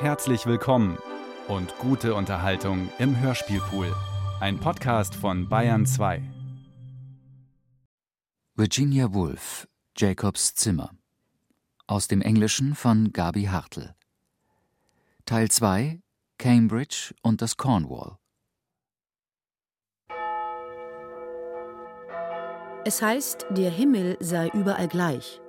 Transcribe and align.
Herzlich 0.00 0.46
willkommen 0.46 0.96
und 1.46 1.76
gute 1.76 2.14
Unterhaltung 2.14 2.88
im 2.98 3.20
Hörspielpool. 3.20 3.94
Ein 4.40 4.58
Podcast 4.58 5.14
von 5.14 5.46
Bayern 5.46 5.84
2. 5.84 6.22
Virginia 8.54 9.12
Woolf, 9.12 9.68
Jacobs 9.94 10.54
Zimmer. 10.54 10.92
Aus 11.86 12.08
dem 12.08 12.22
Englischen 12.22 12.74
von 12.74 13.12
Gabi 13.12 13.44
Hartl. 13.44 13.94
Teil 15.26 15.50
2 15.50 16.00
Cambridge 16.38 17.14
und 17.22 17.42
das 17.42 17.58
Cornwall. 17.58 18.16
Es 22.86 23.02
heißt, 23.02 23.48
der 23.50 23.70
Himmel 23.70 24.16
sei 24.20 24.48
überall 24.54 24.88
gleich. 24.88 25.42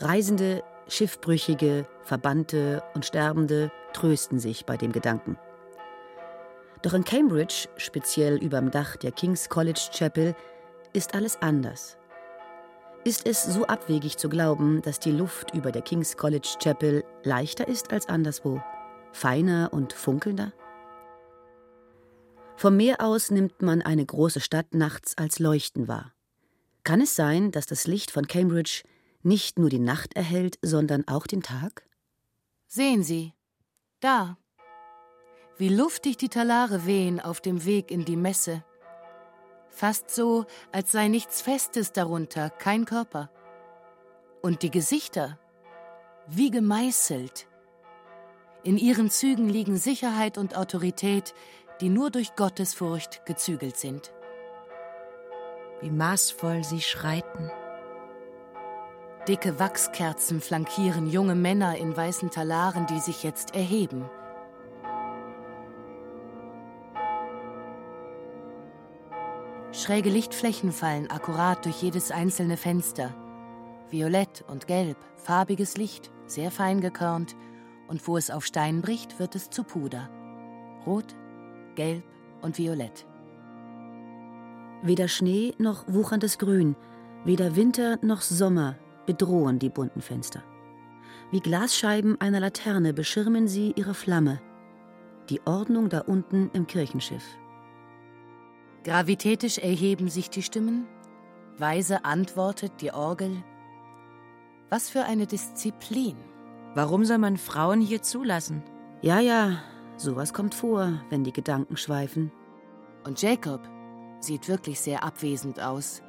Reisende, 0.00 0.64
Schiffbrüchige, 0.88 1.86
Verbannte 2.02 2.82
und 2.94 3.04
Sterbende 3.04 3.70
trösten 3.92 4.38
sich 4.38 4.66
bei 4.66 4.76
dem 4.76 4.92
Gedanken. 4.92 5.38
Doch 6.82 6.94
in 6.94 7.04
Cambridge, 7.04 7.68
speziell 7.76 8.36
überm 8.42 8.70
Dach 8.70 8.96
der 8.96 9.12
King's 9.12 9.48
College 9.48 9.90
Chapel, 9.92 10.34
ist 10.92 11.14
alles 11.14 11.40
anders. 11.40 11.96
Ist 13.04 13.26
es 13.26 13.44
so 13.44 13.66
abwegig 13.66 14.16
zu 14.16 14.28
glauben, 14.28 14.82
dass 14.82 15.00
die 15.00 15.10
Luft 15.10 15.54
über 15.54 15.72
der 15.72 15.82
King's 15.82 16.16
College 16.16 16.56
Chapel 16.60 17.04
leichter 17.24 17.66
ist 17.66 17.92
als 17.92 18.08
anderswo, 18.08 18.62
feiner 19.12 19.72
und 19.72 19.92
funkelnder? 19.92 20.52
Vom 22.56 22.76
Meer 22.76 23.00
aus 23.00 23.30
nimmt 23.30 23.60
man 23.60 23.82
eine 23.82 24.06
große 24.06 24.40
Stadt 24.40 24.72
nachts 24.72 25.16
als 25.18 25.38
Leuchten 25.38 25.88
wahr. 25.88 26.12
Kann 26.84 27.00
es 27.00 27.16
sein, 27.16 27.50
dass 27.50 27.66
das 27.66 27.86
Licht 27.86 28.10
von 28.10 28.26
Cambridge 28.26 28.82
nicht 29.24 29.58
nur 29.58 29.70
die 29.70 29.78
Nacht 29.78 30.14
erhält, 30.14 30.58
sondern 30.62 31.06
auch 31.08 31.26
den 31.26 31.42
Tag? 31.42 31.86
Sehen 32.66 33.02
Sie, 33.02 33.34
da. 34.00 34.36
Wie 35.58 35.68
luftig 35.68 36.16
die 36.16 36.28
Talare 36.28 36.86
wehen 36.86 37.20
auf 37.20 37.40
dem 37.40 37.64
Weg 37.64 37.90
in 37.90 38.04
die 38.04 38.16
Messe. 38.16 38.64
Fast 39.68 40.10
so, 40.10 40.46
als 40.72 40.92
sei 40.92 41.08
nichts 41.08 41.40
Festes 41.42 41.92
darunter, 41.92 42.50
kein 42.50 42.84
Körper. 42.84 43.30
Und 44.42 44.62
die 44.62 44.70
Gesichter, 44.70 45.38
wie 46.26 46.50
gemeißelt. 46.50 47.46
In 48.64 48.76
ihren 48.76 49.10
Zügen 49.10 49.48
liegen 49.48 49.76
Sicherheit 49.76 50.38
und 50.38 50.56
Autorität, 50.56 51.34
die 51.80 51.88
nur 51.88 52.10
durch 52.10 52.36
Gottesfurcht 52.36 53.24
gezügelt 53.26 53.76
sind. 53.76 54.12
Wie 55.80 55.90
maßvoll 55.90 56.64
sie 56.64 56.80
schreiten. 56.80 57.50
Dicke 59.28 59.60
Wachskerzen 59.60 60.40
flankieren 60.40 61.06
junge 61.06 61.36
Männer 61.36 61.76
in 61.76 61.96
weißen 61.96 62.30
Talaren, 62.30 62.86
die 62.86 62.98
sich 62.98 63.22
jetzt 63.22 63.54
erheben. 63.54 64.04
Schräge 69.70 70.10
Lichtflächen 70.10 70.72
fallen 70.72 71.08
akkurat 71.08 71.64
durch 71.64 71.82
jedes 71.82 72.10
einzelne 72.10 72.56
Fenster. 72.56 73.14
Violett 73.90 74.44
und 74.48 74.66
Gelb, 74.66 74.96
farbiges 75.16 75.76
Licht, 75.76 76.10
sehr 76.26 76.50
fein 76.50 76.80
gekörnt, 76.80 77.36
und 77.86 78.08
wo 78.08 78.16
es 78.16 78.28
auf 78.30 78.44
Stein 78.44 78.82
bricht, 78.82 79.20
wird 79.20 79.36
es 79.36 79.50
zu 79.50 79.62
Puder. 79.62 80.10
Rot, 80.84 81.14
Gelb 81.76 82.02
und 82.40 82.58
Violett. 82.58 83.06
Weder 84.82 85.06
Schnee 85.06 85.54
noch 85.58 85.84
wucherndes 85.86 86.38
Grün, 86.38 86.74
weder 87.24 87.54
Winter 87.54 87.98
noch 88.02 88.20
Sommer 88.20 88.76
bedrohen 89.06 89.58
die 89.58 89.70
bunten 89.70 90.00
Fenster. 90.00 90.42
Wie 91.30 91.40
Glasscheiben 91.40 92.20
einer 92.20 92.40
Laterne 92.40 92.92
beschirmen 92.92 93.48
sie 93.48 93.72
ihre 93.76 93.94
Flamme. 93.94 94.40
Die 95.30 95.40
Ordnung 95.46 95.88
da 95.88 96.00
unten 96.00 96.50
im 96.52 96.66
Kirchenschiff. 96.66 97.24
Gravitätisch 98.84 99.58
erheben 99.58 100.08
sich 100.08 100.28
die 100.28 100.42
Stimmen, 100.42 100.86
weise 101.56 102.04
antwortet 102.04 102.80
die 102.80 102.92
Orgel. 102.92 103.42
Was 104.68 104.90
für 104.90 105.04
eine 105.04 105.26
Disziplin. 105.26 106.16
Warum 106.74 107.04
soll 107.04 107.18
man 107.18 107.36
Frauen 107.36 107.80
hier 107.80 108.02
zulassen? 108.02 108.62
Ja, 109.00 109.20
ja, 109.20 109.62
sowas 109.96 110.32
kommt 110.32 110.54
vor, 110.54 111.00
wenn 111.10 111.24
die 111.24 111.32
Gedanken 111.32 111.76
schweifen. 111.76 112.32
Und 113.04 113.22
Jacob 113.22 113.60
sieht 114.20 114.48
wirklich 114.48 114.80
sehr 114.80 115.04
abwesend 115.04 115.60
aus, 115.60 116.02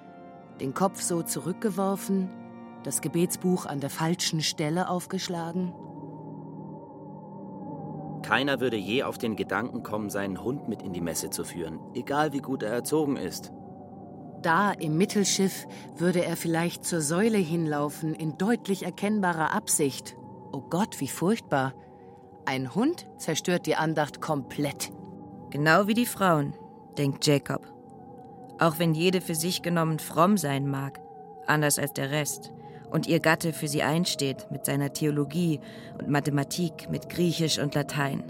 den 0.59 0.73
Kopf 0.73 1.01
so 1.01 1.21
zurückgeworfen, 1.23 2.29
das 2.83 3.01
Gebetsbuch 3.01 3.65
an 3.65 3.79
der 3.79 3.89
falschen 3.89 4.41
Stelle 4.41 4.89
aufgeschlagen? 4.89 5.73
Keiner 8.23 8.59
würde 8.59 8.77
je 8.77 9.03
auf 9.03 9.17
den 9.17 9.35
Gedanken 9.35 9.83
kommen, 9.83 10.09
seinen 10.09 10.43
Hund 10.43 10.67
mit 10.69 10.81
in 10.81 10.93
die 10.93 11.01
Messe 11.01 11.29
zu 11.29 11.43
führen, 11.43 11.79
egal 11.93 12.31
wie 12.33 12.39
gut 12.39 12.63
er 12.63 12.71
erzogen 12.71 13.17
ist. 13.17 13.51
Da 14.41 14.71
im 14.71 14.97
Mittelschiff 14.97 15.67
würde 15.97 16.23
er 16.25 16.35
vielleicht 16.35 16.85
zur 16.85 17.01
Säule 17.01 17.37
hinlaufen, 17.37 18.13
in 18.13 18.37
deutlich 18.37 18.83
erkennbarer 18.83 19.53
Absicht. 19.53 20.17
Oh 20.51 20.61
Gott, 20.61 20.99
wie 20.99 21.07
furchtbar. 21.07 21.73
Ein 22.45 22.75
Hund 22.75 23.07
zerstört 23.17 23.65
die 23.65 23.75
Andacht 23.75 24.19
komplett. 24.19 24.91
Genau 25.49 25.87
wie 25.87 25.93
die 25.93 26.05
Frauen, 26.05 26.55
denkt 26.97 27.25
Jacob. 27.25 27.71
Auch 28.59 28.79
wenn 28.79 28.93
jede 28.93 29.21
für 29.21 29.35
sich 29.35 29.61
genommen 29.61 29.99
fromm 29.99 30.37
sein 30.37 30.67
mag, 30.67 30.99
anders 31.47 31.79
als 31.79 31.93
der 31.93 32.11
Rest, 32.11 32.53
und 32.93 33.07
ihr 33.07 33.19
Gatte 33.19 33.53
für 33.53 33.67
sie 33.67 33.81
einsteht 33.81 34.49
mit 34.51 34.65
seiner 34.65 34.93
Theologie 34.93 35.59
und 35.97 36.09
Mathematik, 36.09 36.89
mit 36.91 37.09
Griechisch 37.09 37.57
und 37.57 37.73
Latein. 37.73 38.23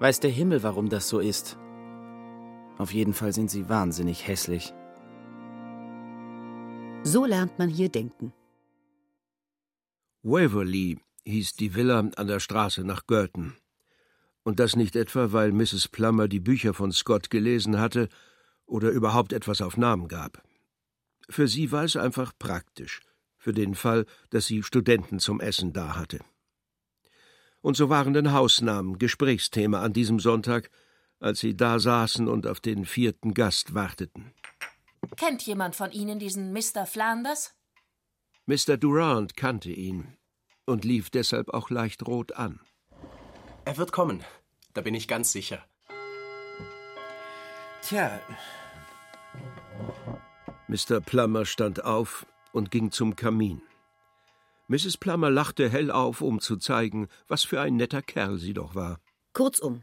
Weiß 0.00 0.20
der 0.20 0.30
Himmel, 0.30 0.62
warum 0.62 0.88
das 0.88 1.08
so 1.08 1.20
ist? 1.20 1.58
Auf 2.78 2.94
jeden 2.94 3.12
Fall 3.12 3.32
sind 3.34 3.50
sie 3.50 3.68
wahnsinnig 3.68 4.26
hässlich. 4.26 4.72
So 7.04 7.26
lernt 7.26 7.58
man 7.58 7.68
hier 7.68 7.90
denken. 7.90 8.32
Waverley 10.22 10.98
hieß 11.26 11.54
die 11.56 11.74
Villa 11.74 11.98
an 12.16 12.26
der 12.26 12.40
Straße 12.40 12.84
nach 12.84 13.06
Girton. 13.06 13.54
Und 14.44 14.60
das 14.60 14.76
nicht 14.76 14.96
etwa, 14.96 15.32
weil 15.32 15.52
Mrs. 15.52 15.88
Plummer 15.88 16.26
die 16.26 16.40
Bücher 16.40 16.72
von 16.74 16.90
Scott 16.90 17.28
gelesen 17.28 17.78
hatte 17.78 18.08
oder 18.66 18.90
überhaupt 18.90 19.32
etwas 19.32 19.60
auf 19.60 19.76
Namen 19.76 20.08
gab. 20.08 20.42
Für 21.32 21.48
sie 21.48 21.72
war 21.72 21.84
es 21.84 21.96
einfach 21.96 22.34
praktisch, 22.38 23.00
für 23.38 23.54
den 23.54 23.74
Fall, 23.74 24.04
dass 24.28 24.46
sie 24.46 24.62
Studenten 24.62 25.18
zum 25.18 25.40
Essen 25.40 25.72
da 25.72 25.96
hatte. 25.96 26.20
Und 27.62 27.74
so 27.74 27.88
waren 27.88 28.12
denn 28.12 28.34
Hausnamen 28.34 28.98
Gesprächsthema 28.98 29.80
an 29.80 29.94
diesem 29.94 30.20
Sonntag, 30.20 30.68
als 31.20 31.40
sie 31.40 31.56
da 31.56 31.78
saßen 31.78 32.28
und 32.28 32.46
auf 32.46 32.60
den 32.60 32.84
vierten 32.84 33.32
Gast 33.32 33.72
warteten. 33.72 34.34
Kennt 35.16 35.40
jemand 35.46 35.74
von 35.74 35.90
Ihnen 35.90 36.18
diesen 36.18 36.52
Mr. 36.52 36.84
Flanders? 36.84 37.54
Mr. 38.44 38.76
Durant 38.76 39.34
kannte 39.34 39.70
ihn 39.70 40.18
und 40.66 40.84
lief 40.84 41.08
deshalb 41.08 41.48
auch 41.48 41.70
leicht 41.70 42.06
rot 42.06 42.32
an. 42.32 42.60
Er 43.64 43.78
wird 43.78 43.90
kommen, 43.90 44.22
da 44.74 44.82
bin 44.82 44.94
ich 44.94 45.08
ganz 45.08 45.32
sicher. 45.32 45.64
Tja, 47.80 48.20
Mr. 50.72 51.02
Plummer 51.02 51.44
stand 51.44 51.84
auf 51.84 52.24
und 52.54 52.70
ging 52.70 52.90
zum 52.90 53.14
Kamin. 53.14 53.60
Mrs. 54.68 54.96
Plummer 54.96 55.28
lachte 55.28 55.68
hell 55.68 55.90
auf, 55.90 56.22
um 56.22 56.40
zu 56.40 56.56
zeigen, 56.56 57.08
was 57.28 57.44
für 57.44 57.60
ein 57.60 57.76
netter 57.76 58.00
Kerl 58.00 58.38
sie 58.38 58.54
doch 58.54 58.74
war. 58.74 58.98
Kurzum, 59.34 59.82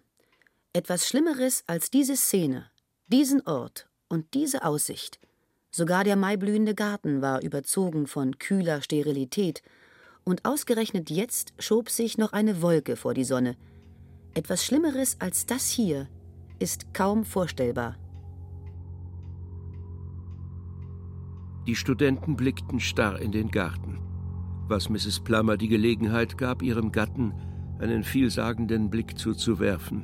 etwas 0.73 1.07
Schlimmeres 1.07 1.63
als 1.67 1.91
diese 1.91 2.15
Szene, 2.15 2.71
diesen 3.05 3.45
Ort 3.45 3.87
und 4.07 4.33
diese 4.33 4.65
Aussicht. 4.65 5.19
Sogar 5.69 6.03
der 6.03 6.15
maiblühende 6.15 6.73
Garten 6.73 7.21
war 7.21 7.43
überzogen 7.43 8.07
von 8.07 8.39
kühler 8.39 8.81
Sterilität, 8.81 9.61
und 10.23 10.43
ausgerechnet 10.43 11.11
jetzt 11.11 11.53
schob 11.59 11.91
sich 11.91 12.17
noch 12.17 12.33
eine 12.33 12.63
Wolke 12.63 12.95
vor 12.95 13.13
die 13.13 13.25
Sonne. 13.25 13.57
Etwas 14.33 14.65
Schlimmeres 14.65 15.17
als 15.19 15.45
das 15.45 15.69
hier 15.69 16.07
ist 16.57 16.95
kaum 16.95 17.25
vorstellbar. 17.25 17.95
Die 21.69 21.75
Studenten 21.75 22.35
blickten 22.35 22.79
starr 22.79 23.21
in 23.21 23.31
den 23.31 23.51
Garten, 23.51 23.99
was 24.67 24.89
Mrs. 24.89 25.19
Plummer 25.19 25.55
die 25.55 25.67
Gelegenheit 25.67 26.35
gab, 26.35 26.63
ihrem 26.63 26.91
Gatten 26.91 27.31
einen 27.77 28.03
vielsagenden 28.03 28.89
Blick 28.89 29.19
zuzuwerfen. 29.19 30.03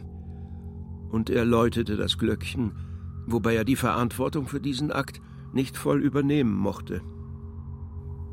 Und 1.09 1.31
er 1.31 1.44
läutete 1.44 1.97
das 1.97 2.19
Glöckchen, 2.19 2.73
wobei 3.25 3.56
er 3.56 3.65
die 3.65 3.77
Verantwortung 3.77 4.45
für 4.45 4.62
diesen 4.62 4.91
Akt 4.91 5.21
nicht 5.53 5.75
voll 5.75 6.03
übernehmen 6.03 6.53
mochte. 6.53 7.01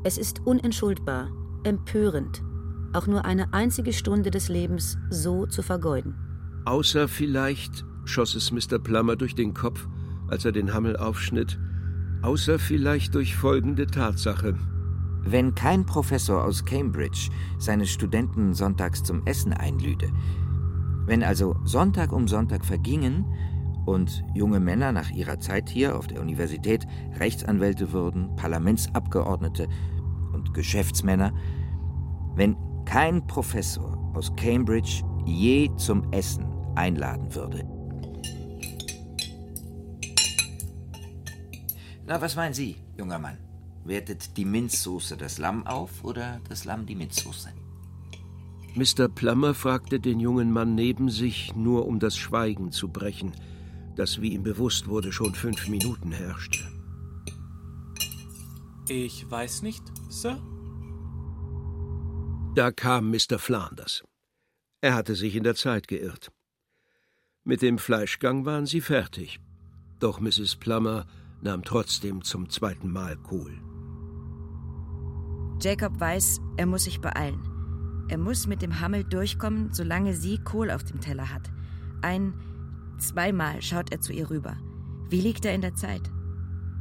Es 0.03 0.19
ist 0.19 0.45
unentschuldbar, 0.45 1.31
empörend, 1.63 2.43
auch 2.93 3.07
nur 3.07 3.25
eine 3.25 3.51
einzige 3.51 3.93
Stunde 3.93 4.29
des 4.29 4.47
Lebens 4.47 4.99
so 5.09 5.47
zu 5.47 5.63
vergeuden. 5.63 6.13
Außer 6.65 7.07
vielleicht, 7.07 7.83
schoss 8.05 8.35
es 8.35 8.51
Mr. 8.51 8.77
Plummer 8.77 9.15
durch 9.15 9.33
den 9.33 9.55
Kopf, 9.55 9.87
als 10.27 10.45
er 10.45 10.51
den 10.51 10.71
Hammel 10.71 10.97
aufschnitt, 10.97 11.57
außer 12.23 12.57
vielleicht 12.57 13.13
durch 13.15 13.35
folgende 13.35 13.85
Tatsache. 13.85 14.55
Wenn 15.25 15.55
kein 15.55 15.85
Professor 15.85 16.43
aus 16.43 16.65
Cambridge 16.65 17.29
seine 17.59 17.85
Studenten 17.85 18.53
sonntags 18.53 19.03
zum 19.03 19.25
Essen 19.25 19.53
einlüde, 19.53 20.09
wenn 21.05 21.21
also 21.21 21.55
Sonntag 21.65 22.11
um 22.11 22.27
Sonntag 22.27 22.65
vergingen 22.65 23.25
und 23.85 24.23
junge 24.33 24.59
Männer 24.59 24.91
nach 24.91 25.11
ihrer 25.11 25.39
Zeit 25.39 25.69
hier 25.69 25.97
auf 25.97 26.07
der 26.07 26.21
Universität 26.21 26.85
Rechtsanwälte 27.19 27.91
würden, 27.91 28.35
Parlamentsabgeordnete 28.37 29.67
und 30.33 30.53
Geschäftsmänner, 30.53 31.33
wenn 32.35 32.55
kein 32.85 33.25
Professor 33.27 33.97
aus 34.13 34.33
Cambridge 34.35 35.03
je 35.25 35.69
zum 35.77 36.11
Essen 36.11 36.45
einladen 36.75 37.33
würde. 37.35 37.72
Na, 42.05 42.19
was 42.19 42.35
meinen 42.35 42.53
Sie, 42.53 42.75
junger 42.97 43.19
Mann? 43.19 43.37
Wertet 43.85 44.35
die 44.37 44.45
Minzsoße 44.45 45.15
das 45.17 45.37
Lamm 45.37 45.65
auf 45.65 46.03
oder 46.03 46.41
das 46.49 46.65
Lamm 46.65 46.85
die 46.85 46.95
Minzsoße? 46.95 47.49
Mr. 48.75 49.07
Plummer 49.07 49.53
fragte 49.53 49.99
den 49.99 50.19
jungen 50.19 50.51
Mann 50.51 50.75
neben 50.75 51.09
sich, 51.09 51.55
nur 51.55 51.85
um 51.85 51.99
das 51.99 52.17
Schweigen 52.17 52.71
zu 52.71 52.89
brechen, 52.89 53.31
das, 53.95 54.21
wie 54.21 54.33
ihm 54.33 54.43
bewusst 54.43 54.87
wurde, 54.87 55.11
schon 55.11 55.35
fünf 55.35 55.67
Minuten 55.69 56.11
herrschte. 56.11 56.59
Ich 58.89 59.29
weiß 59.29 59.61
nicht, 59.61 59.83
Sir. 60.09 60.41
Da 62.55 62.71
kam 62.71 63.11
Mr. 63.11 63.39
Flanders. 63.39 64.03
Er 64.81 64.95
hatte 64.95 65.15
sich 65.15 65.35
in 65.35 65.43
der 65.43 65.55
Zeit 65.55 65.87
geirrt. 65.87 66.31
Mit 67.45 67.61
dem 67.61 67.77
Fleischgang 67.77 68.45
waren 68.45 68.65
sie 68.65 68.81
fertig. 68.81 69.39
Doch 69.99 70.19
Mrs. 70.19 70.57
Plummer 70.57 71.05
nahm 71.43 71.63
trotzdem 71.63 72.23
zum 72.23 72.49
zweiten 72.49 72.91
Mal 72.91 73.17
Kohl. 73.17 73.59
Jacob 75.61 75.99
weiß, 75.99 76.41
er 76.57 76.65
muss 76.65 76.85
sich 76.85 76.99
beeilen. 76.99 77.39
Er 78.09 78.17
muss 78.17 78.47
mit 78.47 78.61
dem 78.61 78.79
Hammel 78.79 79.03
durchkommen, 79.03 79.71
solange 79.71 80.13
sie 80.13 80.37
Kohl 80.37 80.71
auf 80.71 80.83
dem 80.83 80.99
Teller 80.99 81.33
hat. 81.33 81.51
Ein, 82.01 82.33
zweimal 82.97 83.61
schaut 83.61 83.91
er 83.91 84.01
zu 84.01 84.11
ihr 84.11 84.29
rüber. 84.29 84.57
Wie 85.09 85.21
liegt 85.21 85.45
er 85.45 85.53
in 85.53 85.61
der 85.61 85.75
Zeit? 85.75 86.11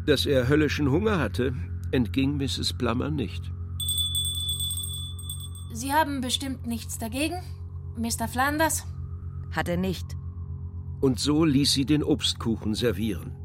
Dass 0.06 0.26
er 0.26 0.48
höllischen 0.48 0.90
Hunger 0.90 1.18
hatte, 1.18 1.54
entging 1.92 2.36
Mrs. 2.38 2.72
Plummer 2.72 3.10
nicht. 3.10 3.52
Sie 5.72 5.92
haben 5.92 6.20
bestimmt 6.20 6.66
nichts 6.66 6.98
dagegen, 6.98 7.40
Mr. 7.96 8.26
Flanders? 8.26 8.84
Hat 9.52 9.68
er 9.68 9.76
nicht. 9.76 10.16
Und 11.00 11.18
so 11.18 11.44
ließ 11.44 11.72
sie 11.72 11.84
den 11.84 12.02
Obstkuchen 12.02 12.74
servieren. 12.74 13.41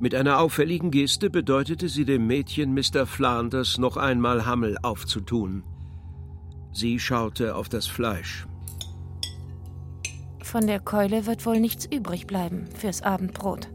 Mit 0.00 0.14
einer 0.14 0.38
auffälligen 0.38 0.92
Geste 0.92 1.28
bedeutete 1.28 1.88
sie 1.88 2.04
dem 2.04 2.26
Mädchen 2.26 2.72
Mr. 2.72 3.04
Flanders 3.04 3.78
noch 3.78 3.96
einmal 3.96 4.46
Hammel 4.46 4.76
aufzutun. 4.82 5.64
Sie 6.72 7.00
schaute 7.00 7.56
auf 7.56 7.68
das 7.68 7.86
Fleisch. 7.88 8.46
Von 10.40 10.66
der 10.66 10.78
Keule 10.78 11.26
wird 11.26 11.44
wohl 11.44 11.58
nichts 11.58 11.84
übrig 11.84 12.26
bleiben 12.26 12.68
fürs 12.74 13.02
Abendbrot. 13.02 13.68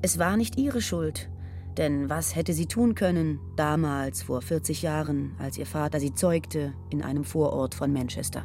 Es 0.00 0.18
war 0.18 0.36
nicht 0.36 0.58
ihre 0.58 0.80
Schuld. 0.80 1.28
Denn 1.76 2.10
was 2.10 2.34
hätte 2.34 2.54
sie 2.54 2.66
tun 2.66 2.96
können, 2.96 3.38
damals 3.56 4.22
vor 4.22 4.42
40 4.42 4.82
Jahren, 4.82 5.36
als 5.38 5.58
ihr 5.58 5.66
Vater 5.66 6.00
sie 6.00 6.12
zeugte 6.12 6.72
in 6.90 7.02
einem 7.02 7.22
Vorort 7.22 7.74
von 7.76 7.92
Manchester? 7.92 8.44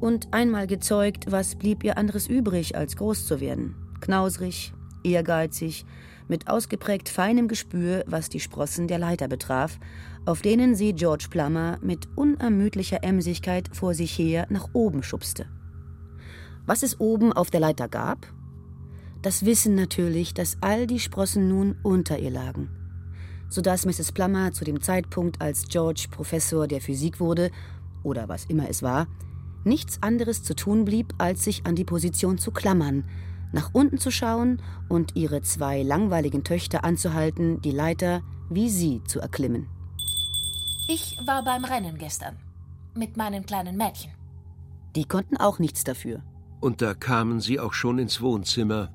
Und 0.00 0.32
einmal 0.32 0.66
gezeugt, 0.66 1.30
was 1.30 1.56
blieb 1.56 1.82
ihr 1.82 1.96
anderes 1.96 2.26
übrig, 2.26 2.76
als 2.76 2.96
groß 2.96 3.26
zu 3.26 3.40
werden? 3.40 3.74
Knausrig, 4.00 4.72
ehrgeizig, 5.02 5.86
mit 6.28 6.48
ausgeprägt 6.48 7.08
feinem 7.08 7.48
Gespür, 7.48 8.04
was 8.06 8.28
die 8.28 8.40
Sprossen 8.40 8.88
der 8.88 8.98
Leiter 8.98 9.28
betraf, 9.28 9.78
auf 10.24 10.42
denen 10.42 10.74
sie 10.74 10.92
George 10.92 11.26
Plummer 11.30 11.78
mit 11.80 12.08
unermüdlicher 12.16 13.04
Emsigkeit 13.04 13.70
vor 13.74 13.94
sich 13.94 14.18
her 14.18 14.46
nach 14.50 14.68
oben 14.72 15.02
schubste. 15.02 15.46
Was 16.66 16.82
es 16.82 16.98
oben 16.98 17.32
auf 17.32 17.50
der 17.50 17.60
Leiter 17.60 17.88
gab? 17.88 18.26
Das 19.22 19.44
Wissen 19.44 19.74
natürlich, 19.74 20.34
dass 20.34 20.58
all 20.60 20.86
die 20.86 21.00
Sprossen 21.00 21.48
nun 21.48 21.76
unter 21.82 22.18
ihr 22.18 22.30
lagen, 22.30 22.68
so 23.48 23.60
dass 23.60 23.86
Mrs. 23.86 24.12
Plummer 24.12 24.52
zu 24.52 24.64
dem 24.64 24.80
Zeitpunkt, 24.80 25.40
als 25.40 25.68
George 25.68 26.08
Professor 26.10 26.66
der 26.66 26.80
Physik 26.80 27.20
wurde, 27.20 27.50
oder 28.02 28.28
was 28.28 28.44
immer 28.44 28.68
es 28.68 28.82
war, 28.82 29.06
nichts 29.66 30.02
anderes 30.02 30.42
zu 30.42 30.54
tun 30.54 30.84
blieb, 30.84 31.14
als 31.18 31.44
sich 31.44 31.66
an 31.66 31.74
die 31.74 31.84
Position 31.84 32.38
zu 32.38 32.50
klammern, 32.50 33.04
nach 33.52 33.70
unten 33.72 33.98
zu 33.98 34.10
schauen 34.10 34.62
und 34.88 35.16
ihre 35.16 35.42
zwei 35.42 35.82
langweiligen 35.82 36.44
Töchter 36.44 36.84
anzuhalten, 36.84 37.60
die 37.60 37.70
Leiter 37.70 38.22
wie 38.48 38.70
sie 38.70 39.02
zu 39.04 39.20
erklimmen. 39.20 39.68
Ich 40.88 41.18
war 41.26 41.44
beim 41.44 41.64
Rennen 41.64 41.98
gestern. 41.98 42.36
Mit 42.94 43.16
meinen 43.16 43.44
kleinen 43.44 43.76
Mädchen. 43.76 44.12
Die 44.94 45.04
konnten 45.04 45.36
auch 45.36 45.58
nichts 45.58 45.84
dafür. 45.84 46.22
Und 46.60 46.80
da 46.80 46.94
kamen 46.94 47.40
sie 47.40 47.60
auch 47.60 47.72
schon 47.72 47.98
ins 47.98 48.20
Wohnzimmer. 48.20 48.90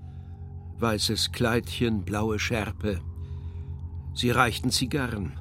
Weißes 0.80 1.32
Kleidchen, 1.32 2.04
blaue 2.04 2.40
Schärpe. 2.40 3.02
Sie 4.14 4.32
reichten 4.32 4.72
Zigarren. 4.72 5.40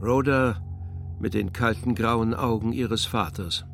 Rhoda 0.00 0.62
mit 1.18 1.34
den 1.34 1.52
kalten 1.52 1.94
grauen 1.94 2.34
Augen 2.34 2.72
ihres 2.72 3.04
Vaters. 3.04 3.64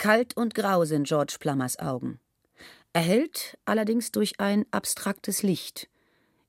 Kalt 0.00 0.34
und 0.34 0.54
grau 0.54 0.86
sind 0.86 1.06
George 1.06 1.36
Plummers 1.38 1.78
Augen. 1.78 2.20
Erhellt 2.94 3.58
allerdings 3.66 4.10
durch 4.10 4.40
ein 4.40 4.64
abstraktes 4.70 5.42
Licht. 5.42 5.90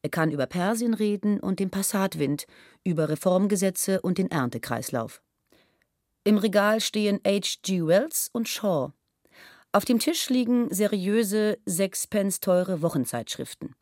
Er 0.02 0.10
kann 0.10 0.32
über 0.32 0.46
Persien 0.46 0.94
reden 0.94 1.38
und 1.38 1.60
den 1.60 1.70
Passatwind, 1.70 2.48
über 2.86 3.10
Reformgesetze 3.10 4.00
und 4.00 4.20
den 4.20 4.32
Erntekreislauf. 4.32 5.22
Im 6.24 6.38
Regal 6.38 6.80
stehen 6.80 7.20
H.G. 7.28 7.86
Wells 7.88 8.30
und 8.32 8.48
Shaw. 8.48 8.94
Auf 9.74 9.84
dem 9.84 10.00
Tisch 10.00 10.30
liegen 10.30 10.74
seriöse, 10.74 11.58
sechs 11.66 12.08
Pence 12.08 12.40
teure 12.40 12.82
Wochenzeitschriften. 12.82 13.76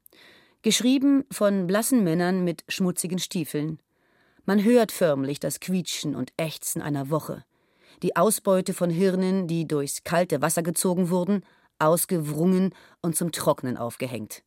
Geschrieben 0.63 1.25
von 1.29 1.67
blassen 1.67 2.03
Männern 2.03 2.43
mit 2.43 2.63
schmutzigen 2.69 3.19
Stiefeln. 3.19 3.79
Man 4.45 4.63
hört 4.63 4.91
förmlich 4.91 5.39
das 5.39 5.59
Quietschen 5.59 6.15
und 6.15 6.33
Ächzen 6.37 6.81
einer 6.81 7.11
Woche 7.11 7.45
die 8.03 8.15
Ausbeute 8.15 8.73
von 8.73 8.89
Hirnen, 8.89 9.47
die 9.47 9.67
durchs 9.67 10.03
kalte 10.03 10.41
Wasser 10.41 10.63
gezogen 10.63 11.09
wurden, 11.09 11.43
ausgewrungen 11.79 12.73
und 13.01 13.15
zum 13.15 13.31
Trocknen 13.31 13.77
aufgehängt. 13.77 14.43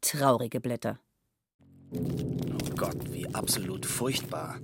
Traurige 0.00 0.60
Blätter. 0.60 0.98
Oh 1.92 2.74
Gott, 2.76 3.12
wie 3.12 3.26
absolut 3.34 3.86
furchtbar. 3.86 4.56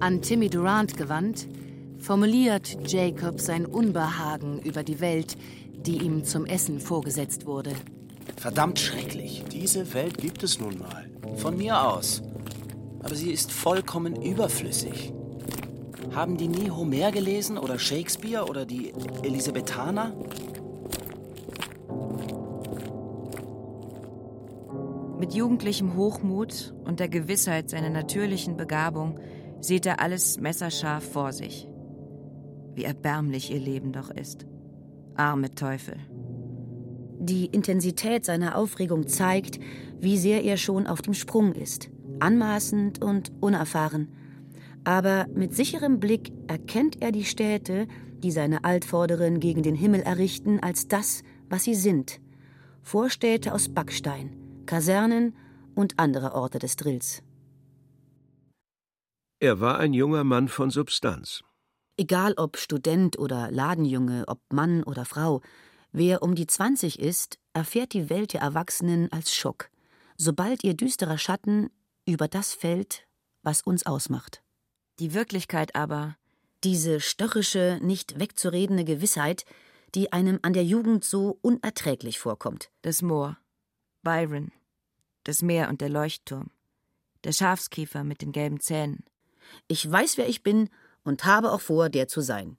An 0.00 0.22
Timmy 0.22 0.48
Durant 0.48 0.96
gewandt, 0.96 1.48
formuliert 1.98 2.90
Jacob 2.90 3.40
sein 3.40 3.66
Unbehagen 3.66 4.60
über 4.60 4.82
die 4.82 5.00
Welt, 5.00 5.36
die 5.72 5.98
ihm 5.98 6.24
zum 6.24 6.46
Essen 6.46 6.80
vorgesetzt 6.80 7.46
wurde. 7.46 7.72
Verdammt 8.36 8.78
schrecklich. 8.78 9.44
Diese 9.50 9.92
Welt 9.92 10.18
gibt 10.18 10.42
es 10.42 10.58
nun 10.58 10.78
mal. 10.78 11.10
Von 11.36 11.56
mir 11.56 11.82
aus. 11.82 12.22
Aber 13.02 13.14
sie 13.14 13.30
ist 13.30 13.50
vollkommen 13.52 14.22
überflüssig. 14.22 15.12
Haben 16.12 16.36
die 16.36 16.48
nie 16.48 16.70
Homer 16.70 17.12
gelesen 17.12 17.56
oder 17.56 17.78
Shakespeare 17.78 18.44
oder 18.48 18.66
die 18.66 18.92
Elisabethaner? 19.22 20.12
Mit 25.20 25.34
jugendlichem 25.34 25.94
Hochmut 25.94 26.74
und 26.84 26.98
der 26.98 27.08
Gewissheit 27.08 27.70
seiner 27.70 27.90
natürlichen 27.90 28.56
Begabung 28.56 29.20
sieht 29.60 29.86
er 29.86 30.00
alles 30.00 30.40
messerscharf 30.40 31.04
vor 31.04 31.32
sich. 31.32 31.68
Wie 32.74 32.84
erbärmlich 32.84 33.52
ihr 33.52 33.60
Leben 33.60 33.92
doch 33.92 34.10
ist. 34.10 34.46
Arme 35.14 35.54
Teufel. 35.54 35.94
Die 37.20 37.46
Intensität 37.46 38.24
seiner 38.24 38.56
Aufregung 38.56 39.06
zeigt, 39.06 39.60
wie 40.00 40.18
sehr 40.18 40.42
er 40.42 40.56
schon 40.56 40.88
auf 40.88 41.02
dem 41.02 41.14
Sprung 41.14 41.52
ist. 41.52 41.88
Anmaßend 42.18 43.00
und 43.00 43.30
unerfahren 43.40 44.08
aber 44.84 45.26
mit 45.34 45.54
sicherem 45.54 46.00
Blick 46.00 46.32
erkennt 46.48 47.02
er 47.02 47.12
die 47.12 47.24
Städte, 47.24 47.86
die 48.22 48.30
seine 48.30 48.64
Altvorderen 48.64 49.40
gegen 49.40 49.62
den 49.62 49.74
Himmel 49.74 50.00
errichten, 50.02 50.60
als 50.60 50.88
das, 50.88 51.22
was 51.48 51.64
sie 51.64 51.74
sind. 51.74 52.20
Vorstädte 52.82 53.52
aus 53.52 53.68
Backstein, 53.68 54.36
Kasernen 54.66 55.34
und 55.74 55.98
andere 55.98 56.34
Orte 56.34 56.58
des 56.58 56.76
Drills. 56.76 57.22
Er 59.38 59.60
war 59.60 59.78
ein 59.78 59.94
junger 59.94 60.24
Mann 60.24 60.48
von 60.48 60.70
Substanz. 60.70 61.42
Egal 61.96 62.34
ob 62.36 62.56
Student 62.56 63.18
oder 63.18 63.50
Ladenjunge, 63.50 64.24
ob 64.26 64.40
Mann 64.52 64.82
oder 64.82 65.04
Frau, 65.04 65.40
wer 65.92 66.22
um 66.22 66.34
die 66.34 66.46
20 66.46 66.98
ist, 66.98 67.38
erfährt 67.52 67.92
die 67.92 68.10
Welt 68.10 68.32
der 68.32 68.40
Erwachsenen 68.40 69.10
als 69.12 69.34
Schock, 69.34 69.70
sobald 70.16 70.64
ihr 70.64 70.74
düsterer 70.74 71.18
Schatten 71.18 71.70
über 72.06 72.28
das 72.28 72.54
fällt, 72.54 73.06
was 73.42 73.62
uns 73.62 73.86
ausmacht. 73.86 74.42
Die 75.00 75.14
Wirklichkeit 75.14 75.74
aber, 75.74 76.16
diese 76.62 77.00
störrische, 77.00 77.78
nicht 77.82 78.20
wegzuredende 78.20 78.84
Gewissheit, 78.84 79.46
die 79.94 80.12
einem 80.12 80.38
an 80.42 80.52
der 80.52 80.64
Jugend 80.64 81.04
so 81.04 81.38
unerträglich 81.40 82.18
vorkommt. 82.18 82.70
Das 82.82 83.00
Moor. 83.00 83.38
Byron, 84.02 84.52
das 85.24 85.40
Meer 85.40 85.70
und 85.70 85.80
der 85.80 85.88
Leuchtturm, 85.88 86.50
der 87.24 87.32
Schafskiefer 87.32 88.04
mit 88.04 88.20
den 88.20 88.32
gelben 88.32 88.60
Zähnen. 88.60 89.04
Ich 89.68 89.90
weiß, 89.90 90.18
wer 90.18 90.28
ich 90.28 90.42
bin 90.42 90.68
und 91.02 91.24
habe 91.24 91.50
auch 91.50 91.60
vor, 91.60 91.88
der 91.88 92.06
zu 92.06 92.20
sein. 92.20 92.58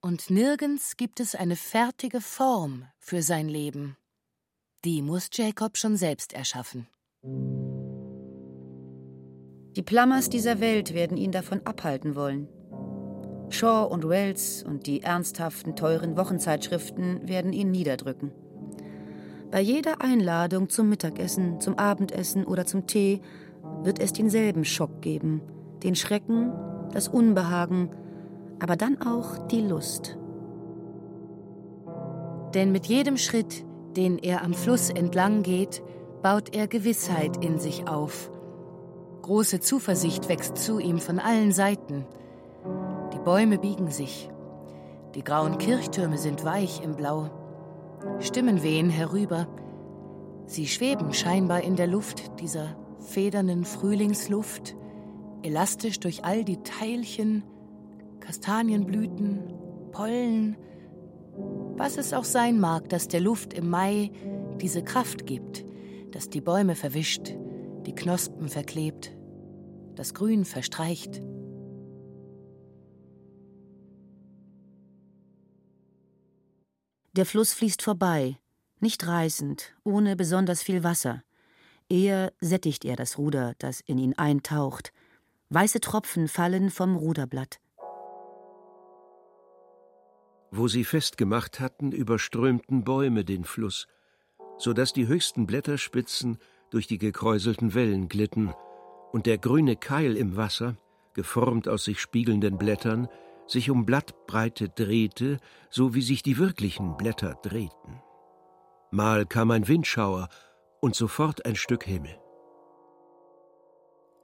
Und 0.00 0.30
nirgends 0.30 0.96
gibt 0.96 1.20
es 1.20 1.34
eine 1.34 1.56
fertige 1.56 2.20
Form 2.20 2.86
für 2.98 3.22
sein 3.22 3.48
Leben. 3.48 3.96
Die 4.84 5.02
muss 5.02 5.30
Jacob 5.32 5.76
schon 5.76 5.96
selbst 5.96 6.32
erschaffen. 6.32 6.88
Die 9.76 9.82
Plummers 9.82 10.28
dieser 10.28 10.60
Welt 10.60 10.92
werden 10.92 11.16
ihn 11.16 11.32
davon 11.32 11.62
abhalten 11.64 12.14
wollen. 12.14 12.46
Shaw 13.48 13.84
und 13.90 14.06
Wells 14.06 14.62
und 14.62 14.86
die 14.86 15.02
ernsthaften, 15.02 15.76
teuren 15.76 16.16
Wochenzeitschriften 16.16 17.26
werden 17.26 17.54
ihn 17.54 17.70
niederdrücken. 17.70 18.32
Bei 19.50 19.60
jeder 19.60 20.02
Einladung 20.02 20.68
zum 20.68 20.90
Mittagessen, 20.90 21.60
zum 21.60 21.78
Abendessen 21.78 22.44
oder 22.44 22.66
zum 22.66 22.86
Tee 22.86 23.20
wird 23.82 23.98
es 23.98 24.12
denselben 24.12 24.64
Schock 24.64 25.00
geben, 25.00 25.40
den 25.82 25.94
Schrecken, 25.94 26.52
das 26.92 27.08
Unbehagen, 27.08 27.90
aber 28.60 28.76
dann 28.76 29.00
auch 29.00 29.46
die 29.48 29.60
Lust. 29.60 30.18
Denn 32.54 32.72
mit 32.72 32.86
jedem 32.86 33.16
Schritt, 33.16 33.64
den 33.96 34.18
er 34.18 34.42
am 34.44 34.52
Fluss 34.52 34.90
entlang 34.90 35.42
geht, 35.42 35.82
baut 36.22 36.54
er 36.54 36.66
Gewissheit 36.66 37.42
in 37.42 37.58
sich 37.58 37.88
auf. 37.88 38.30
Große 39.22 39.60
Zuversicht 39.60 40.28
wächst 40.28 40.58
zu 40.58 40.80
ihm 40.80 40.98
von 40.98 41.20
allen 41.20 41.52
Seiten. 41.52 42.04
Die 43.14 43.20
Bäume 43.20 43.56
biegen 43.58 43.88
sich. 43.88 44.28
Die 45.14 45.22
grauen 45.22 45.58
Kirchtürme 45.58 46.18
sind 46.18 46.44
weich 46.44 46.82
im 46.82 46.96
Blau. 46.96 47.30
Stimmen 48.18 48.64
wehen 48.64 48.90
herüber. 48.90 49.46
Sie 50.46 50.66
schweben 50.66 51.12
scheinbar 51.12 51.62
in 51.62 51.76
der 51.76 51.86
Luft, 51.86 52.40
dieser 52.40 52.76
federnden 52.98 53.64
Frühlingsluft, 53.64 54.74
elastisch 55.42 56.00
durch 56.00 56.24
all 56.24 56.44
die 56.44 56.60
Teilchen, 56.64 57.44
Kastanienblüten, 58.18 59.52
Pollen, 59.92 60.56
was 61.76 61.96
es 61.96 62.12
auch 62.12 62.24
sein 62.24 62.58
mag, 62.58 62.88
das 62.88 63.06
der 63.06 63.20
Luft 63.20 63.54
im 63.54 63.70
Mai 63.70 64.10
diese 64.60 64.82
Kraft 64.82 65.26
gibt, 65.26 65.64
das 66.10 66.28
die 66.28 66.40
Bäume 66.40 66.74
verwischt, 66.74 67.36
die 67.86 67.94
Knospen 67.94 68.48
verklebt, 68.48 69.16
das 69.94 70.14
Grün 70.14 70.44
verstreicht. 70.44 71.20
Der 77.14 77.26
Fluss 77.26 77.52
fließt 77.52 77.82
vorbei, 77.82 78.38
nicht 78.80 79.06
reißend, 79.06 79.74
ohne 79.84 80.16
besonders 80.16 80.62
viel 80.62 80.82
Wasser. 80.82 81.22
Eher 81.88 82.32
sättigt 82.40 82.84
er 82.84 82.96
das 82.96 83.18
Ruder, 83.18 83.54
das 83.58 83.80
in 83.80 83.98
ihn 83.98 84.16
eintaucht. 84.16 84.92
Weiße 85.50 85.80
Tropfen 85.80 86.26
fallen 86.26 86.70
vom 86.70 86.96
Ruderblatt. 86.96 87.60
Wo 90.50 90.68
sie 90.68 90.84
festgemacht 90.84 91.60
hatten, 91.60 91.92
überströmten 91.92 92.84
Bäume 92.84 93.24
den 93.24 93.44
Fluss, 93.44 93.86
so 94.56 94.72
dass 94.72 94.92
die 94.92 95.06
höchsten 95.06 95.46
Blätterspitzen 95.46 96.38
durch 96.72 96.86
die 96.86 96.98
gekräuselten 96.98 97.74
Wellen 97.74 98.08
glitten 98.08 98.52
und 99.12 99.26
der 99.26 99.38
grüne 99.38 99.76
Keil 99.76 100.16
im 100.16 100.36
Wasser, 100.36 100.76
geformt 101.14 101.68
aus 101.68 101.84
sich 101.84 102.00
spiegelnden 102.00 102.56
Blättern, 102.56 103.08
sich 103.46 103.70
um 103.70 103.84
Blattbreite 103.84 104.70
drehte, 104.70 105.38
so 105.68 105.94
wie 105.94 106.02
sich 106.02 106.22
die 106.22 106.38
wirklichen 106.38 106.96
Blätter 106.96 107.38
drehten. 107.42 108.00
Mal 108.90 109.26
kam 109.26 109.50
ein 109.50 109.68
Windschauer 109.68 110.28
und 110.80 110.94
sofort 110.94 111.44
ein 111.44 111.56
Stück 111.56 111.84
Himmel. 111.84 112.18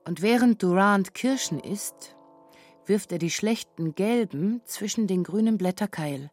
Und 0.07 0.23
während 0.23 0.63
Durant 0.63 1.13
Kirschen 1.13 1.61
isst, 1.61 2.17
wirft 2.87 3.13
er 3.13 3.19
die 3.19 3.31
schlechten 3.31 3.95
gelben 3.95 4.63
zwischen 4.65 5.07
den 5.07 5.23
grünen 5.23 5.59
Blätterkeil. 5.59 6.31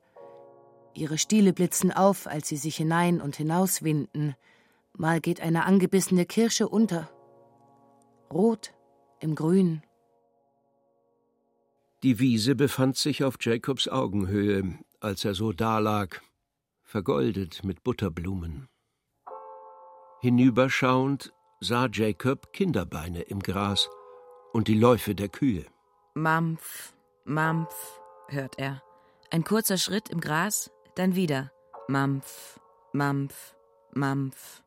Ihre 0.93 1.17
Stiele 1.17 1.51
blitzen 1.51 1.91
auf, 1.91 2.27
als 2.27 2.47
sie 2.47 2.55
sich 2.55 2.77
hinein 2.77 3.19
und 3.19 3.35
hinaus 3.35 3.83
winden. 3.83 4.35
Mal 4.97 5.19
geht 5.19 5.41
eine 5.41 5.65
angebissene 5.65 6.25
Kirsche 6.25 6.67
unter. 6.69 7.09
Rot 8.31 8.73
im 9.19 9.35
Grün. 9.35 9.83
Die 12.03 12.19
Wiese 12.19 12.55
befand 12.55 12.97
sich 12.97 13.23
auf 13.23 13.35
Jacobs 13.39 13.87
Augenhöhe, 13.87 14.77
als 14.99 15.25
er 15.25 15.33
so 15.33 15.51
dalag, 15.51 16.21
vergoldet 16.83 17.63
mit 17.63 17.83
Butterblumen. 17.83 18.67
Hinüberschauend 20.21 21.33
sah 21.59 21.87
Jacob 21.91 22.53
Kinderbeine 22.53 23.21
im 23.21 23.39
Gras 23.39 23.89
und 24.53 24.67
die 24.67 24.77
Läufe 24.77 25.15
der 25.15 25.29
Kühe. 25.29 25.65
Mampf, 26.13 26.93
Mampf, 27.25 27.99
hört 28.27 28.57
er. 28.57 28.81
Ein 29.31 29.43
kurzer 29.43 29.77
Schritt 29.77 30.09
im 30.09 30.21
Gras, 30.21 30.71
dann 30.95 31.15
wieder. 31.15 31.51
Mampf, 31.87 32.59
Mampf, 32.93 33.55
Mampf. 33.93 34.64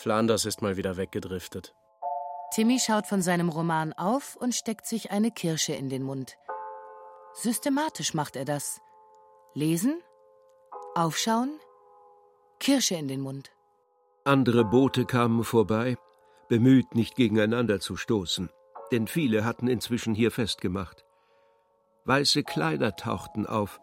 Flanders 0.00 0.46
ist 0.46 0.62
mal 0.62 0.78
wieder 0.78 0.96
weggedriftet. 0.96 1.74
Timmy 2.54 2.78
schaut 2.80 3.06
von 3.06 3.20
seinem 3.20 3.50
Roman 3.50 3.92
auf 3.92 4.34
und 4.34 4.54
steckt 4.54 4.86
sich 4.86 5.10
eine 5.10 5.30
Kirsche 5.30 5.74
in 5.74 5.90
den 5.90 6.02
Mund. 6.02 6.38
Systematisch 7.34 8.14
macht 8.14 8.34
er 8.34 8.46
das. 8.46 8.80
Lesen, 9.52 10.00
aufschauen, 10.94 11.50
Kirsche 12.60 12.94
in 12.94 13.08
den 13.08 13.20
Mund. 13.20 13.50
Andere 14.24 14.64
Boote 14.64 15.04
kamen 15.04 15.44
vorbei, 15.44 15.98
bemüht, 16.48 16.94
nicht 16.94 17.14
gegeneinander 17.14 17.78
zu 17.78 17.96
stoßen, 17.96 18.48
denn 18.92 19.06
viele 19.06 19.44
hatten 19.44 19.68
inzwischen 19.68 20.14
hier 20.14 20.30
festgemacht. 20.30 21.04
Weiße 22.06 22.42
Kleider 22.42 22.96
tauchten 22.96 23.46
auf, 23.46 23.80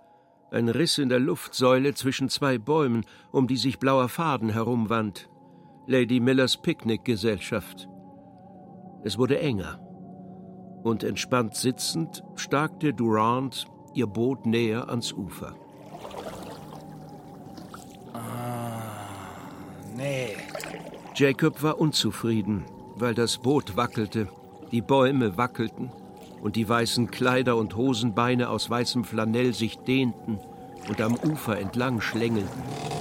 ein 0.50 0.68
Riss 0.68 0.98
in 0.98 1.10
der 1.10 1.20
Luftsäule 1.20 1.94
zwischen 1.94 2.28
zwei 2.30 2.58
Bäumen, 2.58 3.06
um 3.32 3.46
die 3.46 3.58
sich 3.58 3.78
blauer 3.78 4.10
Faden 4.10 4.50
herumwand. 4.50 5.30
Lady 5.90 6.20
Millers 6.20 6.58
Picknickgesellschaft. 6.58 7.88
Es 9.06 9.18
wurde 9.18 9.40
enger. 9.40 9.80
Und 10.84 11.02
entspannt 11.02 11.56
sitzend 11.56 12.26
starkte 12.36 12.94
Durant 12.94 13.68
ihr 13.94 14.06
Boot 14.06 14.46
näher 14.46 14.90
ans 14.90 15.14
Ufer. 15.14 15.56
Ah, 18.12 18.20
nee. 19.96 20.36
Jacob 21.16 21.64
war 21.64 21.80
unzufrieden, 21.80 22.66
weil 22.96 23.14
das 23.14 23.38
Boot 23.38 23.78
wackelte, 23.78 24.28
die 24.74 24.82
Bäume 24.82 25.38
wackelten 25.38 25.90
und 26.42 26.58
die 26.58 26.68
weißen 26.68 27.10
Kleider 27.12 27.56
und 27.56 27.78
Hosenbeine 27.78 28.50
aus 28.50 28.70
weißem 28.70 29.06
Flanell 29.06 29.54
sich 29.54 29.78
dehnten 29.78 30.38
und 30.90 31.00
am 31.00 31.16
Ufer 31.16 31.58
entlang 31.58 32.02
schlängelten. 32.02 32.97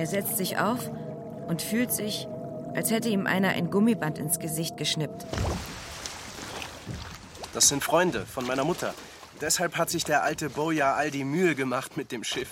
Er 0.00 0.06
setzt 0.06 0.38
sich 0.38 0.56
auf 0.56 0.90
und 1.46 1.60
fühlt 1.60 1.92
sich, 1.92 2.26
als 2.74 2.90
hätte 2.90 3.10
ihm 3.10 3.26
einer 3.26 3.50
ein 3.50 3.70
Gummiband 3.70 4.18
ins 4.18 4.38
Gesicht 4.38 4.78
geschnippt. 4.78 5.26
Das 7.52 7.68
sind 7.68 7.84
Freunde 7.84 8.24
von 8.24 8.46
meiner 8.46 8.64
Mutter. 8.64 8.94
Deshalb 9.42 9.76
hat 9.76 9.90
sich 9.90 10.04
der 10.04 10.22
alte 10.22 10.48
Boja 10.48 10.94
all 10.94 11.10
die 11.10 11.24
Mühe 11.24 11.54
gemacht 11.54 11.98
mit 11.98 12.12
dem 12.12 12.24
Schiff. 12.24 12.48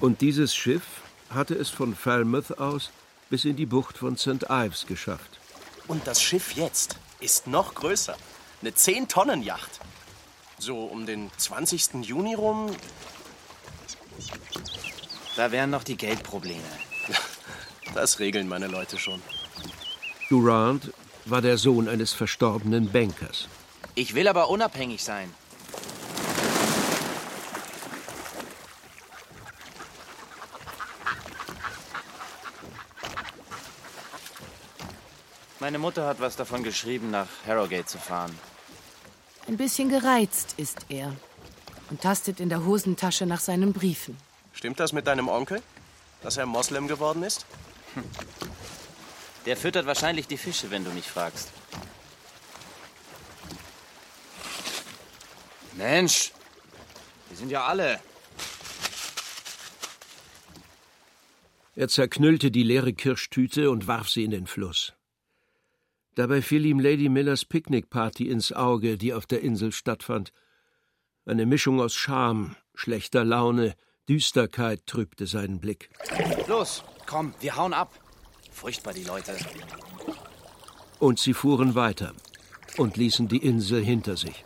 Und 0.00 0.22
dieses 0.22 0.56
Schiff 0.56 0.82
hatte 1.30 1.54
es 1.54 1.70
von 1.70 1.94
Falmouth 1.94 2.58
aus 2.58 2.90
bis 3.30 3.44
in 3.44 3.54
die 3.54 3.66
Bucht 3.66 3.96
von 3.96 4.16
St. 4.16 4.46
Ives 4.50 4.88
geschafft. 4.88 5.38
Und 5.86 6.04
das 6.08 6.20
Schiff 6.20 6.56
jetzt 6.56 6.96
ist 7.20 7.46
noch 7.46 7.76
größer. 7.76 8.16
Eine 8.60 8.70
10-Tonnen-Yacht. 8.70 9.78
So 10.58 10.82
um 10.86 11.06
den 11.06 11.30
20. 11.36 12.04
Juni 12.04 12.34
rum. 12.34 12.74
Da 15.36 15.52
wären 15.52 15.70
noch 15.70 15.84
die 15.84 15.96
Geldprobleme. 15.96 16.62
Das 17.94 18.18
regeln 18.18 18.48
meine 18.48 18.66
Leute 18.66 18.98
schon. 18.98 19.22
Durant 20.30 20.92
war 21.26 21.42
der 21.42 21.58
Sohn 21.58 21.88
eines 21.88 22.12
verstorbenen 22.12 22.90
Bankers. 22.90 23.48
Ich 23.94 24.14
will 24.14 24.28
aber 24.28 24.48
unabhängig 24.48 25.04
sein. 25.04 25.32
Meine 35.60 35.78
Mutter 35.78 36.06
hat 36.06 36.20
was 36.20 36.36
davon 36.36 36.62
geschrieben, 36.62 37.10
nach 37.10 37.28
Harrogate 37.46 37.86
zu 37.86 37.98
fahren. 37.98 38.38
Ein 39.48 39.56
bisschen 39.56 39.88
gereizt 39.88 40.54
ist 40.56 40.86
er 40.88 41.12
und 41.90 42.00
tastet 42.00 42.40
in 42.40 42.48
der 42.48 42.64
Hosentasche 42.64 43.26
nach 43.26 43.40
seinen 43.40 43.72
Briefen. 43.72 44.16
Stimmt 44.56 44.80
das 44.80 44.94
mit 44.94 45.06
deinem 45.06 45.28
Onkel, 45.28 45.62
dass 46.22 46.38
er 46.38 46.46
Moslem 46.46 46.88
geworden 46.88 47.22
ist? 47.22 47.44
Hm. 47.94 48.02
Der 49.44 49.56
füttert 49.56 49.86
wahrscheinlich 49.86 50.26
die 50.26 50.38
Fische, 50.38 50.70
wenn 50.70 50.82
du 50.82 50.90
mich 50.90 51.06
fragst. 51.06 51.52
Mensch, 55.74 56.32
sind 57.34 57.50
ja 57.50 57.66
alle. 57.66 58.00
Er 61.74 61.88
zerknüllte 61.88 62.50
die 62.50 62.62
leere 62.62 62.94
Kirschtüte 62.94 63.70
und 63.70 63.86
warf 63.86 64.08
sie 64.08 64.24
in 64.24 64.30
den 64.30 64.46
Fluss. 64.46 64.94
Dabei 66.14 66.40
fiel 66.40 66.64
ihm 66.64 66.80
Lady 66.80 67.10
Millers 67.10 67.44
Picknickparty 67.44 68.30
ins 68.30 68.54
Auge, 68.54 68.96
die 68.96 69.12
auf 69.12 69.26
der 69.26 69.42
Insel 69.42 69.70
stattfand. 69.70 70.32
Eine 71.26 71.44
Mischung 71.44 71.78
aus 71.78 71.94
Scham, 71.94 72.56
schlechter 72.74 73.22
Laune, 73.22 73.76
Düsterkeit 74.08 74.86
trübte 74.86 75.26
seinen 75.26 75.60
Blick. 75.60 75.90
Los, 76.46 76.84
komm, 77.06 77.34
wir 77.40 77.56
hauen 77.56 77.72
ab. 77.72 77.92
Furchtbar, 78.52 78.94
die 78.94 79.04
Leute. 79.04 79.36
Und 80.98 81.18
sie 81.18 81.34
fuhren 81.34 81.74
weiter 81.74 82.12
und 82.76 82.96
ließen 82.96 83.28
die 83.28 83.38
Insel 83.38 83.84
hinter 83.84 84.16
sich. 84.16 84.44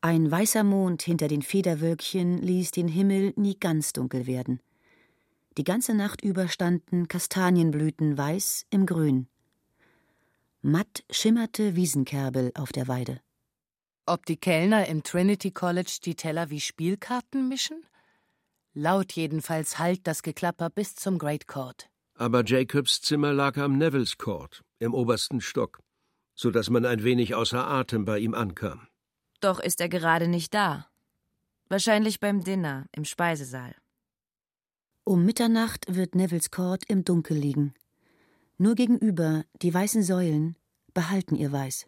Ein 0.00 0.30
weißer 0.30 0.62
Mond 0.62 1.02
hinter 1.02 1.26
den 1.26 1.42
Federwölkchen 1.42 2.38
ließ 2.38 2.70
den 2.70 2.86
Himmel 2.86 3.32
nie 3.36 3.58
ganz 3.58 3.92
dunkel 3.92 4.28
werden. 4.28 4.60
Die 5.58 5.64
ganze 5.64 5.94
Nacht 5.94 6.22
über 6.22 6.46
standen 6.46 7.08
Kastanienblüten 7.08 8.16
weiß 8.16 8.66
im 8.70 8.86
Grün. 8.86 9.26
Matt 10.68 11.04
schimmerte 11.12 11.76
Wiesenkerbel 11.76 12.50
auf 12.56 12.72
der 12.72 12.88
Weide. 12.88 13.20
Ob 14.04 14.26
die 14.26 14.36
Kellner 14.36 14.88
im 14.88 15.04
Trinity 15.04 15.52
College 15.52 15.98
die 16.04 16.16
Teller 16.16 16.50
wie 16.50 16.58
Spielkarten 16.58 17.48
mischen? 17.48 17.86
Laut 18.74 19.12
jedenfalls 19.12 19.78
hallt 19.78 20.08
das 20.08 20.24
Geklapper 20.24 20.68
bis 20.68 20.96
zum 20.96 21.18
Great 21.18 21.46
Court. 21.46 21.88
Aber 22.16 22.44
Jacobs 22.44 23.00
Zimmer 23.00 23.32
lag 23.32 23.56
am 23.58 23.78
Neville's 23.78 24.18
Court, 24.18 24.64
im 24.80 24.92
obersten 24.92 25.40
Stock, 25.40 25.78
so 26.34 26.50
dass 26.50 26.68
man 26.68 26.84
ein 26.84 27.04
wenig 27.04 27.36
außer 27.36 27.64
Atem 27.64 28.04
bei 28.04 28.18
ihm 28.18 28.34
ankam. 28.34 28.88
Doch 29.40 29.60
ist 29.60 29.80
er 29.80 29.88
gerade 29.88 30.26
nicht 30.26 30.52
da. 30.52 30.88
Wahrscheinlich 31.68 32.18
beim 32.18 32.42
Dinner 32.42 32.86
im 32.90 33.04
Speisesaal. 33.04 33.76
Um 35.04 35.24
Mitternacht 35.24 35.94
wird 35.94 36.16
Neville's 36.16 36.50
Court 36.50 36.82
im 36.88 37.04
Dunkel 37.04 37.36
liegen. 37.36 37.72
Nur 38.58 38.74
gegenüber 38.74 39.44
die 39.60 39.72
weißen 39.72 40.02
Säulen 40.02 40.56
behalten 40.94 41.36
ihr 41.36 41.52
Weiß. 41.52 41.86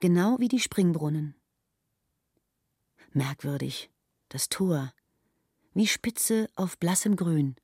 Genau 0.00 0.38
wie 0.38 0.48
die 0.48 0.60
Springbrunnen. 0.60 1.34
Merkwürdig, 3.12 3.90
das 4.30 4.48
Tor, 4.48 4.92
wie 5.74 5.86
Spitze 5.86 6.48
auf 6.56 6.78
blassem 6.78 7.16
Grün. 7.16 7.56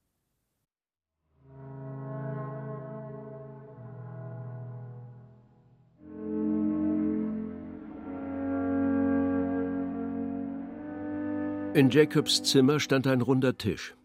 In 11.72 11.90
Jacobs 11.90 12.42
Zimmer 12.42 12.78
stand 12.78 13.06
ein 13.06 13.20
runder 13.20 13.56
Tisch. 13.56 13.96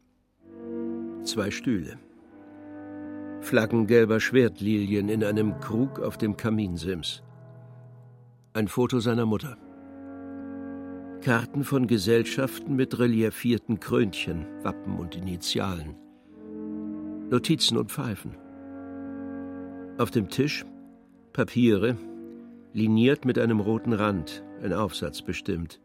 Zwei 1.23 1.51
Stühle. 1.51 1.99
Flaggen 3.49 3.87
gelber 3.87 4.19
Schwertlilien 4.19 5.09
in 5.09 5.23
einem 5.23 5.59
Krug 5.59 5.99
auf 5.99 6.19
dem 6.19 6.37
Kaminsims. 6.37 7.23
Ein 8.53 8.67
Foto 8.67 8.99
seiner 8.99 9.25
Mutter. 9.25 9.57
Karten 11.21 11.63
von 11.63 11.87
Gesellschaften 11.87 12.75
mit 12.75 12.99
reliefierten 12.99 13.79
Krönchen, 13.79 14.45
Wappen 14.61 14.99
und 14.99 15.15
Initialen. 15.15 15.95
Notizen 17.31 17.79
und 17.79 17.91
Pfeifen. 17.91 18.37
Auf 19.97 20.11
dem 20.11 20.29
Tisch 20.29 20.63
Papiere, 21.33 21.97
liniert 22.73 23.25
mit 23.25 23.39
einem 23.39 23.61
roten 23.61 23.93
Rand, 23.93 24.43
ein 24.61 24.73
Aufsatz 24.73 25.23
bestimmt. 25.23 25.81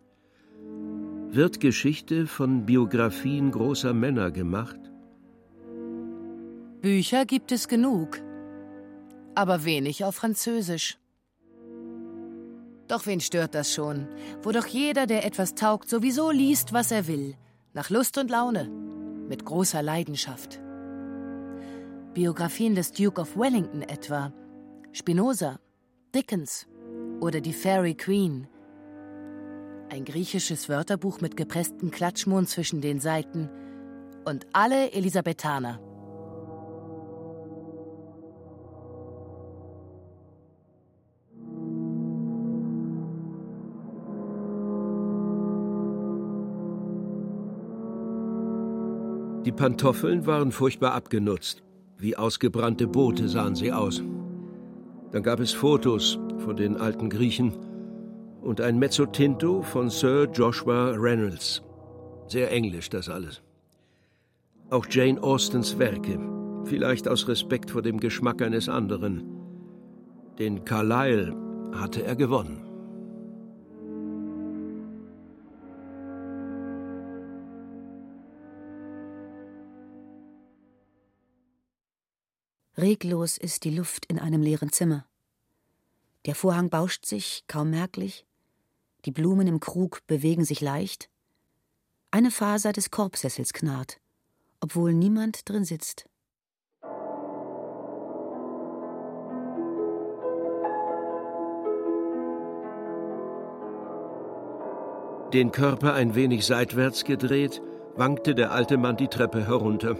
Wird 1.31 1.61
Geschichte 1.61 2.27
von 2.27 2.67
Biografien 2.67 3.51
großer 3.51 3.95
Männer 3.95 4.31
gemacht? 4.31 4.84
Bücher 6.85 7.25
gibt 7.25 7.51
es 7.51 7.67
genug, 7.67 8.21
aber 9.35 9.65
wenig 9.65 10.05
auf 10.05 10.17
Französisch. 10.17 10.99
Doch 12.89 13.07
wen 13.07 13.21
stört 13.21 13.55
das 13.55 13.73
schon, 13.73 14.07
wo 14.43 14.53
doch 14.53 14.67
jeder, 14.67 15.07
der 15.07 15.25
etwas 15.25 15.55
taugt, 15.55 15.89
sowieso 15.89 16.31
liest, 16.31 16.75
was 16.75 16.91
er 16.91 17.07
will, 17.07 17.37
nach 17.73 17.89
Lust 17.89 18.19
und 18.19 18.31
Laune, 18.31 18.69
mit 19.31 19.47
großer 19.47 19.83
Leidenschaft. 19.83 20.61
Biografien 22.13 22.75
des 22.75 22.93
Duke 22.93 23.19
of 23.19 23.35
Wellington 23.35 23.81
etwa, 23.81 24.35
Spinoza, 24.93 25.61
Dickens 26.15 26.67
oder 27.21 27.41
die 27.41 27.55
Fairy 27.55 27.95
Queen. 27.95 28.47
Ein 29.89 30.05
griechisches 30.05 30.69
Wörterbuch 30.69 31.23
mit 31.23 31.35
gepresstem 31.35 31.91
Klatschmohn 31.91 32.47
zwischen 32.47 32.83
den 32.83 33.01
Seiten 33.01 33.49
und 34.27 34.47
alle 34.53 34.93
Elisabethaner. 34.93 35.81
Die 49.45 49.53
Pantoffeln 49.53 50.27
waren 50.27 50.53
furchtbar 50.53 50.93
abgenutzt. 50.93 51.63
Wie 51.99 52.17
ausgebrannte 52.17 52.87
Boote 52.87 53.29
sahen 53.29 53.55
sie 53.55 53.73
aus. 53.73 54.03
Dann 55.13 55.23
gab 55.23 55.39
es 55.39 55.53
Fotos 55.53 56.19
von 56.39 56.57
den 56.57 56.79
alten 56.79 57.11
Griechen 57.11 57.53
und 58.41 58.63
ein 58.63 58.79
Mezzotinto 58.79 59.63
von 59.63 59.91
Sir 59.91 60.29
Joshua 60.33 60.93
Reynolds. 60.97 61.63
Sehr 62.27 62.51
englisch 62.51 62.89
das 62.89 63.11
alles. 63.11 63.43
Auch 64.71 64.87
Jane 64.89 65.23
Austens 65.23 65.79
Werke, 65.79 66.19
vielleicht 66.65 67.07
aus 67.07 67.29
Respekt 67.29 67.71
vor 67.71 67.83
dem 67.83 68.01
Geschmack 68.01 68.41
eines 68.41 68.71
anderen. 68.71 69.25
Den 70.39 70.65
Carlyle 70.65 71.37
hatte 71.73 72.03
er 72.03 72.17
gewonnen. 72.17 72.74
Reglos 82.77 83.39
ist 83.39 83.63
die 83.63 83.71
Luft 83.71 84.05
in 84.07 84.19
einem 84.19 84.43
leeren 84.43 84.73
Zimmer. 84.73 85.07
Der 86.27 86.35
Vorhang 86.35 86.71
bauscht 86.71 87.07
sich, 87.07 87.45
kaum 87.47 87.71
merklich. 87.71 88.27
Die 89.05 89.13
Blumen 89.13 89.47
im 89.47 89.61
Krug 89.61 90.05
bewegen 90.09 90.45
sich 90.45 90.61
leicht. 90.61 91.09
Eine 92.11 92.33
Faser 92.33 92.73
des 92.73 92.91
Korbsessels 92.91 93.53
knarrt, 93.53 94.01
obwohl 94.59 94.93
niemand 94.93 95.49
drin 95.49 95.65
sitzt. 95.65 96.09
Den 105.33 105.53
Körper 105.53 105.95
ein 105.95 106.15
wenig 106.15 106.45
seitwärts 106.45 107.05
gedreht, 107.05 107.63
wankte 107.95 108.35
der 108.35 108.51
alte 108.51 108.79
Mann 108.79 108.97
die 108.97 109.09
Treppe 109.09 109.47
herunter. 109.47 109.97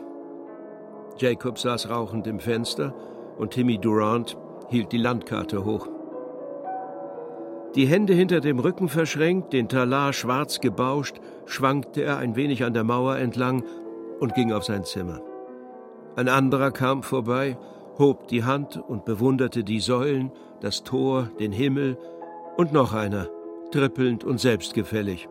Jacob 1.19 1.59
saß 1.59 1.91
rauchend 1.91 2.27
im 2.27 2.41
Fenster 2.41 2.95
und 3.39 3.53
Timmy 3.53 3.79
Durant 3.79 4.37
hielt 4.69 4.93
die 4.93 4.99
Landkarte 4.99 5.65
hoch. 5.65 5.89
Die 7.75 7.87
Hände 7.87 8.15
hinter 8.15 8.41
dem 8.41 8.61
Rücken 8.61 8.89
verschränkt, 8.89 9.53
den 9.53 9.69
Talar 9.69 10.13
schwarz 10.13 10.61
gebauscht, 10.61 11.21
schwankte 11.47 12.03
er 12.03 12.19
ein 12.19 12.37
wenig 12.37 12.65
an 12.65 12.73
der 12.73 12.85
Mauer 12.85 13.17
entlang 13.17 13.65
und 14.21 14.35
ging 14.35 14.53
auf 14.53 14.65
sein 14.65 14.85
Zimmer. 14.85 15.21
Ein 16.15 16.29
anderer 16.29 16.71
kam 16.71 17.03
vorbei, 17.03 17.59
hob 17.99 18.29
die 18.29 18.45
Hand 18.45 18.77
und 18.77 19.05
bewunderte 19.05 19.65
die 19.65 19.81
Säulen, 19.81 20.31
das 20.61 20.85
Tor, 20.85 21.31
den 21.41 21.51
Himmel, 21.51 21.99
und 22.57 22.73
noch 22.73 22.93
einer, 22.93 23.29
trippelnd 23.73 24.23
und 24.23 24.39
selbstgefällig. 24.39 25.29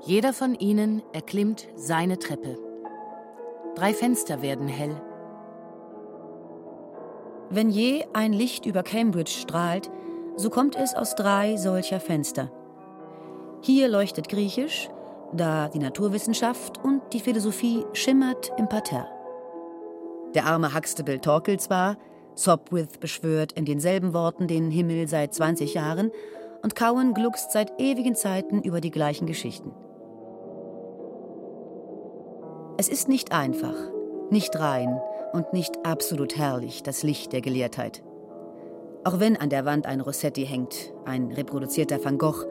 Jeder 0.00 0.32
von 0.32 0.54
ihnen 0.54 1.02
erklimmt 1.12 1.68
seine 1.76 2.18
Treppe. 2.18 2.67
Drei 3.78 3.94
Fenster 3.94 4.42
werden 4.42 4.66
hell. 4.66 5.00
Wenn 7.48 7.70
je 7.70 8.04
ein 8.12 8.32
Licht 8.32 8.66
über 8.66 8.82
Cambridge 8.82 9.30
strahlt, 9.30 9.88
so 10.34 10.50
kommt 10.50 10.74
es 10.74 10.96
aus 10.96 11.14
drei 11.14 11.56
solcher 11.56 12.00
Fenster. 12.00 12.50
Hier 13.60 13.86
leuchtet 13.86 14.28
Griechisch, 14.28 14.88
da 15.32 15.68
die 15.68 15.78
Naturwissenschaft 15.78 16.82
und 16.82 17.02
die 17.12 17.20
Philosophie 17.20 17.84
schimmert 17.92 18.50
im 18.58 18.68
Parterre. 18.68 19.06
Der 20.34 20.46
arme 20.46 20.74
Huxtable 20.74 21.20
torkelt 21.20 21.60
zwar, 21.60 21.98
Sopwith 22.34 22.98
beschwört 22.98 23.52
in 23.52 23.64
denselben 23.64 24.12
Worten 24.12 24.48
den 24.48 24.72
Himmel 24.72 25.06
seit 25.06 25.34
20 25.34 25.74
Jahren 25.74 26.10
und 26.64 26.74
Cowan 26.74 27.14
gluckst 27.14 27.52
seit 27.52 27.80
ewigen 27.80 28.16
Zeiten 28.16 28.60
über 28.60 28.80
die 28.80 28.90
gleichen 28.90 29.28
Geschichten. 29.28 29.70
Es 32.80 32.88
ist 32.88 33.08
nicht 33.08 33.32
einfach, 33.32 33.74
nicht 34.30 34.56
rein 34.56 35.00
und 35.32 35.52
nicht 35.52 35.84
absolut 35.84 36.38
herrlich, 36.38 36.84
das 36.84 37.02
Licht 37.02 37.32
der 37.32 37.40
Gelehrtheit. 37.40 38.04
Auch 39.02 39.18
wenn 39.18 39.36
an 39.36 39.50
der 39.50 39.64
Wand 39.64 39.84
ein 39.86 40.00
Rossetti 40.00 40.46
hängt, 40.46 40.92
ein 41.04 41.32
reproduzierter 41.32 42.04
Van 42.04 42.18
Gogh, 42.18 42.46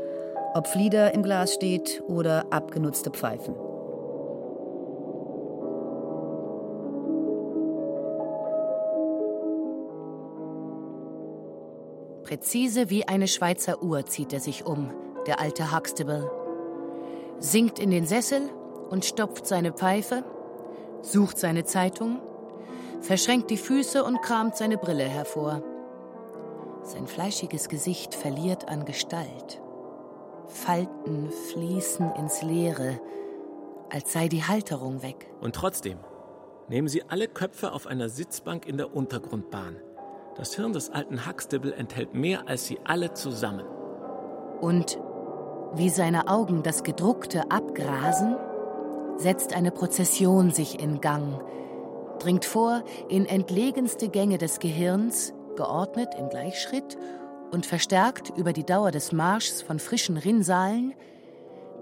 ob 0.54 0.68
Flieder 0.68 1.14
im 1.14 1.24
Glas 1.24 1.54
steht 1.54 2.04
oder 2.10 2.52
abgenutzte 2.52 3.10
Pfeifen. 3.10 3.56
Präzise 12.24 12.90
wie 12.90 13.08
eine 13.08 13.30
Schweizer 13.30 13.82
Uhr 13.82 14.06
zieht 14.06 14.34
er 14.34 14.42
sich 14.42 14.66
um, 14.66 14.92
der 15.26 15.40
alte 15.40 15.74
Huxtable. 15.74 16.30
Sinkt 17.40 17.80
in 17.80 17.92
den 17.92 18.06
Sessel 18.06 18.42
und 18.90 19.06
stopft 19.06 19.48
seine 19.48 19.72
Pfeife, 19.72 20.24
sucht 21.02 21.38
seine 21.38 21.64
Zeitung, 21.64 22.20
verschränkt 23.02 23.50
die 23.50 23.58
Füße 23.58 24.04
und 24.04 24.22
kramt 24.22 24.56
seine 24.56 24.78
Brille 24.78 25.04
hervor. 25.04 25.62
Sein 26.84 27.08
fleischiges 27.08 27.70
Gesicht 27.70 28.16
verliert 28.16 28.70
an 28.70 28.86
Gestalt. 28.86 29.62
Falten 30.48 31.30
fließen 31.52 32.14
ins 32.16 32.42
Leere, 32.42 33.00
als 33.90 34.14
sei 34.14 34.28
die 34.28 34.44
Halterung 34.44 35.04
weg. 35.04 35.30
Und 35.42 35.56
trotzdem 35.56 35.98
nehmen 36.70 36.88
Sie 36.88 37.04
alle 37.04 37.28
Köpfe 37.28 37.74
auf 37.74 37.88
einer 37.88 38.10
Sitzbank 38.10 38.66
in 38.66 38.78
der 38.78 38.96
Untergrundbahn. 38.96 39.78
Das 40.36 40.54
Hirn 40.56 40.72
des 40.72 40.92
alten 40.92 41.26
Huxtable 41.26 41.74
enthält 41.74 42.14
mehr 42.14 42.48
als 42.48 42.68
sie 42.68 42.80
alle 42.84 43.14
zusammen. 43.14 43.66
Und 44.62 45.00
wie 45.74 45.90
seine 45.90 46.28
Augen 46.28 46.64
das 46.64 46.84
Gedruckte 46.84 47.50
abgrasen, 47.52 48.36
setzt 49.18 49.54
eine 49.54 49.72
Prozession 49.72 50.52
sich 50.52 50.82
in 50.82 51.02
Gang, 51.02 51.42
dringt 52.20 52.46
vor 52.46 52.84
in 53.10 53.26
entlegenste 53.26 54.10
Gänge 54.10 54.38
des 54.38 54.60
Gehirns, 54.60 55.34
geordnet 55.56 56.10
im 56.18 56.30
Gleichschritt 56.30 56.98
und 57.52 57.66
verstärkt 57.66 58.32
über 58.38 58.54
die 58.54 58.66
Dauer 58.66 58.92
des 58.92 59.12
Marschs 59.12 59.62
von 59.62 59.80
frischen 59.80 60.18
Rinnsalen, 60.18 60.94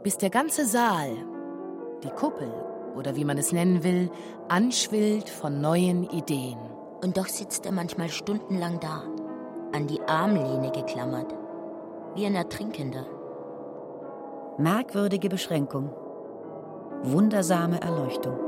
bis 0.04 0.18
der 0.18 0.30
ganze 0.30 0.66
Saal, 0.66 1.12
die 2.04 2.10
Kuppel 2.10 2.52
oder 2.96 3.16
wie 3.16 3.26
man 3.26 3.38
es 3.38 3.52
nennen 3.52 3.84
will, 3.84 4.10
anschwillt 4.48 5.30
von 5.30 5.60
neuen 5.60 6.10
Ideen. 6.10 6.58
Und 7.04 7.18
doch 7.18 7.28
sitzt 7.28 7.66
er 7.66 7.72
manchmal 7.72 8.10
stundenlang 8.10 8.80
da, 8.80 9.04
an 9.74 9.88
die 9.88 10.02
Armlehne 10.02 10.72
geklammert, 10.72 11.36
wie 12.16 12.26
ein 12.26 12.36
Ertrinkender. 12.36 13.06
Merkwürdige 14.58 15.28
Beschränkung, 15.28 15.94
wundersame 17.04 17.82
Erleuchtung. 17.82 18.40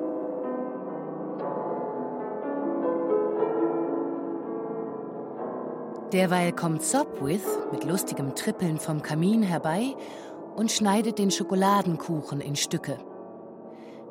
Derweil 6.13 6.53
kommt 6.53 6.83
Sopwith 6.83 7.45
mit 7.71 7.83
lustigem 7.83 8.33
Trippeln 8.33 8.77
vom 8.77 9.01
Kamin 9.01 9.43
herbei 9.43 9.93
und 10.55 10.71
schneidet 10.71 11.19
den 11.19 11.31
Schokoladenkuchen 11.31 12.39
in 12.39 12.55
Stücke. 12.55 12.97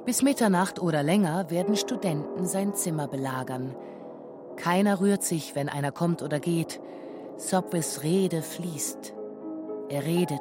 Bis 0.04 0.22
Mitternacht 0.22 0.80
oder 0.80 1.02
länger 1.02 1.50
werden 1.50 1.74
Studenten 1.74 2.46
sein 2.46 2.74
Zimmer 2.74 3.08
belagern. 3.08 3.74
Keiner 4.56 5.00
rührt 5.00 5.24
sich, 5.24 5.56
wenn 5.56 5.68
einer 5.68 5.90
kommt 5.90 6.22
oder 6.22 6.38
geht. 6.38 6.80
Sopwiths 7.38 8.02
Rede 8.02 8.42
fließt. 8.42 9.14
Er 9.88 10.04
redet, 10.04 10.40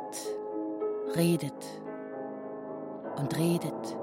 redet 1.15 1.84
und 3.17 3.37
redet, 3.37 3.97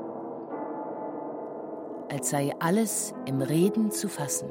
als 2.10 2.30
sei 2.30 2.52
alles 2.58 3.14
im 3.26 3.40
Reden 3.40 3.90
zu 3.90 4.08
fassen. 4.08 4.50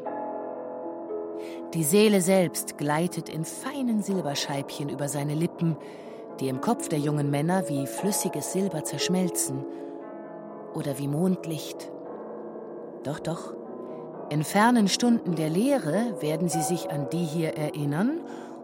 Die 1.74 1.84
Seele 1.84 2.22
selbst 2.22 2.78
gleitet 2.78 3.30
in 3.30 3.46
feinen 3.46 4.02
Silberscheibchen 4.02 4.90
über 4.90 5.08
seine 5.08 5.36
Lippen, 5.36 5.78
die 6.40 6.50
im 6.50 6.60
Kopf 6.60 6.90
der 6.90 7.00
jungen 7.00 7.30
Männer 7.30 7.70
wie 7.70 7.88
flüssiges 7.88 8.52
Silber 8.52 8.84
zerschmelzen 8.84 9.64
oder 10.74 10.98
wie 10.98 11.08
Mondlicht. 11.08 11.92
Doch, 13.04 13.20
doch, 13.20 13.54
in 14.30 14.44
fernen 14.44 14.88
Stunden 14.88 15.36
der 15.36 15.50
Lehre 15.50 16.22
werden 16.22 16.50
sie 16.50 16.62
sich 16.62 16.90
an 16.90 17.10
die 17.12 17.26
hier 17.26 17.58
erinnern 17.58 18.22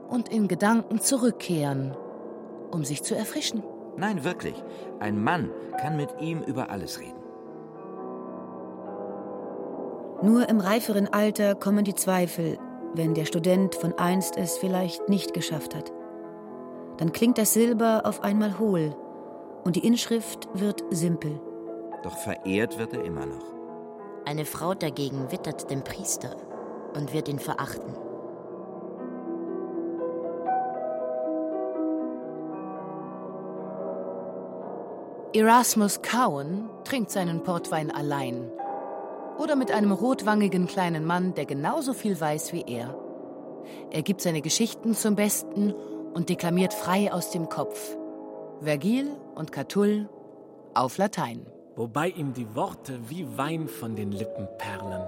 und 0.10 0.30
in 0.30 0.48
Gedanken 0.48 1.02
zurückkehren, 1.02 1.96
um 2.72 2.86
sich 2.86 3.04
zu 3.04 3.16
erfrischen. 3.16 3.64
Nein, 3.98 4.24
wirklich. 4.24 4.64
Ein 5.00 5.22
Mann 5.24 5.52
kann 5.82 5.98
mit 5.98 6.10
ihm 6.20 6.42
über 6.42 6.70
alles 6.70 7.00
reden. 7.00 7.18
Nur 10.22 10.50
im 10.50 10.60
reiferen 10.60 11.08
Alter 11.08 11.56
kommen 11.56 11.84
die 11.84 11.94
Zweifel, 11.94 12.58
wenn 12.94 13.14
der 13.14 13.26
Student 13.26 13.76
von 13.76 13.94
einst 13.98 14.38
es 14.38 14.58
vielleicht 14.58 15.10
nicht 15.10 15.34
geschafft 15.34 15.76
hat. 15.76 15.92
Dann 16.98 17.12
klingt 17.12 17.38
das 17.38 17.54
Silber 17.54 18.02
auf 18.06 18.24
einmal 18.24 18.58
hohl 18.58 18.96
und 19.64 19.76
die 19.76 19.86
Inschrift 19.86 20.48
wird 20.54 20.84
simpel. 20.90 21.40
Doch 22.04 22.18
verehrt 22.18 22.80
wird 22.80 22.94
er 22.94 23.04
immer 23.04 23.26
noch. 23.26 23.46
Eine 24.26 24.46
Frau 24.46 24.74
dagegen 24.74 25.32
wittert 25.32 25.70
den 25.70 25.84
Priester 25.84 26.36
und 26.96 27.14
wird 27.14 27.28
ihn 27.28 27.40
verachten. 27.40 27.94
Erasmus 35.38 36.02
Cowan 36.02 36.68
trinkt 36.84 37.12
seinen 37.12 37.44
Portwein 37.44 37.92
allein 37.92 38.50
oder 39.38 39.56
mit 39.56 39.70
einem 39.70 39.92
rotwangigen 39.92 40.66
kleinen 40.66 41.06
Mann, 41.06 41.36
der 41.36 41.46
genauso 41.46 41.94
viel 41.94 42.20
weiß 42.20 42.54
wie 42.54 42.64
er. 42.66 42.98
Er 43.92 44.02
gibt 44.02 44.22
seine 44.22 44.42
Geschichten 44.42 44.96
zum 44.96 45.14
Besten 45.14 45.76
und 46.16 46.30
deklamiert 46.30 46.74
frei 46.74 47.14
aus 47.14 47.30
dem 47.30 47.50
Kopf. 47.50 47.96
Vergil 48.62 49.12
und 49.36 49.52
Catull 49.52 50.10
auf 50.74 50.98
Latein. 50.98 51.46
Wobei 51.76 52.10
ihm 52.10 52.34
die 52.34 52.56
Worte 52.56 53.00
wie 53.08 53.28
Wein 53.38 53.68
von 53.68 53.96
den 53.96 54.12
Lippen 54.12 54.48
perlen. 54.58 55.08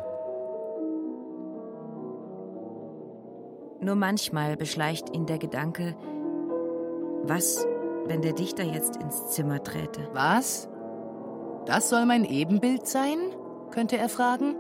Nur 3.81 3.95
manchmal 3.95 4.57
beschleicht 4.57 5.09
ihn 5.11 5.25
der 5.25 5.39
Gedanke, 5.39 5.95
was, 7.23 7.65
wenn 8.09 8.21
der 8.21 8.33
Dichter 8.33 8.63
jetzt 8.63 8.97
ins 8.97 9.29
Zimmer 9.29 9.63
träte? 9.63 10.09
Was? 10.13 10.67
Das 11.65 11.89
soll 11.89 12.05
mein 12.05 12.25
Ebenbild 12.25 12.87
sein? 12.87 13.17
könnte 13.71 13.97
er 13.97 14.09
fragen, 14.09 14.55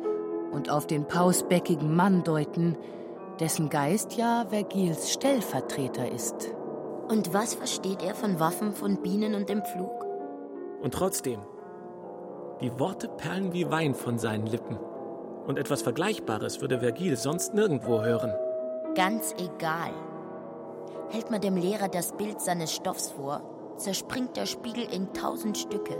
und 0.51 0.69
auf 0.69 0.85
den 0.85 1.05
pausbäckigen 1.05 1.95
Mann 1.95 2.23
deuten, 2.23 2.77
dessen 3.39 3.69
Geist 3.69 4.17
ja 4.17 4.45
Vergils 4.49 5.11
Stellvertreter 5.11 6.11
ist. 6.11 6.53
Und 7.07 7.33
was 7.33 7.55
versteht 7.55 8.03
er 8.03 8.13
von 8.13 8.39
Waffen, 8.39 8.73
von 8.73 9.01
Bienen 9.01 9.33
und 9.33 9.49
dem 9.49 9.63
Pflug? 9.63 10.05
Und 10.81 10.93
trotzdem, 10.93 11.39
die 12.61 12.79
Worte 12.79 13.07
perlen 13.07 13.51
wie 13.51 13.69
Wein 13.71 13.95
von 13.95 14.19
seinen 14.19 14.45
Lippen. 14.45 14.77
Und 15.47 15.57
etwas 15.57 15.81
Vergleichbares 15.81 16.61
würde 16.61 16.79
Vergil 16.79 17.17
sonst 17.17 17.53
nirgendwo 17.55 18.01
hören. 18.01 18.31
Ganz 18.93 19.33
egal. 19.39 19.91
Hält 21.09 21.31
man 21.31 21.41
dem 21.41 21.57
Lehrer 21.57 21.87
das 21.87 22.15
Bild 22.15 22.41
seines 22.41 22.73
Stoffs 22.73 23.09
vor, 23.11 23.75
zerspringt 23.77 24.37
der 24.37 24.45
Spiegel 24.45 24.83
in 24.91 25.13
tausend 25.13 25.57
Stücke. 25.57 25.95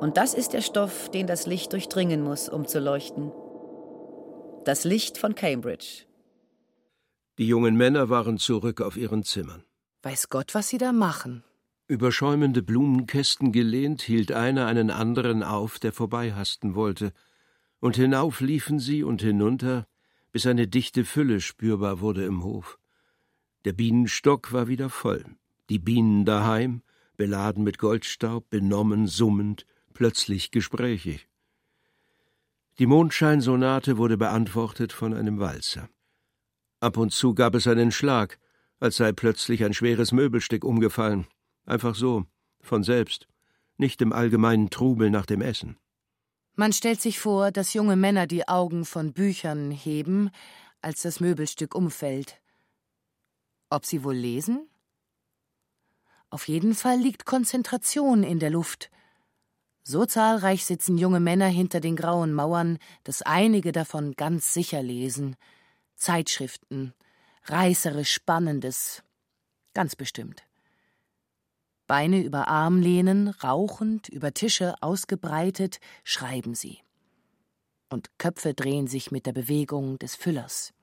Und 0.00 0.16
das 0.16 0.32
ist 0.32 0.52
der 0.52 0.62
Stoff, 0.62 1.10
den 1.10 1.26
das 1.26 1.46
Licht 1.46 1.72
durchdringen 1.72 2.22
muss, 2.22 2.48
um 2.48 2.66
zu 2.66 2.78
leuchten. 2.78 3.32
Das 4.64 4.84
Licht 4.84 5.18
von 5.18 5.34
Cambridge. 5.34 6.04
Die 7.38 7.46
jungen 7.46 7.76
Männer 7.76 8.08
waren 8.08 8.38
zurück 8.38 8.80
auf 8.80 8.96
ihren 8.96 9.24
Zimmern. 9.24 9.64
Weiß 10.02 10.28
Gott, 10.28 10.54
was 10.54 10.68
sie 10.68 10.78
da 10.78 10.92
machen. 10.92 11.42
Über 11.88 12.12
schäumende 12.12 12.62
Blumenkästen 12.62 13.50
gelehnt, 13.50 14.02
hielt 14.02 14.30
einer 14.30 14.66
einen 14.66 14.90
anderen 14.90 15.42
auf, 15.42 15.78
der 15.78 15.92
vorbeihasten 15.92 16.74
wollte, 16.74 17.12
und 17.80 17.96
hinauf 17.96 18.40
liefen 18.40 18.78
sie 18.78 19.02
und 19.02 19.22
hinunter, 19.22 19.86
bis 20.32 20.46
eine 20.46 20.68
dichte 20.68 21.04
Fülle 21.04 21.40
spürbar 21.40 22.00
wurde 22.00 22.24
im 22.24 22.42
Hof. 22.44 22.78
Der 23.64 23.72
Bienenstock 23.72 24.52
war 24.52 24.68
wieder 24.68 24.88
voll, 24.88 25.24
die 25.68 25.78
Bienen 25.78 26.24
daheim, 26.24 26.82
beladen 27.16 27.64
mit 27.64 27.78
Goldstaub, 27.78 28.48
benommen, 28.50 29.06
summend, 29.06 29.66
plötzlich 29.94 30.50
gesprächig. 30.50 31.28
Die 32.78 32.86
Mondscheinsonate 32.86 33.98
wurde 33.98 34.16
beantwortet 34.16 34.92
von 34.92 35.12
einem 35.12 35.40
Walzer. 35.40 35.88
Ab 36.80 36.96
und 36.96 37.12
zu 37.12 37.34
gab 37.34 37.56
es 37.56 37.66
einen 37.66 37.90
Schlag, 37.90 38.38
als 38.78 38.96
sei 38.96 39.10
plötzlich 39.10 39.64
ein 39.64 39.74
schweres 39.74 40.12
Möbelstück 40.12 40.64
umgefallen. 40.64 41.26
Einfach 41.66 41.96
so, 41.96 42.26
von 42.60 42.84
selbst, 42.84 43.26
nicht 43.76 44.00
im 44.00 44.12
allgemeinen 44.12 44.70
Trubel 44.70 45.10
nach 45.10 45.26
dem 45.26 45.40
Essen. 45.40 45.76
Man 46.60 46.72
stellt 46.72 47.00
sich 47.00 47.20
vor, 47.20 47.52
dass 47.52 47.72
junge 47.72 47.94
Männer 47.94 48.26
die 48.26 48.48
Augen 48.48 48.84
von 48.84 49.12
Büchern 49.12 49.70
heben, 49.70 50.32
als 50.82 51.02
das 51.02 51.20
Möbelstück 51.20 51.72
umfällt. 51.72 52.40
Ob 53.70 53.86
sie 53.86 54.02
wohl 54.02 54.16
lesen? 54.16 54.68
Auf 56.30 56.48
jeden 56.48 56.74
Fall 56.74 56.98
liegt 56.98 57.26
Konzentration 57.26 58.24
in 58.24 58.40
der 58.40 58.50
Luft, 58.50 58.90
So 59.84 60.04
zahlreich 60.04 60.64
sitzen 60.64 60.98
junge 60.98 61.20
Männer 61.20 61.46
hinter 61.46 61.78
den 61.78 61.94
grauen 61.94 62.34
Mauern, 62.34 62.78
dass 63.04 63.22
einige 63.22 63.70
davon 63.70 64.14
ganz 64.14 64.52
sicher 64.52 64.82
lesen. 64.82 65.36
Zeitschriften, 65.94 66.92
reißerisch 67.44 68.12
Spannendes. 68.12 69.04
Ganz 69.74 69.94
bestimmt. 69.94 70.47
Beine 71.88 72.22
über 72.22 72.46
Arm 72.48 72.80
lehnen, 72.80 73.28
rauchend, 73.28 74.08
über 74.08 74.32
Tische 74.32 74.74
ausgebreitet, 74.82 75.80
schreiben 76.04 76.54
sie. 76.54 76.78
Und 77.88 78.10
Köpfe 78.18 78.52
drehen 78.54 78.86
sich 78.86 79.10
mit 79.10 79.24
der 79.24 79.32
Bewegung 79.32 79.98
des 79.98 80.14
Füllers. 80.14 80.74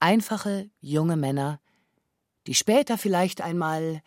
Einfache, 0.00 0.70
junge 0.80 1.16
Männer, 1.16 1.60
die 2.46 2.54
später 2.54 2.98
vielleicht 2.98 3.42
einmal 3.42 4.02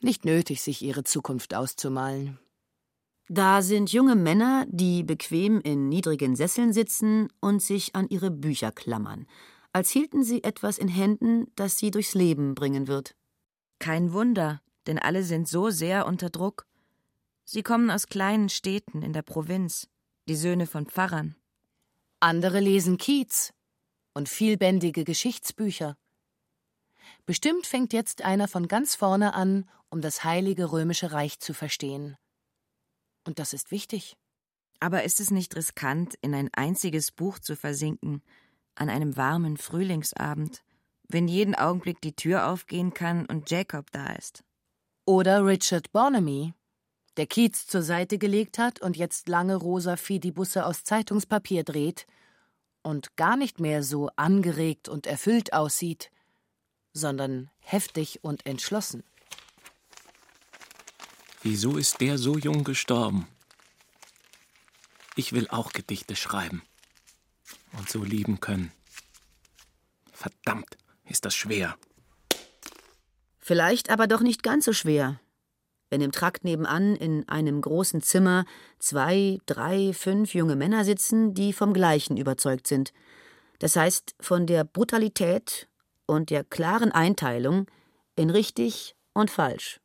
nicht 0.00 0.26
nötig, 0.26 0.62
sich 0.62 0.82
ihre 0.82 1.04
Zukunft 1.04 1.54
auszumalen. 1.54 2.38
Da 3.28 3.62
sind 3.62 3.90
junge 3.90 4.16
Männer, 4.16 4.66
die 4.68 5.02
bequem 5.02 5.62
in 5.62 5.88
niedrigen 5.88 6.36
Sesseln 6.36 6.74
sitzen 6.74 7.32
und 7.40 7.62
sich 7.62 7.94
an 7.94 8.08
ihre 8.10 8.30
Bücher 8.30 8.70
klammern, 8.70 9.26
als 9.72 9.88
hielten 9.88 10.22
sie 10.24 10.44
etwas 10.44 10.76
in 10.76 10.88
Händen, 10.88 11.46
das 11.56 11.78
sie 11.78 11.90
durchs 11.90 12.12
Leben 12.12 12.54
bringen 12.54 12.86
wird. 12.86 13.16
Kein 13.78 14.12
Wunder, 14.12 14.62
denn 14.86 14.98
alle 14.98 15.22
sind 15.22 15.48
so 15.48 15.70
sehr 15.70 16.06
unter 16.06 16.30
Druck. 16.30 16.66
Sie 17.44 17.62
kommen 17.62 17.90
aus 17.90 18.06
kleinen 18.06 18.48
Städten 18.48 19.02
in 19.02 19.12
der 19.12 19.22
Provinz, 19.22 19.88
die 20.28 20.36
Söhne 20.36 20.66
von 20.66 20.86
Pfarrern. 20.86 21.36
Andere 22.20 22.60
lesen 22.60 22.96
Kiez 22.96 23.52
und 24.14 24.28
vielbändige 24.28 25.04
Geschichtsbücher. 25.04 25.96
Bestimmt 27.26 27.66
fängt 27.66 27.92
jetzt 27.92 28.22
einer 28.22 28.48
von 28.48 28.68
ganz 28.68 28.94
vorne 28.94 29.34
an, 29.34 29.68
um 29.90 30.00
das 30.00 30.24
heilige 30.24 30.72
römische 30.72 31.12
Reich 31.12 31.38
zu 31.38 31.52
verstehen. 31.52 32.16
Und 33.24 33.38
das 33.38 33.52
ist 33.52 33.70
wichtig. 33.70 34.16
Aber 34.80 35.04
ist 35.04 35.20
es 35.20 35.30
nicht 35.30 35.54
riskant, 35.56 36.14
in 36.20 36.34
ein 36.34 36.52
einziges 36.52 37.12
Buch 37.12 37.38
zu 37.38 37.56
versinken, 37.56 38.22
an 38.74 38.90
einem 38.90 39.16
warmen 39.16 39.56
Frühlingsabend, 39.56 40.63
wenn 41.08 41.28
jeden 41.28 41.54
Augenblick 41.54 42.00
die 42.00 42.14
Tür 42.14 42.48
aufgehen 42.48 42.94
kann 42.94 43.26
und 43.26 43.50
Jacob 43.50 43.90
da 43.92 44.12
ist? 44.14 44.44
Oder 45.04 45.44
Richard 45.44 45.92
Bonamy, 45.92 46.54
der 47.16 47.26
Kiez 47.26 47.66
zur 47.66 47.82
Seite 47.82 48.18
gelegt 48.18 48.58
hat 48.58 48.80
und 48.80 48.96
jetzt 48.96 49.28
lange 49.28 49.56
rosa 49.56 49.96
Fidibusse 49.96 50.66
aus 50.66 50.84
Zeitungspapier 50.84 51.62
dreht 51.62 52.06
und 52.82 53.16
gar 53.16 53.36
nicht 53.36 53.60
mehr 53.60 53.82
so 53.82 54.10
angeregt 54.16 54.88
und 54.88 55.06
erfüllt 55.06 55.52
aussieht, 55.52 56.10
sondern 56.92 57.50
heftig 57.60 58.22
und 58.22 58.46
entschlossen. 58.46 59.04
Wieso 61.42 61.76
ist 61.76 62.00
der 62.00 62.16
so 62.16 62.38
jung 62.38 62.64
gestorben? 62.64 63.26
Ich 65.16 65.32
will 65.32 65.48
auch 65.48 65.72
Gedichte 65.72 66.16
schreiben 66.16 66.62
und 67.76 67.88
so 67.88 68.02
lieben 68.02 68.40
können. 68.40 68.72
Verdammt, 70.12 70.78
ist 71.08 71.24
das 71.24 71.34
schwer. 71.34 71.76
Vielleicht 73.38 73.90
aber 73.90 74.06
doch 74.06 74.20
nicht 74.20 74.42
ganz 74.42 74.64
so 74.64 74.72
schwer. 74.72 75.20
Wenn 75.90 76.00
im 76.00 76.12
Trakt 76.12 76.44
nebenan 76.44 76.96
in 76.96 77.28
einem 77.28 77.60
großen 77.60 78.02
Zimmer 78.02 78.46
zwei, 78.78 79.38
drei, 79.46 79.92
fünf 79.92 80.34
junge 80.34 80.56
Männer 80.56 80.84
sitzen, 80.84 81.34
die 81.34 81.52
vom 81.52 81.72
Gleichen 81.72 82.16
überzeugt 82.16 82.66
sind. 82.66 82.92
Das 83.58 83.76
heißt, 83.76 84.14
von 84.18 84.46
der 84.46 84.64
Brutalität 84.64 85.68
und 86.06 86.30
der 86.30 86.42
klaren 86.42 86.90
Einteilung 86.90 87.66
in 88.16 88.30
richtig 88.30 88.96
und 89.12 89.30
falsch. 89.30 89.80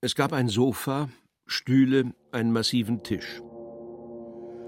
Es 0.00 0.14
gab 0.14 0.32
ein 0.32 0.48
Sofa, 0.48 1.08
Stühle, 1.46 2.12
einen 2.30 2.52
massiven 2.52 3.02
Tisch. 3.02 3.40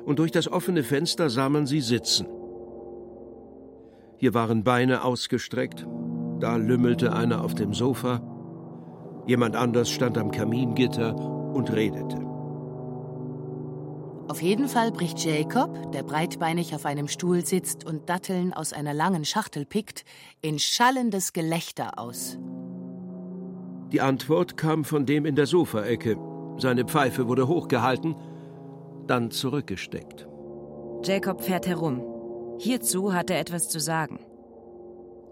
Und 0.04 0.18
durch 0.18 0.32
das 0.32 0.48
offene 0.48 0.82
Fenster 0.82 1.30
sah 1.30 1.48
man 1.48 1.66
sie 1.66 1.80
sitzen. 1.80 2.26
Hier 4.20 4.34
waren 4.34 4.64
Beine 4.64 5.02
ausgestreckt, 5.02 5.86
da 6.40 6.56
lümmelte 6.56 7.14
einer 7.14 7.42
auf 7.42 7.54
dem 7.54 7.72
Sofa, 7.72 8.20
jemand 9.26 9.56
anders 9.56 9.90
stand 9.90 10.18
am 10.18 10.30
Kamingitter 10.30 11.16
und 11.16 11.72
redete. 11.72 12.18
Auf 14.28 14.42
jeden 14.42 14.68
Fall 14.68 14.92
bricht 14.92 15.24
Jacob, 15.24 15.90
der 15.92 16.02
breitbeinig 16.02 16.74
auf 16.74 16.84
einem 16.84 17.08
Stuhl 17.08 17.46
sitzt 17.46 17.86
und 17.86 18.10
Datteln 18.10 18.52
aus 18.52 18.74
einer 18.74 18.92
langen 18.92 19.24
Schachtel 19.24 19.64
pickt, 19.64 20.04
in 20.42 20.58
schallendes 20.58 21.32
Gelächter 21.32 21.98
aus. 21.98 22.38
Die 23.90 24.02
Antwort 24.02 24.58
kam 24.58 24.84
von 24.84 25.06
dem 25.06 25.24
in 25.24 25.34
der 25.34 25.46
Sofaecke. 25.46 26.18
Seine 26.58 26.84
Pfeife 26.84 27.26
wurde 27.26 27.48
hochgehalten, 27.48 28.14
dann 29.06 29.30
zurückgesteckt. 29.30 30.28
Jacob 31.02 31.40
fährt 31.40 31.66
herum. 31.66 32.09
Hierzu 32.62 33.14
hat 33.14 33.30
er 33.30 33.40
etwas 33.40 33.70
zu 33.70 33.80
sagen. 33.80 34.18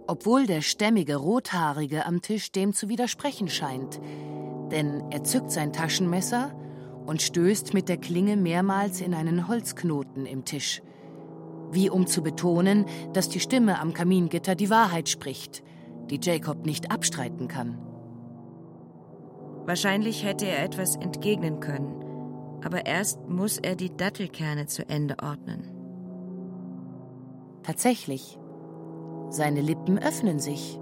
Obwohl 0.06 0.46
der 0.46 0.62
stämmige 0.62 1.16
Rothaarige 1.16 2.06
am 2.06 2.22
Tisch 2.22 2.52
dem 2.52 2.72
zu 2.72 2.88
widersprechen 2.88 3.48
scheint. 3.48 4.00
Denn 4.70 5.04
er 5.10 5.24
zückt 5.24 5.50
sein 5.50 5.74
Taschenmesser 5.74 6.58
und 7.04 7.20
stößt 7.20 7.74
mit 7.74 7.90
der 7.90 7.98
Klinge 7.98 8.38
mehrmals 8.38 9.02
in 9.02 9.12
einen 9.12 9.46
Holzknoten 9.46 10.24
im 10.24 10.46
Tisch. 10.46 10.80
Wie 11.70 11.90
um 11.90 12.06
zu 12.06 12.22
betonen, 12.22 12.86
dass 13.12 13.28
die 13.28 13.40
Stimme 13.40 13.78
am 13.78 13.92
Kamingitter 13.92 14.54
die 14.54 14.70
Wahrheit 14.70 15.10
spricht, 15.10 15.62
die 16.08 16.20
Jacob 16.22 16.64
nicht 16.64 16.90
abstreiten 16.90 17.46
kann. 17.46 17.76
Wahrscheinlich 19.66 20.24
hätte 20.24 20.46
er 20.46 20.64
etwas 20.64 20.96
entgegnen 20.96 21.60
können, 21.60 22.02
aber 22.64 22.86
erst 22.86 23.20
muss 23.28 23.58
er 23.58 23.76
die 23.76 23.94
Dattelkerne 23.94 24.64
zu 24.64 24.88
Ende 24.88 25.16
ordnen. 25.22 25.77
Tatsächlich. 27.62 28.38
Seine 29.30 29.60
Lippen 29.60 29.98
öffnen 29.98 30.38
sich. 30.38 30.78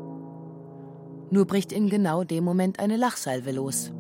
Nur 1.31 1.47
bricht 1.47 1.73
in 1.73 1.89
genau 1.89 2.23
dem 2.23 2.45
Moment 2.45 2.79
eine 2.79 2.97
Lachsalve 2.97 3.51
los. 3.51 3.93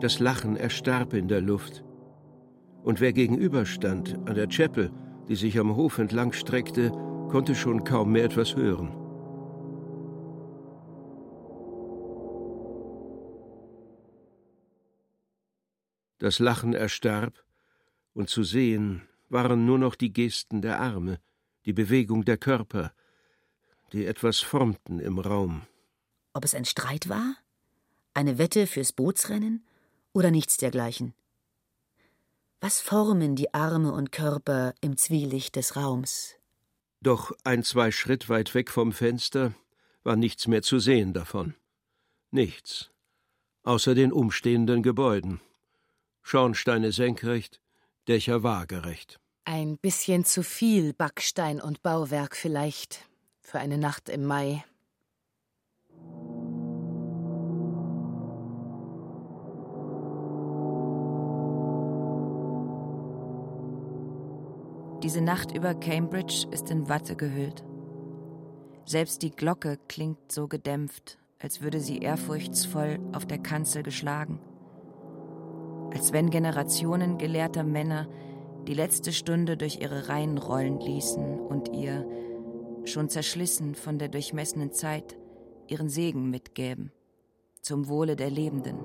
Das 0.00 0.18
Lachen 0.18 0.56
erstarb 0.56 1.14
in 1.14 1.28
der 1.28 1.40
Luft. 1.40 1.84
Und 2.82 3.00
wer 3.00 3.12
gegenüberstand, 3.12 4.18
an 4.26 4.34
der 4.34 4.48
Chapel, 4.48 4.90
die 5.28 5.36
sich 5.36 5.58
am 5.58 5.76
Hof 5.76 5.98
entlang 5.98 6.32
streckte, 6.32 6.90
konnte 7.28 7.54
schon 7.54 7.84
kaum 7.84 8.12
mehr 8.12 8.24
etwas 8.24 8.56
hören. 8.56 8.99
Das 16.20 16.38
Lachen 16.38 16.72
erstarb, 16.72 17.42
und 18.14 18.28
zu 18.28 18.44
sehen 18.44 19.08
waren 19.28 19.66
nur 19.66 19.78
noch 19.78 19.96
die 19.96 20.12
Gesten 20.12 20.62
der 20.62 20.80
Arme, 20.80 21.20
die 21.64 21.72
Bewegung 21.72 22.24
der 22.24 22.36
Körper, 22.36 22.92
die 23.92 24.06
etwas 24.06 24.38
formten 24.38 25.00
im 25.00 25.18
Raum. 25.18 25.62
Ob 26.32 26.44
es 26.44 26.54
ein 26.54 26.64
Streit 26.64 27.08
war? 27.08 27.34
Eine 28.14 28.38
Wette 28.38 28.68
fürs 28.68 28.92
Bootsrennen? 28.92 29.64
oder 30.12 30.30
nichts 30.30 30.56
dergleichen. 30.56 31.14
Was 32.60 32.80
formen 32.80 33.36
die 33.36 33.54
Arme 33.54 33.92
und 33.92 34.12
Körper 34.12 34.74
im 34.80 34.96
Zwielicht 34.96 35.56
des 35.56 35.76
Raums? 35.76 36.34
Doch 37.00 37.32
ein, 37.44 37.62
zwei 37.62 37.90
Schritt 37.90 38.28
weit 38.28 38.54
weg 38.54 38.70
vom 38.70 38.92
Fenster 38.92 39.54
war 40.02 40.16
nichts 40.16 40.46
mehr 40.46 40.62
zu 40.62 40.78
sehen 40.78 41.14
davon. 41.14 41.54
Nichts. 42.30 42.90
Außer 43.62 43.94
den 43.94 44.12
umstehenden 44.12 44.82
Gebäuden. 44.82 45.40
Schornsteine 46.22 46.92
senkrecht, 46.92 47.60
Dächer 48.08 48.42
waagerecht. 48.42 49.18
Ein 49.44 49.78
bisschen 49.78 50.24
zu 50.24 50.42
viel 50.42 50.92
Backstein 50.92 51.60
und 51.60 51.82
Bauwerk 51.82 52.36
vielleicht 52.36 53.08
für 53.40 53.58
eine 53.58 53.78
Nacht 53.78 54.08
im 54.08 54.24
Mai. 54.24 54.64
Diese 65.02 65.22
Nacht 65.22 65.56
über 65.56 65.74
Cambridge 65.74 66.46
ist 66.50 66.70
in 66.70 66.88
Watte 66.88 67.16
gehüllt. 67.16 67.64
Selbst 68.84 69.22
die 69.22 69.30
Glocke 69.30 69.78
klingt 69.88 70.30
so 70.30 70.46
gedämpft, 70.46 71.18
als 71.38 71.62
würde 71.62 71.80
sie 71.80 71.98
ehrfurchtsvoll 71.98 72.98
auf 73.12 73.26
der 73.26 73.38
Kanzel 73.38 73.82
geschlagen. 73.82 74.38
Als 75.92 76.12
wenn 76.12 76.30
Generationen 76.30 77.18
gelehrter 77.18 77.64
Männer 77.64 78.08
die 78.66 78.74
letzte 78.74 79.12
Stunde 79.12 79.56
durch 79.56 79.80
ihre 79.80 80.08
Reihen 80.08 80.38
rollen 80.38 80.80
ließen 80.80 81.40
und 81.40 81.72
ihr, 81.74 82.06
schon 82.84 83.08
zerschlissen 83.08 83.74
von 83.74 83.98
der 83.98 84.08
durchmessenen 84.08 84.72
Zeit, 84.72 85.18
ihren 85.68 85.88
Segen 85.88 86.30
mitgäben, 86.30 86.92
zum 87.60 87.88
Wohle 87.88 88.16
der 88.16 88.30
Lebenden. 88.30 88.78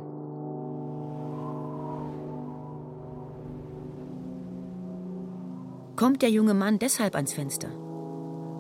Kommt 5.95 6.21
der 6.21 6.29
junge 6.29 6.53
Mann 6.53 6.77
deshalb 6.77 7.15
ans 7.15 7.33
Fenster, 7.33 7.69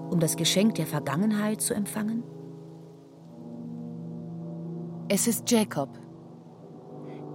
um 0.09 0.19
das 0.19 0.37
Geschenk 0.37 0.75
der 0.75 0.85
Vergangenheit 0.85 1.61
zu 1.61 1.73
empfangen? 1.73 2.23
Es 5.09 5.27
ist 5.27 5.49
Jacob. 5.51 6.04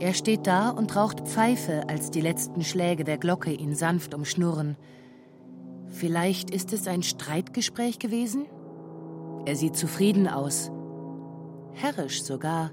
Er 0.01 0.15
steht 0.15 0.47
da 0.47 0.71
und 0.71 0.97
raucht 0.97 1.29
Pfeife, 1.29 1.87
als 1.87 2.11
die 2.11 2.23
letzten 2.23 2.65
Schläge 2.65 3.05
der 3.05 3.19
Glocke 3.19 3.53
ihn 3.53 3.75
sanft 3.75 4.15
umschnurren. 4.15 4.79
Vielleicht 5.89 6.51
ist 6.51 6.73
es 6.73 6.87
ein 6.87 7.03
Streitgespräch 7.03 7.99
gewesen? 7.99 8.47
Er 9.45 9.57
sieht 9.57 9.77
zufrieden 9.77 10.27
aus. 10.27 10.71
Herrisch 11.75 12.23
sogar. 12.23 12.73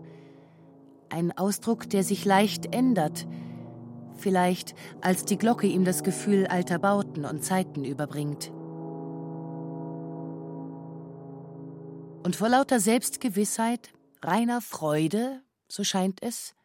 Ein 1.09 1.37
Ausdruck, 1.37 1.89
der 1.89 2.03
sich 2.03 2.23
leicht 2.23 2.73
ändert. 2.73 3.27
Vielleicht, 4.15 4.73
als 5.01 5.25
die 5.25 5.37
Glocke 5.37 5.67
ihm 5.67 5.83
das 5.83 6.03
Gefühl 6.03 6.47
alter 6.47 6.79
Bauten 6.79 7.25
und 7.25 7.43
Zeiten 7.43 7.83
überbringt. 7.83 8.53
Und 12.23 12.37
vor 12.37 12.47
lauter 12.47 12.79
Selbstgewissheit, 12.79 13.89
reiner 14.21 14.61
Freude, 14.61 15.41
so 15.67 15.83
scheint 15.83 16.23
es, 16.23 16.56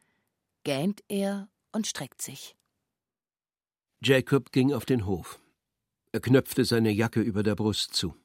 gähnt 0.64 1.02
er 1.08 1.48
und 1.72 1.86
streckt 1.86 2.22
sich. 2.22 2.56
Jacob 4.02 4.52
ging 4.52 4.72
auf 4.72 4.84
den 4.84 5.06
Hof. 5.06 5.40
Er 6.12 6.20
knöpfte 6.20 6.64
seine 6.64 6.90
Jacke 6.90 7.20
über 7.20 7.42
der 7.42 7.54
Brust 7.54 7.94
zu. 7.94 8.16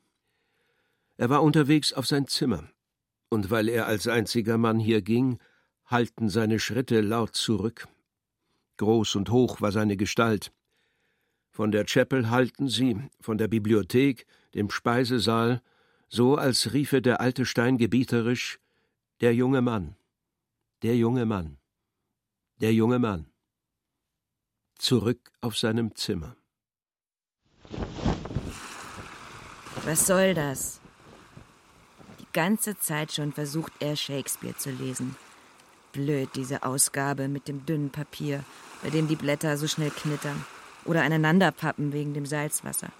Er 1.18 1.30
war 1.30 1.44
unterwegs 1.44 1.94
auf 1.94 2.06
sein 2.06 2.28
Zimmer, 2.28 2.70
und 3.30 3.50
weil 3.50 3.70
er 3.70 3.88
als 3.88 4.08
einziger 4.08 4.58
Mann 4.58 4.80
hier 4.80 5.02
ging, 5.02 5.40
hallten 5.86 6.30
seine 6.30 6.60
Schritte 6.60 7.02
laut 7.02 7.36
zurück. 7.36 7.88
Groß 8.78 9.16
und 9.16 9.30
hoch 9.30 9.62
war 9.62 9.72
seine 9.72 9.98
Gestalt. 9.98 10.52
Von 11.50 11.72
der 11.72 11.86
Chapel 11.86 12.30
hallten 12.30 12.70
sie, 12.70 13.02
von 13.20 13.38
der 13.38 13.48
Bibliothek, 13.48 14.28
dem 14.54 14.70
Speisesaal, 14.70 15.62
so 16.10 16.36
als 16.36 16.74
riefe 16.74 17.02
der 17.02 17.20
alte 17.20 17.46
Stein 17.46 17.78
gebieterisch 17.78 18.60
Der 19.20 19.34
junge 19.34 19.62
Mann, 19.62 19.96
der 20.84 20.96
junge 20.96 21.26
Mann, 21.26 21.58
der 22.60 22.74
junge 22.74 23.00
Mann. 23.00 23.28
Zurück 24.78 25.32
auf 25.42 25.58
seinem 25.58 25.96
Zimmer. 25.96 26.36
Was 29.86 30.08
soll 30.08 30.34
das? 30.34 30.80
Die 32.20 32.28
ganze 32.34 32.78
Zeit 32.78 33.12
schon 33.12 33.32
versucht 33.32 33.74
er 33.80 33.96
Shakespeare 33.96 34.56
zu 34.56 34.72
lesen. 34.72 35.16
Blöd, 35.94 36.30
diese 36.36 36.64
Ausgabe 36.64 37.28
mit 37.28 37.48
dem 37.48 37.66
dünnen 37.66 37.90
Papier, 37.90 38.44
bei 38.84 38.90
dem 38.90 39.08
die 39.08 39.16
Blätter 39.16 39.58
so 39.58 39.68
schnell 39.68 39.92
knittern 39.92 40.46
oder 40.86 41.04
aneinanderpappen 41.04 41.94
wegen 41.94 42.14
dem 42.14 42.26
Salzwasser. 42.26 42.92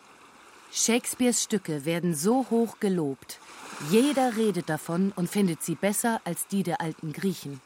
Shakespeares 0.72 1.44
Stücke 1.44 1.86
werden 1.86 2.16
so 2.16 2.48
hoch 2.50 2.80
gelobt. 2.80 3.40
Jeder 3.90 4.36
redet 4.36 4.70
davon 4.70 5.14
und 5.16 5.30
findet 5.30 5.62
sie 5.64 5.76
besser 5.76 6.22
als 6.26 6.48
die 6.48 6.64
der 6.64 6.82
alten 6.82 7.14
Griechen. 7.14 7.62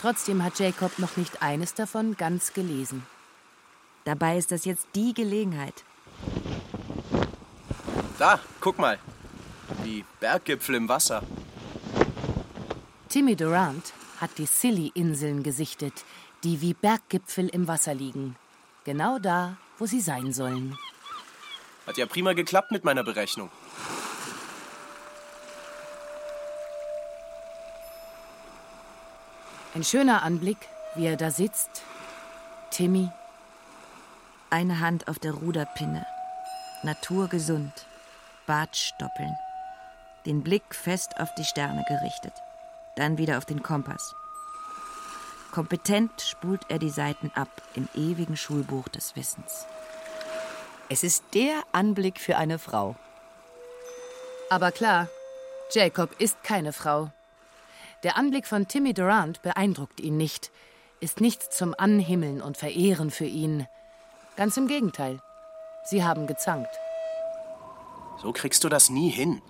Trotzdem 0.00 0.42
hat 0.42 0.58
Jacob 0.58 0.98
noch 0.98 1.16
nicht 1.16 1.42
eines 1.42 1.74
davon 1.74 2.16
ganz 2.16 2.54
gelesen. 2.54 3.06
Dabei 4.04 4.38
ist 4.38 4.50
das 4.50 4.64
jetzt 4.64 4.86
die 4.94 5.12
Gelegenheit. 5.12 5.84
Da, 8.18 8.40
guck 8.60 8.78
mal. 8.78 8.98
Die 9.84 10.04
Berggipfel 10.18 10.74
im 10.74 10.88
Wasser. 10.88 11.22
Timmy 13.08 13.36
Durant 13.36 13.92
hat 14.20 14.38
die 14.38 14.46
Scilly-Inseln 14.46 15.42
gesichtet, 15.42 16.04
die 16.44 16.60
wie 16.60 16.74
Berggipfel 16.74 17.48
im 17.48 17.68
Wasser 17.68 17.94
liegen. 17.94 18.36
Genau 18.84 19.18
da, 19.18 19.58
wo 19.78 19.86
sie 19.86 20.00
sein 20.00 20.32
sollen. 20.32 20.78
Hat 21.86 21.98
ja 21.98 22.06
prima 22.06 22.32
geklappt 22.32 22.70
mit 22.70 22.84
meiner 22.84 23.02
Berechnung. 23.02 23.50
Ein 29.80 29.84
schöner 29.84 30.22
Anblick, 30.22 30.68
wie 30.94 31.06
er 31.06 31.16
da 31.16 31.30
sitzt. 31.30 31.80
Timmy. 32.70 33.08
Eine 34.50 34.80
Hand 34.80 35.08
auf 35.08 35.18
der 35.18 35.32
Ruderpinne. 35.32 36.04
Naturgesund. 36.82 37.72
Bartstoppeln. 38.46 39.34
Den 40.26 40.42
Blick 40.42 40.74
fest 40.74 41.18
auf 41.18 41.34
die 41.38 41.46
Sterne 41.46 41.82
gerichtet. 41.88 42.34
Dann 42.96 43.16
wieder 43.16 43.38
auf 43.38 43.46
den 43.46 43.62
Kompass. 43.62 44.14
Kompetent 45.50 46.20
spult 46.20 46.60
er 46.68 46.78
die 46.78 46.90
Seiten 46.90 47.32
ab 47.34 47.48
im 47.74 47.88
ewigen 47.94 48.36
Schulbuch 48.36 48.86
des 48.88 49.16
Wissens. 49.16 49.64
Es 50.90 51.02
ist 51.02 51.24
der 51.32 51.62
Anblick 51.72 52.20
für 52.20 52.36
eine 52.36 52.58
Frau. 52.58 52.96
Aber 54.50 54.72
klar, 54.72 55.08
Jacob 55.72 56.20
ist 56.20 56.42
keine 56.42 56.74
Frau. 56.74 57.10
Der 58.02 58.16
Anblick 58.16 58.46
von 58.46 58.66
Timmy 58.66 58.94
Durant 58.94 59.42
beeindruckt 59.42 60.00
ihn 60.00 60.16
nicht, 60.16 60.50
ist 61.00 61.20
nichts 61.20 61.50
zum 61.50 61.74
Anhimmeln 61.76 62.40
und 62.40 62.56
Verehren 62.56 63.10
für 63.10 63.26
ihn. 63.26 63.66
Ganz 64.36 64.56
im 64.56 64.68
Gegenteil. 64.68 65.20
Sie 65.84 66.02
haben 66.02 66.26
gezankt. 66.26 66.70
So 68.22 68.32
kriegst 68.32 68.64
du 68.64 68.68
das 68.70 68.88
nie 68.88 69.10
hin. 69.10 69.42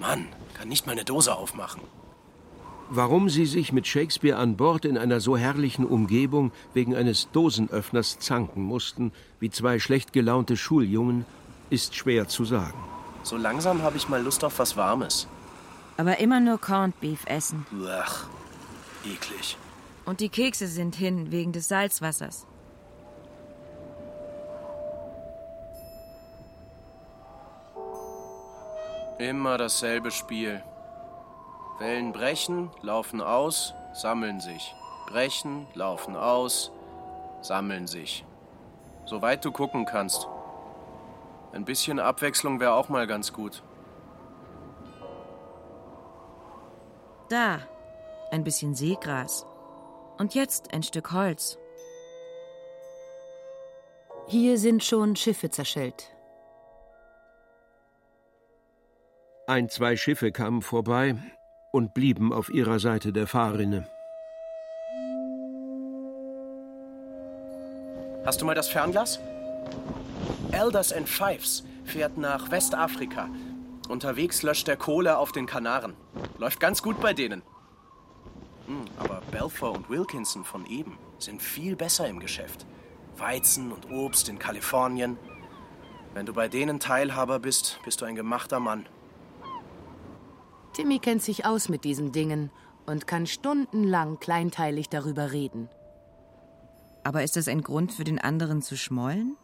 Mann, 0.00 0.26
kann 0.54 0.68
nicht 0.68 0.86
mal 0.86 0.92
eine 0.92 1.04
Dose 1.04 1.34
aufmachen. 1.34 1.82
Warum 2.88 3.28
sie 3.28 3.46
sich 3.46 3.72
mit 3.72 3.86
Shakespeare 3.86 4.36
an 4.36 4.56
Bord 4.56 4.84
in 4.84 4.98
einer 4.98 5.20
so 5.20 5.36
herrlichen 5.36 5.86
Umgebung 5.86 6.52
wegen 6.74 6.96
eines 6.96 7.30
Dosenöffners 7.30 8.18
zanken 8.18 8.62
mussten, 8.62 9.12
wie 9.38 9.50
zwei 9.50 9.78
schlecht 9.78 10.12
gelaunte 10.12 10.56
Schuljungen, 10.56 11.24
ist 11.70 11.94
schwer 11.94 12.26
zu 12.28 12.44
sagen. 12.44 12.78
So 13.22 13.36
langsam 13.36 13.82
habe 13.82 13.96
ich 13.96 14.08
mal 14.08 14.20
Lust 14.20 14.42
auf 14.44 14.58
was 14.58 14.76
Warmes. 14.76 15.28
Aber 15.96 16.18
immer 16.18 16.40
nur 16.40 16.58
Corned 16.58 16.98
Beef 17.00 17.24
essen. 17.26 17.66
Ach, 17.88 18.26
eklig. 19.04 19.56
Und 20.04 20.20
die 20.20 20.28
Kekse 20.28 20.66
sind 20.66 20.96
hin 20.96 21.30
wegen 21.30 21.52
des 21.52 21.68
Salzwassers. 21.68 22.46
Immer 29.18 29.56
dasselbe 29.58 30.10
Spiel. 30.10 30.62
Wellen 31.78 32.12
brechen, 32.12 32.70
laufen 32.80 33.20
aus, 33.20 33.74
sammeln 33.92 34.40
sich. 34.40 34.74
Brechen, 35.06 35.66
laufen 35.74 36.16
aus, 36.16 36.72
sammeln 37.40 37.86
sich. 37.86 38.24
Soweit 39.04 39.44
du 39.44 39.52
gucken 39.52 39.84
kannst. 39.84 40.26
Ein 41.52 41.64
bisschen 41.64 42.00
Abwechslung 42.00 42.60
wäre 42.60 42.72
auch 42.72 42.88
mal 42.88 43.06
ganz 43.06 43.32
gut. 43.32 43.62
Da, 47.32 47.60
ein 48.30 48.44
bisschen 48.44 48.74
Seegras. 48.74 49.46
Und 50.18 50.34
jetzt 50.34 50.74
ein 50.74 50.82
Stück 50.82 51.12
Holz. 51.12 51.56
Hier 54.26 54.58
sind 54.58 54.84
schon 54.84 55.16
Schiffe 55.16 55.48
zerschellt. 55.48 56.14
Ein, 59.46 59.70
zwei 59.70 59.96
Schiffe 59.96 60.30
kamen 60.30 60.60
vorbei 60.60 61.16
und 61.70 61.94
blieben 61.94 62.34
auf 62.34 62.50
ihrer 62.50 62.78
Seite 62.78 63.14
der 63.14 63.26
Fahrrinne. 63.26 63.88
Hast 68.26 68.42
du 68.42 68.44
mal 68.44 68.54
das 68.54 68.68
Fernglas? 68.68 69.18
Elders 70.50 70.92
and 70.92 71.08
Fives 71.08 71.64
fährt 71.86 72.18
nach 72.18 72.50
Westafrika. 72.50 73.30
Unterwegs 73.88 74.42
löscht 74.42 74.68
er 74.68 74.76
Kohle 74.76 75.18
auf 75.18 75.32
den 75.32 75.46
Kanaren. 75.46 75.94
Läuft 76.38 76.60
ganz 76.60 76.82
gut 76.82 77.00
bei 77.00 77.12
denen. 77.12 77.42
Hm, 78.66 78.84
aber 78.96 79.20
Belfour 79.30 79.72
und 79.72 79.90
Wilkinson 79.90 80.44
von 80.44 80.66
eben 80.66 80.98
sind 81.18 81.42
viel 81.42 81.76
besser 81.76 82.08
im 82.08 82.20
Geschäft. 82.20 82.66
Weizen 83.16 83.72
und 83.72 83.90
Obst 83.90 84.28
in 84.28 84.38
Kalifornien. 84.38 85.18
Wenn 86.14 86.26
du 86.26 86.32
bei 86.32 86.48
denen 86.48 86.80
Teilhaber 86.80 87.38
bist, 87.38 87.80
bist 87.84 88.00
du 88.00 88.04
ein 88.04 88.14
gemachter 88.14 88.60
Mann. 88.60 88.86
Timmy 90.72 90.98
kennt 90.98 91.22
sich 91.22 91.44
aus 91.44 91.68
mit 91.68 91.84
diesen 91.84 92.12
Dingen 92.12 92.50
und 92.86 93.06
kann 93.06 93.26
stundenlang 93.26 94.18
kleinteilig 94.18 94.88
darüber 94.88 95.32
reden. 95.32 95.68
Aber 97.04 97.22
ist 97.22 97.36
das 97.36 97.48
ein 97.48 97.62
Grund 97.62 97.92
für 97.92 98.04
den 98.04 98.18
anderen 98.18 98.62
zu 98.62 98.76
schmollen? 98.76 99.36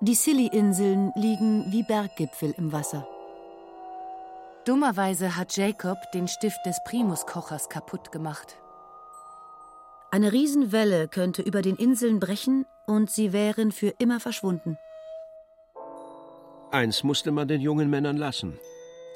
Die 0.00 0.14
Scilly-Inseln 0.14 1.12
liegen 1.16 1.72
wie 1.72 1.82
Berggipfel 1.82 2.54
im 2.56 2.70
Wasser. 2.70 3.04
Dummerweise 4.64 5.34
hat 5.34 5.56
Jacob 5.56 5.98
den 6.12 6.28
Stift 6.28 6.64
des 6.64 6.78
Primuskochers 6.84 7.68
kaputt 7.68 8.12
gemacht. 8.12 8.60
Eine 10.12 10.32
Riesenwelle 10.32 11.08
könnte 11.08 11.42
über 11.42 11.62
den 11.62 11.74
Inseln 11.74 12.20
brechen 12.20 12.64
und 12.86 13.10
sie 13.10 13.32
wären 13.32 13.72
für 13.72 13.92
immer 13.98 14.20
verschwunden. 14.20 14.78
Eins 16.70 17.02
musste 17.02 17.32
man 17.32 17.48
den 17.48 17.60
jungen 17.60 17.90
Männern 17.90 18.18
lassen. 18.18 18.56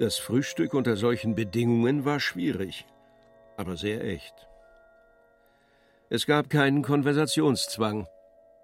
Das 0.00 0.18
Frühstück 0.18 0.74
unter 0.74 0.96
solchen 0.96 1.36
Bedingungen 1.36 2.04
war 2.04 2.18
schwierig, 2.18 2.86
aber 3.56 3.76
sehr 3.76 4.02
echt. 4.02 4.34
Es 6.10 6.26
gab 6.26 6.50
keinen 6.50 6.82
Konversationszwang, 6.82 8.08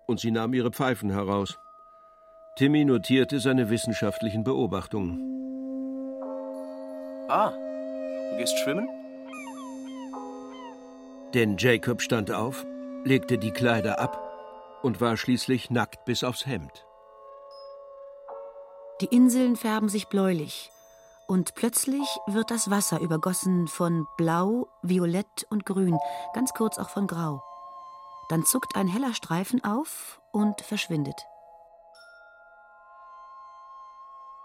und 0.06 0.18
sie 0.18 0.32
nahmen 0.32 0.54
ihre 0.54 0.72
Pfeifen 0.72 1.10
heraus. 1.10 1.58
Timmy 2.58 2.84
notierte 2.84 3.38
seine 3.38 3.70
wissenschaftlichen 3.70 4.42
Beobachtungen. 4.42 5.20
Ah, 7.28 7.52
du 7.52 8.36
gehst 8.36 8.58
schwimmen? 8.58 8.88
Denn 11.34 11.56
Jacob 11.56 12.02
stand 12.02 12.32
auf, 12.32 12.66
legte 13.04 13.38
die 13.38 13.52
Kleider 13.52 14.00
ab 14.00 14.20
und 14.82 15.00
war 15.00 15.16
schließlich 15.16 15.70
nackt 15.70 16.04
bis 16.04 16.24
aufs 16.24 16.46
Hemd. 16.46 16.84
Die 19.02 19.06
Inseln 19.06 19.54
färben 19.54 19.88
sich 19.88 20.08
bläulich, 20.08 20.72
und 21.28 21.54
plötzlich 21.54 22.08
wird 22.26 22.50
das 22.50 22.70
Wasser 22.70 22.98
übergossen 22.98 23.68
von 23.68 24.04
Blau, 24.16 24.66
Violett 24.82 25.46
und 25.48 25.64
Grün, 25.64 25.96
ganz 26.34 26.52
kurz 26.54 26.76
auch 26.78 26.90
von 26.90 27.06
Grau. 27.06 27.40
Dann 28.30 28.44
zuckt 28.44 28.74
ein 28.74 28.88
heller 28.88 29.14
Streifen 29.14 29.62
auf 29.62 30.20
und 30.32 30.60
verschwindet. 30.62 31.27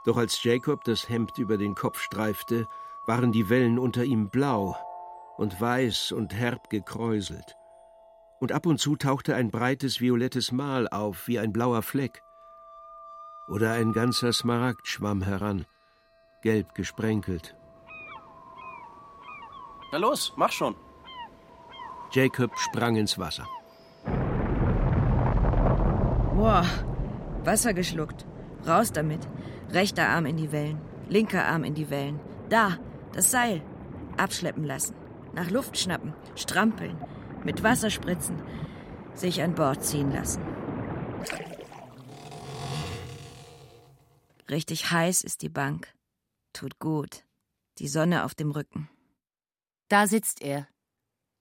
Doch 0.06 0.18
als 0.18 0.44
Jacob 0.44 0.84
das 0.84 1.08
Hemd 1.10 1.38
über 1.38 1.58
den 1.58 1.76
Kopf 1.76 2.00
streifte, 2.00 2.68
waren 3.06 3.32
die 3.32 3.50
Wellen 3.50 3.80
unter 3.80 4.04
ihm 4.04 4.30
blau 4.30 4.76
und 5.38 5.60
weiß 5.60 6.12
und 6.12 6.34
herb 6.34 6.70
gekräuselt. 6.70 7.56
Und 8.40 8.52
ab 8.52 8.66
und 8.66 8.80
zu 8.80 8.96
tauchte 8.96 9.36
ein 9.36 9.52
breites 9.52 10.02
violettes 10.02 10.52
Mal 10.52 10.88
auf 10.90 11.28
wie 11.28 11.40
ein 11.40 11.54
blauer 11.54 11.82
Fleck. 11.82 12.22
Oder 13.48 13.74
ein 13.74 13.94
ganzer 13.94 14.34
Smaragd 14.34 14.88
schwamm 14.88 15.22
heran, 15.22 15.66
gelb 16.42 16.76
gesprenkelt. 16.76 17.56
Na 19.92 19.98
los, 19.98 20.34
mach 20.36 20.52
schon. 20.52 20.76
Jacob 22.12 22.58
sprang 22.58 22.96
ins 22.96 23.18
Wasser. 23.18 23.48
Boah, 26.36 26.66
Wasser 27.44 27.74
geschluckt. 27.74 28.26
Raus 28.68 28.92
damit. 28.92 29.28
Rechter 29.72 30.10
Arm 30.10 30.26
in 30.26 30.38
die 30.38 30.52
Wellen, 30.52 30.80
linker 31.10 31.46
Arm 31.46 31.64
in 31.64 31.74
die 31.74 31.90
Wellen. 31.90 32.20
Da, 32.50 32.78
das 33.14 33.32
Seil. 33.32 33.62
Abschleppen 34.18 34.64
lassen. 34.64 34.96
Nach 35.34 35.50
Luft 35.50 35.78
schnappen, 35.78 36.14
strampeln, 36.36 36.96
mit 37.44 37.64
Wasser 37.64 37.90
spritzen, 37.90 38.42
sich 39.16 39.42
an 39.42 39.56
Bord 39.56 39.84
ziehen 39.84 40.12
lassen. 40.12 40.42
Richtig 44.50 44.92
heiß 44.92 45.24
ist 45.24 45.42
die 45.42 45.50
Bank. 45.50 45.92
Tut 46.54 46.78
gut. 46.78 47.26
Die 47.80 47.88
Sonne 47.88 48.24
auf 48.24 48.36
dem 48.36 48.52
Rücken. 48.52 48.88
Da 49.88 50.06
sitzt 50.06 50.44
er, 50.44 50.68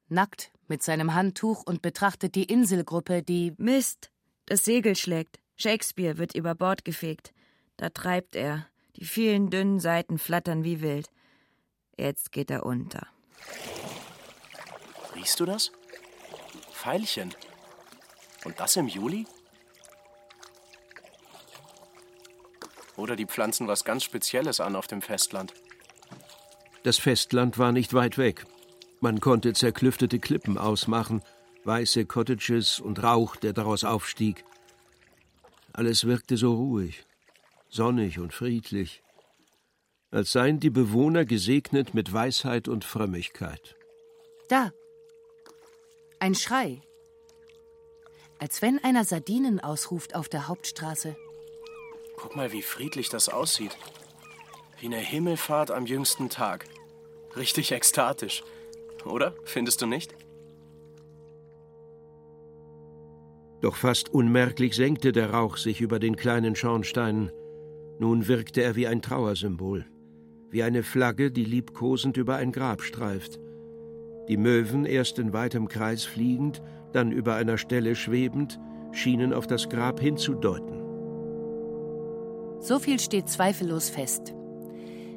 nackt 0.09 0.51
mit 0.69 0.83
seinem 0.83 1.15
Handtuch 1.15 1.63
und 1.67 1.83
betrachtet 1.83 2.35
die 2.35 2.45
Inselgruppe, 2.45 3.23
die. 3.23 3.53
Mist! 3.59 4.11
Das 4.47 4.65
Segel 4.65 4.97
schlägt. 4.97 5.42
Shakespeare 5.57 6.19
wird 6.19 6.35
über 6.35 6.55
Bord 6.55 6.85
gefegt. 6.85 7.33
Da 7.77 7.91
treibt 7.91 8.37
er. 8.37 8.67
Die 8.97 9.05
vielen 9.05 9.51
dünnen 9.51 9.81
Seiten 9.81 10.19
flattern 10.19 10.65
wie 10.65 10.83
wild. 10.83 11.09
Jetzt 11.97 12.33
geht 12.33 12.51
er 12.51 12.67
unter. 12.67 13.07
Riechst 15.15 15.41
du 15.41 15.47
das? 15.47 15.73
Veilchen. 16.73 17.35
Und 18.45 18.59
das 18.61 18.77
im 18.77 18.89
Juli? 18.89 19.27
Oder 22.97 23.17
die 23.17 23.27
pflanzen 23.27 23.69
was 23.69 23.85
ganz 23.85 24.05
Spezielles 24.05 24.61
an 24.61 24.77
auf 24.77 24.87
dem 24.87 25.01
Festland. 25.01 25.55
Das 26.83 26.99
Festland 26.99 27.59
war 27.59 27.73
nicht 27.73 27.95
weit 27.95 28.19
weg. 28.19 28.45
Man 29.01 29.21
konnte 29.21 29.53
zerklüftete 29.53 30.19
Klippen 30.19 30.59
ausmachen, 30.59 31.23
weiße 31.65 32.07
Cottages 32.07 32.81
und 32.81 33.03
Rauch, 33.03 33.37
der 33.37 33.53
daraus 33.53 33.85
aufstieg. 33.85 34.45
Alles 35.73 36.05
wirkte 36.07 36.37
so 36.37 36.55
ruhig, 36.55 37.05
sonnig 37.69 38.19
und 38.19 38.35
friedlich, 38.35 39.03
als 40.11 40.33
seien 40.33 40.61
die 40.61 40.71
Bewohner 40.71 41.25
gesegnet 41.25 41.95
mit 41.95 42.13
Weisheit 42.13 42.69
und 42.69 42.85
Frömmigkeit. 42.85 43.75
Da. 44.49 44.73
Ein 46.19 46.35
Schrei. 46.35 46.83
Als 48.39 48.61
wenn 48.61 48.79
einer 48.85 49.05
Sardinen 49.05 49.61
ausruft 49.61 50.15
auf 50.15 50.29
der 50.29 50.49
Hauptstraße. 50.49 51.17
Guck 52.17 52.37
mal, 52.37 52.53
wie 52.53 52.63
friedlich 52.63 53.09
das 53.09 53.29
aussieht. 53.31 53.77
Wie 54.79 54.87
eine 54.87 54.99
Himmelfahrt 54.99 55.71
am 55.71 55.87
jüngsten 55.87 56.29
Tag. 56.29 56.67
Richtig 57.35 57.73
ekstatisch. 57.73 58.45
Oder? 59.07 59.35
Findest 59.45 59.81
du 59.81 59.87
nicht? 59.87 60.15
Doch 63.63 63.77
fast 63.77 64.13
unmerklich 64.13 64.75
senkte 64.75 65.13
der 65.13 65.31
Rauch 65.31 65.57
sich 65.57 65.81
über 65.81 66.01
den 66.01 66.17
kleinen 66.17 66.57
Schornsteinen. 66.57 67.31
Nun 68.01 68.27
wirkte 68.27 68.61
er 68.61 68.75
wie 68.75 68.89
ein 68.89 69.03
Trauersymbol, 69.03 69.87
wie 70.51 70.65
eine 70.65 70.83
Flagge, 70.83 71.31
die 71.31 71.45
liebkosend 71.45 72.17
über 72.17 72.35
ein 72.37 72.51
Grab 72.51 72.83
streift. 72.83 73.39
Die 74.29 74.37
Möwen, 74.37 74.85
erst 74.85 75.21
in 75.21 75.33
weitem 75.33 75.69
Kreis 75.69 76.03
fliegend, 76.05 76.61
dann 76.93 77.13
über 77.13 77.37
einer 77.37 77.57
Stelle 77.57 77.95
schwebend, 77.95 78.59
schienen 78.91 79.33
auf 79.33 79.47
das 79.47 79.69
Grab 79.69 80.01
hinzudeuten. 80.01 80.81
So 82.59 82.81
viel 82.81 82.99
steht 82.99 83.29
zweifellos 83.29 83.91
fest. 83.91 84.35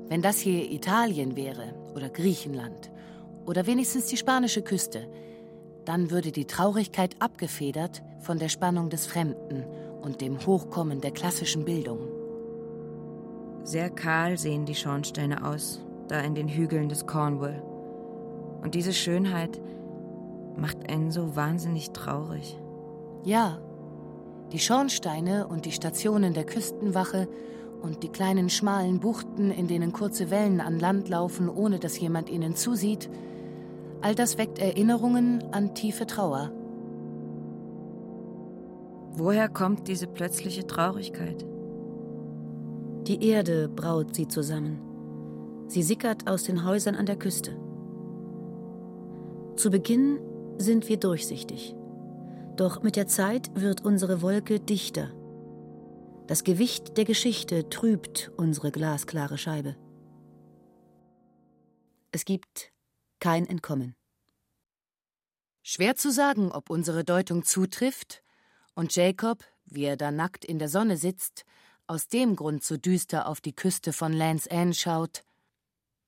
Wenn 0.07 0.21
das 0.21 0.39
hier 0.39 0.71
Italien 0.71 1.35
wäre 1.35 1.73
oder 1.95 2.09
Griechenland 2.09 2.91
oder 3.47 3.65
wenigstens 3.65 4.05
die 4.05 4.17
spanische 4.17 4.61
Küste, 4.61 5.07
dann 5.85 6.11
würde 6.11 6.31
die 6.31 6.45
Traurigkeit 6.45 7.15
abgefedert 7.19 8.03
von 8.19 8.39
der 8.39 8.49
Spannung 8.49 8.89
des 8.89 9.05
Fremden 9.05 9.65
und 10.01 10.21
dem 10.21 10.45
Hochkommen 10.45 11.01
der 11.01 11.11
klassischen 11.11 11.65
Bildung. 11.65 11.99
Sehr 13.63 13.89
kahl 13.89 14.37
sehen 14.37 14.65
die 14.65 14.75
Schornsteine 14.75 15.45
aus, 15.45 15.83
da 16.07 16.19
in 16.19 16.35
den 16.35 16.47
Hügeln 16.47 16.89
des 16.89 17.07
Cornwall. 17.07 17.63
Und 18.61 18.75
diese 18.75 18.93
Schönheit 18.93 19.59
macht 20.57 20.89
einen 20.89 21.11
so 21.11 21.35
wahnsinnig 21.35 21.91
traurig. 21.91 22.57
Ja, 23.23 23.59
die 24.51 24.59
Schornsteine 24.59 25.47
und 25.47 25.65
die 25.65 25.71
Stationen 25.71 26.33
der 26.33 26.45
Küstenwache 26.45 27.27
und 27.81 28.03
die 28.03 28.09
kleinen 28.09 28.49
schmalen 28.49 28.99
Buchten, 28.99 29.51
in 29.51 29.67
denen 29.67 29.91
kurze 29.91 30.29
Wellen 30.29 30.61
an 30.61 30.79
Land 30.79 31.09
laufen, 31.09 31.49
ohne 31.49 31.79
dass 31.79 31.99
jemand 31.99 32.29
ihnen 32.29 32.55
zusieht, 32.55 33.09
all 34.05 34.13
das 34.13 34.37
weckt 34.37 34.59
Erinnerungen 34.59 35.43
an 35.51 35.73
tiefe 35.73 36.05
Trauer. 36.05 36.51
Woher 39.13 39.49
kommt 39.49 39.87
diese 39.87 40.05
plötzliche 40.05 40.67
Traurigkeit? 40.67 41.43
Die 43.07 43.27
Erde 43.27 43.67
braut 43.67 44.13
sie 44.13 44.27
zusammen. 44.27 44.79
Sie 45.69 45.81
sickert 45.81 46.29
aus 46.29 46.43
den 46.43 46.63
Häusern 46.63 46.93
an 46.93 47.07
der 47.07 47.15
Küste. 47.15 47.57
Zu 49.55 49.71
Beginn 49.71 50.19
sind 50.59 50.87
wir 50.87 50.97
durchsichtig. 50.97 51.75
Doch 52.57 52.83
mit 52.83 52.97
der 52.97 53.07
Zeit 53.07 53.59
wird 53.59 53.83
unsere 53.85 54.21
Wolke 54.21 54.59
dichter. 54.59 55.09
Das 56.27 56.43
Gewicht 56.43 56.95
der 56.97 57.05
Geschichte 57.05 57.69
trübt 57.69 58.31
unsere 58.37 58.71
glasklare 58.71 59.39
Scheibe. 59.39 59.75
Es 62.11 62.23
gibt 62.23 62.74
kein 63.19 63.45
Entkommen. 63.45 63.95
Schwer 65.63 65.95
zu 65.95 66.11
sagen, 66.11 66.51
ob 66.51 66.69
unsere 66.69 67.03
Deutung 67.03 67.43
zutrifft 67.43 68.23
und 68.75 68.95
Jacob, 68.95 69.43
wie 69.65 69.85
er 69.85 69.97
da 69.97 70.11
nackt 70.11 70.45
in 70.45 70.59
der 70.59 70.69
Sonne 70.69 70.97
sitzt, 70.97 71.45
aus 71.87 72.07
dem 72.07 72.35
Grund 72.35 72.63
so 72.63 72.77
düster 72.77 73.27
auf 73.27 73.41
die 73.41 73.55
Küste 73.55 73.93
von 73.93 74.13
Land's 74.13 74.45
End 74.47 74.75
schaut. 74.75 75.23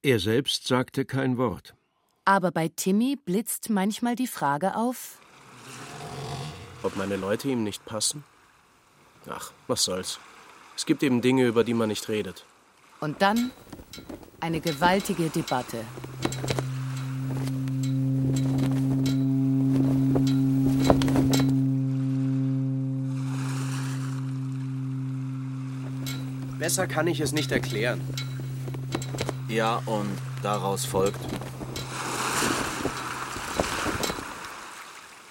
Er 0.03 0.19
selbst 0.19 0.67
sagte 0.67 1.05
kein 1.05 1.37
Wort. 1.37 1.75
Aber 2.25 2.51
bei 2.51 2.67
Timmy 2.67 3.15
blitzt 3.15 3.69
manchmal 3.69 4.15
die 4.15 4.27
Frage 4.27 4.75
auf, 4.75 5.19
ob 6.83 6.95
meine 6.95 7.15
Leute 7.15 7.49
ihm 7.49 7.63
nicht 7.63 7.83
passen? 7.85 8.23
Ach, 9.27 9.51
was 9.67 9.83
soll's. 9.83 10.19
Es 10.75 10.85
gibt 10.85 11.03
eben 11.03 11.21
Dinge, 11.21 11.45
über 11.45 11.63
die 11.63 11.73
man 11.73 11.89
nicht 11.89 12.07
redet. 12.07 12.45
Und 12.99 13.21
dann 13.21 13.51
eine 14.39 14.61
gewaltige 14.61 15.29
Debatte. 15.29 15.83
Besser 26.59 26.87
kann 26.87 27.07
ich 27.07 27.19
es 27.19 27.33
nicht 27.33 27.51
erklären. 27.51 28.01
Ja, 29.47 29.81
und 29.85 30.17
daraus 30.41 30.85
folgt. 30.85 31.19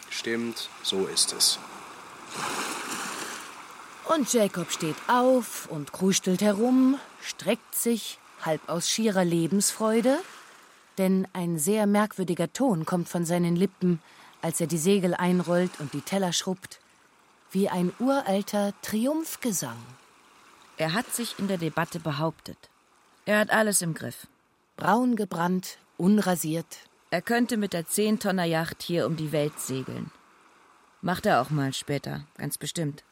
Stimmt, 0.08 0.70
so 0.82 1.06
ist 1.06 1.32
es. 1.32 1.58
Und 4.08 4.32
Jacob 4.32 4.70
steht 4.70 4.96
auf 5.08 5.68
und 5.68 5.92
krustelt 5.92 6.42
herum, 6.42 6.98
streckt 7.20 7.74
sich, 7.74 8.18
halb 8.42 8.60
aus 8.68 8.88
schierer 8.88 9.24
Lebensfreude, 9.24 10.18
denn 10.96 11.26
ein 11.32 11.58
sehr 11.58 11.86
merkwürdiger 11.86 12.52
Ton 12.52 12.86
kommt 12.86 13.08
von 13.08 13.24
seinen 13.24 13.56
Lippen, 13.56 14.00
als 14.42 14.60
er 14.60 14.68
die 14.68 14.78
Segel 14.78 15.14
einrollt 15.14 15.72
und 15.80 15.92
die 15.92 16.00
Teller 16.02 16.32
schrubbt, 16.32 16.80
wie 17.50 17.68
ein 17.68 17.92
uralter 17.98 18.72
Triumphgesang. 18.82 19.76
Er 20.78 20.92
hat 20.92 21.12
sich 21.14 21.38
in 21.38 21.48
der 21.48 21.58
Debatte 21.58 22.00
behauptet. 22.00 22.58
Er 23.24 23.38
hat 23.38 23.50
alles 23.50 23.80
im 23.82 23.94
Griff. 23.94 24.26
braun 24.76 25.16
gebrannt, 25.16 25.78
unrasiert. 25.96 26.66
Er 27.10 27.22
könnte 27.22 27.56
mit 27.56 27.72
der 27.72 27.86
Zehntonner-Yacht 27.86 28.82
hier 28.82 29.06
um 29.06 29.16
die 29.16 29.32
Welt 29.32 29.58
segeln. 29.58 30.10
Macht 31.00 31.24
er 31.24 31.40
auch 31.40 31.48
mal 31.48 31.72
später, 31.72 32.26
ganz 32.36 32.58
bestimmt. 32.58 33.04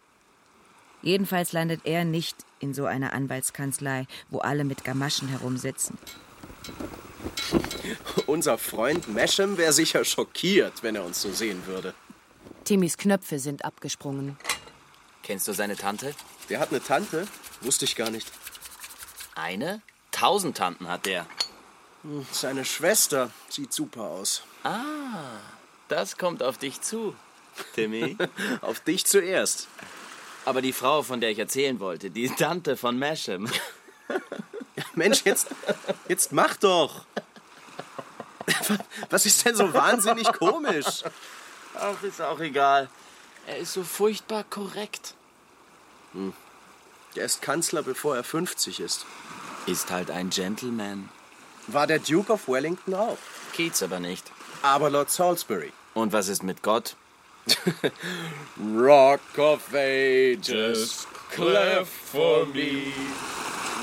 Jedenfalls 1.01 1.53
landet 1.53 1.83
er 1.85 2.05
nicht 2.05 2.37
in 2.61 2.75
so 2.75 2.85
einer 2.85 3.15
Anwaltskanzlei, 3.15 4.07
wo 4.29 4.39
alle 4.39 4.65
mit 4.65 4.85
Gamaschen 4.85 5.29
herumsitzen. 5.29 5.97
Unser 8.27 8.59
Freund 8.59 9.09
Masham 9.09 9.57
wäre 9.57 9.73
sicher 9.73 10.05
schockiert, 10.05 10.83
wenn 10.83 10.97
er 10.97 11.05
uns 11.05 11.23
so 11.23 11.31
sehen 11.33 11.67
würde. 11.67 11.95
Timmys 12.65 12.97
Knöpfe 12.99 13.39
sind 13.39 13.65
abgesprungen. 13.65 14.37
Kennst 15.25 15.49
du 15.49 15.55
seine 15.55 15.75
Tante? 15.75 16.15
Der 16.51 16.61
hat 16.61 16.69
eine 16.69 16.83
Tante? 16.83 17.27
Wusste 17.63 17.87
ich 17.87 17.97
gar 17.97 18.11
nicht. 18.11 18.31
Eine? 19.35 19.81
Tausend 20.13 20.59
Tanten 20.59 20.87
hat 20.87 21.07
der. 21.07 21.27
Hm, 22.03 22.27
seine 22.31 22.67
Schwester 22.67 23.31
sieht 23.49 23.73
super 23.73 24.03
aus. 24.03 24.43
Ah, 24.65 25.41
das 25.89 26.19
kommt 26.19 26.43
auf 26.43 26.59
dich 26.59 26.83
zu, 26.83 27.17
Timmy. 27.75 28.19
auf 28.61 28.81
dich 28.81 29.07
zuerst. 29.07 29.69
Aber 30.45 30.61
die 30.61 30.75
Frau, 30.75 31.03
von 31.03 31.23
der 31.23 31.31
ich 31.31 31.39
erzählen 31.39 31.81
wollte, 31.81 32.11
die 32.11 32.29
Tante 32.29 32.77
von 32.77 32.99
Masham. 32.99 33.51
Mensch, 34.95 35.23
jetzt, 35.25 35.49
jetzt 36.07 36.33
mach 36.33 36.57
doch. 36.57 37.07
Was 39.09 39.25
ist 39.25 39.47
denn 39.47 39.57
so 39.57 39.73
wahnsinnig 39.73 40.31
komisch? 40.35 41.03
Ach, 41.75 42.03
ist 42.03 42.21
auch 42.21 42.41
egal. 42.41 42.91
Er 43.47 43.59
ist 43.59 43.73
so 43.73 43.83
furchtbar 43.83 44.45
korrekt. 44.45 45.15
Hm. 46.13 46.33
Er 47.15 47.25
ist 47.25 47.43
Kanzler, 47.43 47.83
bevor 47.83 48.17
er 48.17 48.25
50 48.25 48.81
ist. 48.81 49.07
Ist 49.67 49.91
halt 49.91 50.11
ein 50.11 50.31
Gentleman. 50.31 51.09
War 51.67 51.87
der 51.87 51.99
Duke 51.99 52.33
of 52.33 52.49
Wellington 52.49 52.95
auch. 52.95 53.19
Keats 53.53 53.83
aber 53.83 54.01
nicht. 54.01 54.31
Aber 54.63 54.91
Lord 54.91 55.11
Salisbury. 55.11 55.73
Und 55.95 56.13
was 56.13 56.29
ist 56.29 56.43
mit 56.43 56.63
Gott? 56.63 56.97
Rock 58.77 59.21
of 59.39 59.75
Ages, 59.75 61.07
cleft 61.31 61.93
for 61.93 62.47
me. 62.47 62.93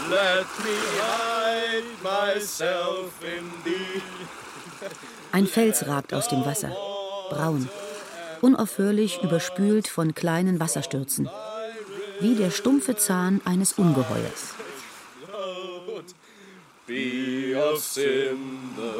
Let 0.10 0.48
me 0.64 0.76
hide 1.00 1.86
myself 2.04 3.14
in 3.22 3.52
thee. 3.64 4.02
Ein 5.32 5.46
Fels 5.46 5.88
ragt 5.88 6.14
aus 6.14 6.28
dem 6.28 6.44
Wasser, 6.44 6.76
braun, 7.30 7.70
unaufhörlich 8.42 9.22
überspült 9.24 9.88
von 9.88 10.14
kleinen 10.14 10.60
Wasserstürzen, 10.60 11.30
wie 12.20 12.36
der 12.36 12.52
stumpfe 12.52 12.96
Zahn 12.96 13.42
eines 13.46 13.74
Ungeheuers. 13.74 14.56
Be 16.88 17.56
of 17.56 17.80
sin 17.80 18.76
the 18.76 18.92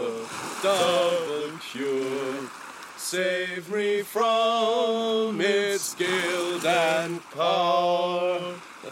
double 0.64 1.52
cure. 1.60 2.48
Save 2.96 3.70
me 3.70 4.04
from 4.04 5.42
its 5.42 5.96
guilt 5.98 6.64
and 6.66 7.20
power. 7.32 8.40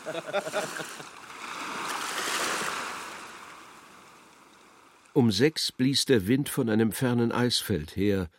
Um 5.14 5.32
sechs 5.32 5.72
blies 5.72 6.06
der 6.06 6.28
Wind 6.28 6.50
von 6.50 6.70
einem 6.70 6.92
fernen 6.92 7.32
Eisfeld 7.32 7.96
her. 7.96 8.30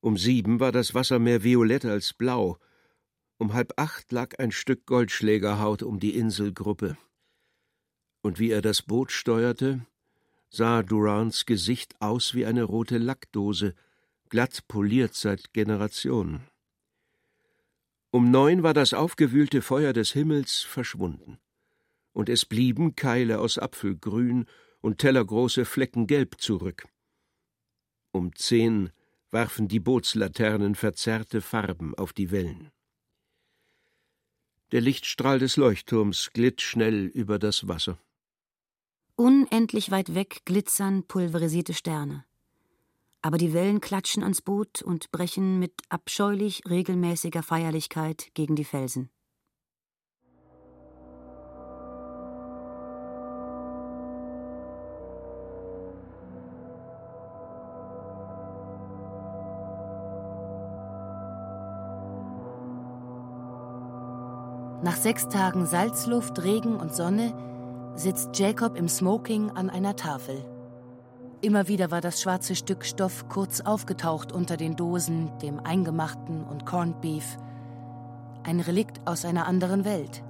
Um 0.00 0.16
sieben 0.16 0.60
war 0.60 0.72
das 0.72 0.94
Wasser 0.94 1.18
mehr 1.18 1.44
violett 1.44 1.84
als 1.84 2.14
blau. 2.14 2.58
Um 3.38 3.52
halb 3.52 3.74
acht 3.76 4.12
lag 4.12 4.38
ein 4.38 4.50
Stück 4.50 4.86
Goldschlägerhaut 4.86 5.82
um 5.82 6.00
die 6.00 6.16
Inselgruppe. 6.16 6.96
Und 8.22 8.38
wie 8.38 8.50
er 8.50 8.62
das 8.62 8.82
Boot 8.82 9.12
steuerte, 9.12 9.86
sah 10.50 10.82
Durants 10.82 11.46
Gesicht 11.46 12.00
aus 12.00 12.34
wie 12.34 12.44
eine 12.44 12.64
rote 12.64 12.98
Lackdose, 12.98 13.74
glatt 14.28 14.66
poliert 14.68 15.14
seit 15.14 15.52
Generationen. 15.52 16.46
Um 18.10 18.30
neun 18.30 18.62
war 18.62 18.74
das 18.74 18.92
aufgewühlte 18.92 19.62
Feuer 19.62 19.92
des 19.92 20.12
Himmels 20.12 20.62
verschwunden, 20.62 21.38
und 22.12 22.28
es 22.28 22.44
blieben 22.44 22.96
Keile 22.96 23.38
aus 23.38 23.58
Apfelgrün 23.58 24.46
und 24.80 24.98
tellergroße 24.98 25.64
Flecken 25.64 26.06
gelb 26.06 26.40
zurück. 26.40 26.88
Um 28.12 28.34
zehn 28.34 28.90
warfen 29.30 29.68
die 29.68 29.80
Bootslaternen 29.80 30.74
verzerrte 30.74 31.40
Farben 31.40 31.94
auf 31.94 32.12
die 32.12 32.30
Wellen. 32.30 32.70
Der 34.72 34.80
Lichtstrahl 34.80 35.38
des 35.38 35.56
Leuchtturms 35.56 36.30
glitt 36.32 36.60
schnell 36.60 37.06
über 37.06 37.38
das 37.38 37.66
Wasser. 37.66 37.98
Unendlich 39.16 39.90
weit 39.90 40.14
weg 40.14 40.42
glitzern 40.44 41.04
pulverisierte 41.04 41.74
Sterne. 41.74 42.24
Aber 43.22 43.36
die 43.36 43.52
Wellen 43.52 43.80
klatschen 43.80 44.22
ans 44.22 44.40
Boot 44.40 44.80
und 44.80 45.10
brechen 45.10 45.58
mit 45.58 45.74
abscheulich 45.88 46.62
regelmäßiger 46.68 47.42
Feierlichkeit 47.42 48.28
gegen 48.34 48.56
die 48.56 48.64
Felsen. 48.64 49.10
Nach 64.82 64.96
sechs 64.96 65.28
Tagen 65.28 65.66
Salzluft, 65.66 66.42
Regen 66.42 66.76
und 66.76 66.94
Sonne 66.94 67.34
sitzt 67.96 68.38
Jacob 68.38 68.76
im 68.76 68.88
Smoking 68.88 69.50
an 69.50 69.68
einer 69.68 69.94
Tafel. 69.94 70.42
Immer 71.42 71.68
wieder 71.68 71.90
war 71.90 72.00
das 72.00 72.22
schwarze 72.22 72.56
Stück 72.56 72.86
Stoff 72.86 73.28
kurz 73.28 73.60
aufgetaucht 73.60 74.32
unter 74.32 74.56
den 74.56 74.76
Dosen, 74.76 75.30
dem 75.40 75.60
Eingemachten 75.60 76.44
und 76.44 76.64
Corned 76.64 77.02
Beef. 77.02 77.36
Ein 78.42 78.60
Relikt 78.60 79.06
aus 79.06 79.26
einer 79.26 79.46
anderen 79.46 79.84
Welt. 79.84 80.22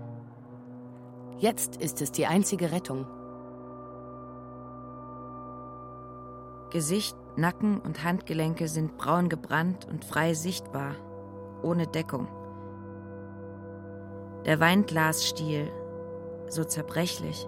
Jetzt 1.38 1.76
ist 1.76 2.02
es 2.02 2.10
die 2.10 2.26
einzige 2.26 2.72
Rettung. 2.72 3.06
Gesicht, 6.70 7.16
Nacken 7.36 7.80
und 7.80 8.02
Handgelenke 8.02 8.66
sind 8.66 8.96
braun 8.96 9.28
gebrannt 9.28 9.86
und 9.88 10.04
frei 10.04 10.34
sichtbar, 10.34 10.96
ohne 11.62 11.86
Deckung. 11.86 12.26
Der 14.46 14.58
Weinglasstiel, 14.58 15.70
so 16.48 16.64
zerbrechlich, 16.64 17.46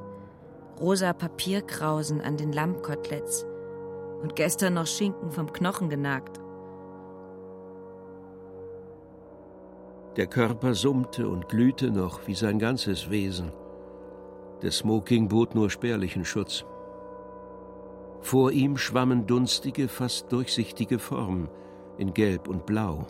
rosa 0.78 1.12
Papierkrausen 1.14 2.20
an 2.20 2.36
den 2.36 2.52
Lammkoteletts 2.52 3.46
und 4.22 4.36
gestern 4.36 4.74
noch 4.74 4.86
Schinken 4.86 5.30
vom 5.30 5.52
Knochen 5.52 5.88
genagt. 5.88 6.38
Der 10.16 10.26
Körper 10.26 10.74
summte 10.74 11.26
und 11.28 11.48
glühte 11.48 11.90
noch 11.90 12.26
wie 12.26 12.34
sein 12.34 12.58
ganzes 12.58 13.08
Wesen. 13.08 13.50
Der 14.60 14.70
Smoking 14.70 15.28
bot 15.28 15.54
nur 15.54 15.70
spärlichen 15.70 16.26
Schutz. 16.26 16.66
Vor 18.20 18.52
ihm 18.52 18.76
schwammen 18.76 19.26
dunstige, 19.26 19.88
fast 19.88 20.30
durchsichtige 20.30 20.98
Formen 20.98 21.48
in 21.96 22.12
Gelb 22.12 22.48
und 22.48 22.66
Blau. 22.66 23.06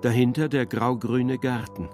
Dahinter 0.00 0.48
der 0.48 0.64
graugrüne 0.66 1.38
Garten. 1.38 1.88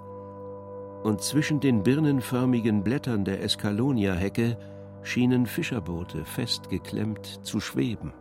Und 1.05 1.21
zwischen 1.21 1.59
den 1.59 1.83
birnenförmigen 1.83 2.83
Blättern 2.83 3.25
der 3.25 3.43
Escalonia-Hecke 3.43 4.57
schienen 5.03 5.45
Fischerboote 5.45 6.25
festgeklemmt 6.25 7.45
zu 7.45 7.59
schweben. 7.59 8.11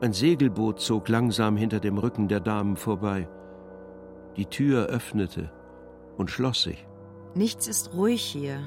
Ein 0.00 0.12
Segelboot 0.12 0.78
zog 0.78 1.08
langsam 1.08 1.56
hinter 1.56 1.80
dem 1.80 1.98
Rücken 1.98 2.28
der 2.28 2.38
Damen 2.38 2.76
vorbei. 2.76 3.28
Die 4.36 4.46
Tür 4.46 4.86
öffnete 4.86 5.50
und 6.16 6.30
schloss 6.30 6.62
sich. 6.62 6.86
Nichts 7.34 7.66
ist 7.66 7.92
ruhig 7.92 8.22
hier 8.22 8.60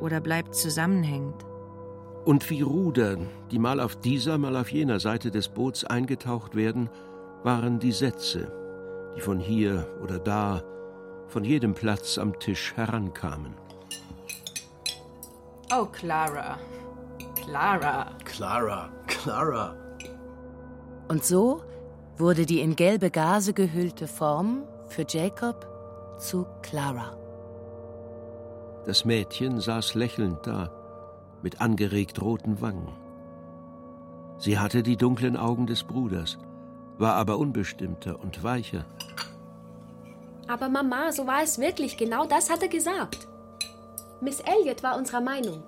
oder 0.00 0.22
bleibt 0.22 0.54
zusammenhängend. 0.54 1.44
Und 2.24 2.48
wie 2.48 2.62
Ruder, 2.62 3.18
die 3.50 3.58
mal 3.58 3.78
auf 3.78 3.96
dieser, 3.96 4.38
mal 4.38 4.56
auf 4.56 4.72
jener 4.72 5.00
Seite 5.00 5.30
des 5.30 5.50
Boots 5.50 5.84
eingetaucht 5.84 6.54
werden, 6.54 6.88
waren 7.42 7.78
die 7.78 7.92
Sätze, 7.92 8.50
die 9.18 9.20
von 9.20 9.38
hier 9.38 9.86
oder 10.02 10.18
da, 10.18 10.62
von 11.32 11.44
jedem 11.44 11.72
Platz 11.72 12.18
am 12.18 12.38
Tisch 12.38 12.74
herankamen. 12.76 13.54
Oh, 15.74 15.86
Clara. 15.86 16.58
Clara. 17.42 18.10
Clara, 18.24 18.90
Clara. 19.06 19.74
Und 21.08 21.24
so 21.24 21.62
wurde 22.18 22.44
die 22.44 22.60
in 22.60 22.76
gelbe 22.76 23.10
Gase 23.10 23.54
gehüllte 23.54 24.06
Form 24.06 24.64
für 24.88 25.06
Jacob 25.08 25.66
zu 26.18 26.46
Clara. 26.60 27.16
Das 28.84 29.06
Mädchen 29.06 29.58
saß 29.58 29.94
lächelnd 29.94 30.46
da, 30.46 30.70
mit 31.42 31.62
angeregt 31.62 32.20
roten 32.20 32.60
Wangen. 32.60 32.92
Sie 34.36 34.58
hatte 34.58 34.82
die 34.82 34.98
dunklen 34.98 35.38
Augen 35.38 35.66
des 35.66 35.84
Bruders, 35.84 36.36
war 36.98 37.14
aber 37.14 37.38
unbestimmter 37.38 38.20
und 38.20 38.44
weicher. 38.44 38.84
Aber 40.48 40.68
Mama, 40.68 41.12
so 41.12 41.26
war 41.26 41.42
es 41.42 41.58
wirklich. 41.58 41.96
Genau 41.96 42.26
das 42.26 42.50
hat 42.50 42.62
er 42.62 42.68
gesagt. 42.68 43.28
Miss 44.20 44.40
Elliot 44.40 44.82
war 44.82 44.96
unserer 44.96 45.20
Meinung. 45.20 45.62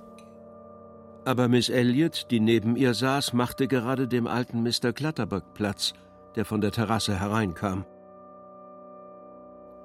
Aber 1.24 1.48
Miss 1.48 1.68
Elliot, 1.68 2.30
die 2.30 2.40
neben 2.40 2.76
ihr 2.76 2.94
saß, 2.94 3.32
machte 3.32 3.66
gerade 3.66 4.06
dem 4.06 4.26
alten 4.26 4.62
Mr. 4.62 4.92
Clutterbuck 4.92 5.54
Platz, 5.54 5.94
der 6.36 6.44
von 6.44 6.60
der 6.60 6.70
Terrasse 6.70 7.18
hereinkam. 7.18 7.86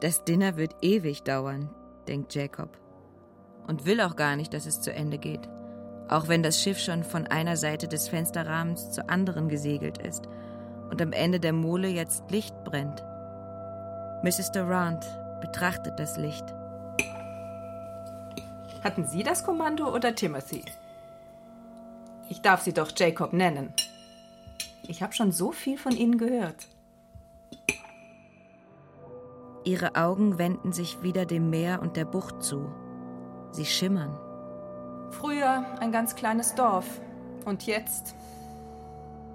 Das 0.01 0.23
Dinner 0.23 0.57
wird 0.57 0.75
ewig 0.81 1.23
dauern, 1.23 1.69
denkt 2.07 2.35
Jacob. 2.35 2.69
Und 3.67 3.85
will 3.85 4.01
auch 4.01 4.15
gar 4.15 4.35
nicht, 4.35 4.53
dass 4.53 4.65
es 4.65 4.81
zu 4.81 4.91
Ende 4.91 5.17
geht. 5.17 5.47
Auch 6.09 6.27
wenn 6.27 6.43
das 6.43 6.61
Schiff 6.61 6.79
schon 6.79 7.03
von 7.03 7.27
einer 7.27 7.55
Seite 7.55 7.87
des 7.87 8.07
Fensterrahmens 8.07 8.91
zur 8.91 9.09
anderen 9.09 9.47
gesegelt 9.47 9.99
ist 9.99 10.27
und 10.89 11.01
am 11.01 11.11
Ende 11.11 11.39
der 11.39 11.53
Mole 11.53 11.87
jetzt 11.87 12.29
Licht 12.31 12.55
brennt. 12.63 13.03
Mrs. 14.21 14.51
Durant 14.51 15.05
betrachtet 15.39 15.97
das 15.97 16.17
Licht. 16.17 16.45
Hatten 18.83 19.05
Sie 19.05 19.23
das 19.23 19.43
Kommando 19.43 19.93
oder 19.93 20.15
Timothy? 20.15 20.63
Ich 22.29 22.41
darf 22.41 22.61
Sie 22.61 22.73
doch 22.73 22.91
Jacob 22.95 23.33
nennen. 23.33 23.73
Ich 24.87 25.01
habe 25.01 25.13
schon 25.13 25.31
so 25.31 25.51
viel 25.51 25.77
von 25.77 25.95
Ihnen 25.95 26.17
gehört. 26.17 26.67
Ihre 29.63 29.95
Augen 29.95 30.37
wenden 30.37 30.71
sich 30.71 31.01
wieder 31.03 31.25
dem 31.25 31.49
Meer 31.49 31.81
und 31.81 31.95
der 31.95 32.05
Bucht 32.05 32.43
zu. 32.43 32.71
Sie 33.51 33.65
schimmern. 33.65 34.17
Früher 35.11 35.65
ein 35.79 35.91
ganz 35.91 36.15
kleines 36.15 36.55
Dorf. 36.55 37.01
Und 37.45 37.65
jetzt? 37.65 38.15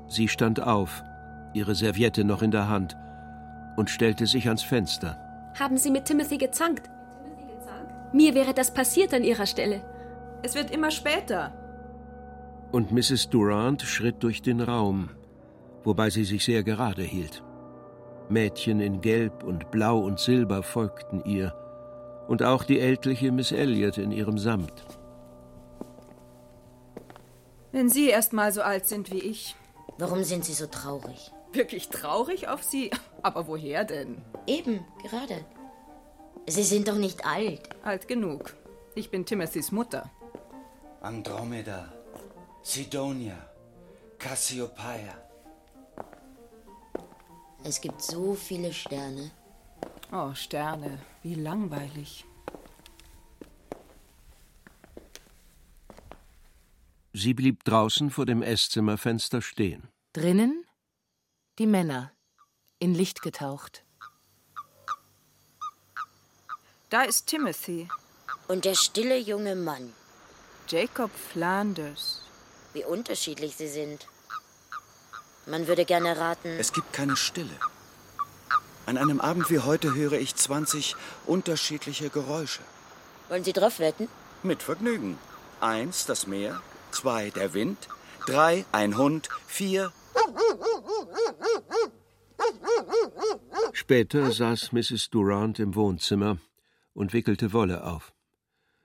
Sie 0.08 0.28
stand 0.28 0.60
auf, 0.60 1.02
ihre 1.52 1.74
Serviette 1.74 2.24
noch 2.24 2.42
in 2.42 2.50
der 2.50 2.68
Hand, 2.68 2.96
und 3.76 3.90
stellte 3.90 4.26
sich 4.26 4.46
ans 4.46 4.62
Fenster. 4.62 5.18
Haben 5.58 5.76
Sie 5.76 5.90
mit 5.90 6.04
Timothy 6.04 6.38
gezankt? 6.38 6.90
Mir 8.12 8.34
wäre 8.34 8.54
das 8.54 8.72
passiert 8.72 9.12
an 9.12 9.24
Ihrer 9.24 9.46
Stelle. 9.46 9.82
Es 10.42 10.54
wird 10.54 10.70
immer 10.70 10.90
später. 10.90 11.52
Und 12.70 12.92
Mrs. 12.92 13.30
Durant 13.30 13.82
schritt 13.82 14.22
durch 14.22 14.42
den 14.42 14.60
Raum, 14.60 15.10
wobei 15.84 16.10
sie 16.10 16.24
sich 16.24 16.44
sehr 16.44 16.62
gerade 16.62 17.02
hielt. 17.02 17.42
Mädchen 18.28 18.80
in 18.80 19.00
Gelb 19.00 19.42
und 19.42 19.70
Blau 19.70 19.98
und 19.98 20.18
Silber 20.18 20.62
folgten 20.62 21.22
ihr, 21.24 21.54
und 22.28 22.42
auch 22.42 22.64
die 22.64 22.80
ältliche 22.80 23.32
Miss 23.32 23.52
Elliot 23.52 23.98
in 23.98 24.10
ihrem 24.10 24.38
Samt. 24.38 24.86
Wenn 27.72 27.88
Sie 27.88 28.08
erst 28.08 28.32
mal 28.32 28.52
so 28.52 28.62
alt 28.62 28.86
sind 28.86 29.10
wie 29.10 29.18
ich. 29.18 29.56
Warum 29.98 30.22
sind 30.22 30.44
Sie 30.44 30.54
so 30.54 30.66
traurig? 30.66 31.32
Wirklich 31.54 31.88
traurig 31.88 32.48
auf 32.48 32.62
Sie? 32.64 32.90
Aber 33.22 33.46
woher 33.46 33.84
denn? 33.84 34.20
Eben, 34.46 34.84
gerade. 35.02 35.44
Sie 36.48 36.64
sind 36.64 36.88
doch 36.88 36.96
nicht 36.96 37.24
alt. 37.24 37.68
Alt 37.84 38.08
genug. 38.08 38.54
Ich 38.96 39.10
bin 39.10 39.24
Timothys 39.24 39.70
Mutter. 39.70 40.10
Andromeda, 41.00 41.92
Sidonia, 42.62 43.38
Cassiopeia. 44.18 45.16
Es 47.62 47.80
gibt 47.80 48.02
so 48.02 48.34
viele 48.34 48.72
Sterne. 48.72 49.30
Oh, 50.12 50.34
Sterne, 50.34 50.98
wie 51.22 51.34
langweilig. 51.34 52.24
Sie 57.12 57.32
blieb 57.32 57.62
draußen 57.64 58.10
vor 58.10 58.26
dem 58.26 58.42
Esszimmerfenster 58.42 59.40
stehen. 59.40 59.88
Drinnen 60.12 60.64
die 61.58 61.66
Männer, 61.66 62.10
in 62.78 62.94
Licht 62.94 63.22
getaucht. 63.22 63.84
Da 66.90 67.02
ist 67.02 67.26
Timothy. 67.26 67.88
Und 68.48 68.64
der 68.64 68.74
stille 68.74 69.16
junge 69.18 69.54
Mann. 69.54 69.92
Jacob 70.68 71.10
Flanders. 71.32 72.22
Wie 72.72 72.84
unterschiedlich 72.84 73.56
sie 73.56 73.68
sind. 73.68 74.06
Man 75.46 75.66
würde 75.66 75.84
gerne 75.84 76.18
raten. 76.18 76.56
Es 76.58 76.72
gibt 76.72 76.92
keine 76.92 77.16
Stille. 77.16 77.58
An 78.86 78.98
einem 78.98 79.20
Abend 79.20 79.48
wie 79.50 79.60
heute 79.60 79.94
höre 79.94 80.14
ich 80.14 80.34
20 80.34 80.96
unterschiedliche 81.26 82.10
Geräusche. 82.10 82.62
Wollen 83.28 83.44
Sie 83.44 83.52
drauf 83.52 83.78
wetten? 83.78 84.08
Mit 84.42 84.62
Vergnügen. 84.62 85.18
Eins, 85.60 86.04
das 86.06 86.26
Meer. 86.26 86.60
Zwei, 86.90 87.30
der 87.30 87.54
Wind. 87.54 87.88
Drei, 88.26 88.64
ein 88.72 88.96
Hund. 88.96 89.28
Vier. 89.46 89.92
Später 93.76 94.30
saß 94.30 94.70
Mrs. 94.70 95.10
Durant 95.10 95.58
im 95.58 95.74
Wohnzimmer 95.74 96.38
und 96.92 97.12
wickelte 97.12 97.52
Wolle 97.52 97.84
auf. 97.84 98.14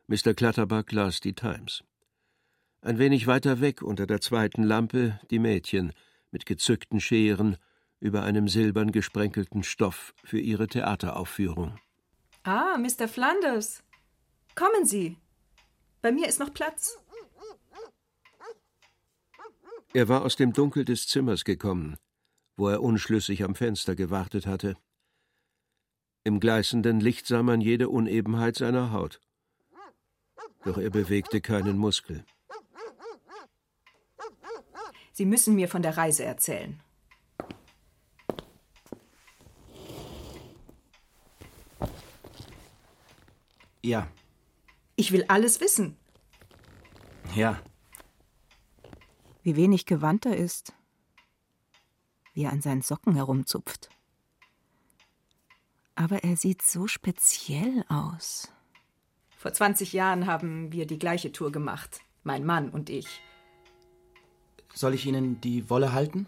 Mr. 0.07 0.33
Clutterbuck 0.33 0.91
las 0.91 1.21
die 1.21 1.33
Times. 1.33 1.83
Ein 2.81 2.97
wenig 2.97 3.27
weiter 3.27 3.61
weg 3.61 3.83
unter 3.83 4.07
der 4.07 4.19
zweiten 4.19 4.63
Lampe 4.63 5.19
die 5.29 5.37
Mädchen 5.37 5.93
mit 6.31 6.47
gezückten 6.47 6.99
Scheren 6.99 7.57
über 7.99 8.23
einem 8.23 8.47
silbern 8.47 8.91
gesprenkelten 8.91 9.61
Stoff 9.61 10.15
für 10.23 10.39
ihre 10.39 10.67
Theateraufführung. 10.67 11.77
Ah, 12.41 12.75
Mr. 12.79 13.07
Flanders. 13.07 13.83
Kommen 14.55 14.85
Sie. 14.85 15.17
Bei 16.01 16.11
mir 16.11 16.27
ist 16.27 16.39
noch 16.39 16.51
Platz. 16.51 16.97
Er 19.93 20.07
war 20.07 20.23
aus 20.23 20.35
dem 20.35 20.51
Dunkel 20.51 20.83
des 20.83 21.07
Zimmers 21.07 21.43
gekommen, 21.43 21.97
wo 22.59 22.67
er 22.67 22.83
unschlüssig 22.83 23.43
am 23.43 23.55
Fenster 23.55 23.95
gewartet 23.95 24.45
hatte. 24.45 24.75
Im 26.25 26.39
gleißenden 26.39 26.99
Licht 26.99 27.25
sah 27.25 27.41
man 27.41 27.61
jede 27.61 27.89
Unebenheit 27.89 28.57
seiner 28.57 28.91
Haut. 28.91 29.21
Doch 30.65 30.77
er 30.77 30.89
bewegte 30.89 31.39
keinen 31.39 31.77
Muskel. 31.77 32.25
Sie 35.13 35.25
müssen 35.25 35.55
mir 35.55 35.69
von 35.69 35.81
der 35.81 35.97
Reise 35.97 36.25
erzählen. 36.25 36.81
Ja. 43.81 44.07
Ich 44.97 45.13
will 45.13 45.23
alles 45.29 45.61
wissen. 45.61 45.97
Ja. 47.35 47.61
Wie 49.43 49.55
wenig 49.55 49.85
gewandt 49.85 50.25
er 50.25 50.35
ist. 50.35 50.73
Wie 52.39 52.45
er 52.45 52.53
an 52.53 52.61
seinen 52.61 52.81
Socken 52.81 53.15
herumzupft. 53.15 53.89
Aber 55.93 56.23
er 56.23 56.37
sieht 56.37 56.61
so 56.61 56.87
speziell 56.87 57.83
aus. 57.89 58.49
Vor 59.37 59.51
20 59.51 59.91
Jahren 59.91 60.25
haben 60.25 60.71
wir 60.71 60.87
die 60.87 60.97
gleiche 60.97 61.33
Tour 61.33 61.51
gemacht. 61.51 61.99
Mein 62.23 62.45
Mann 62.45 62.69
und 62.69 62.89
ich. 62.89 63.21
Soll 64.73 64.93
ich 64.93 65.05
Ihnen 65.05 65.41
die 65.41 65.69
Wolle 65.69 65.91
halten? 65.91 66.27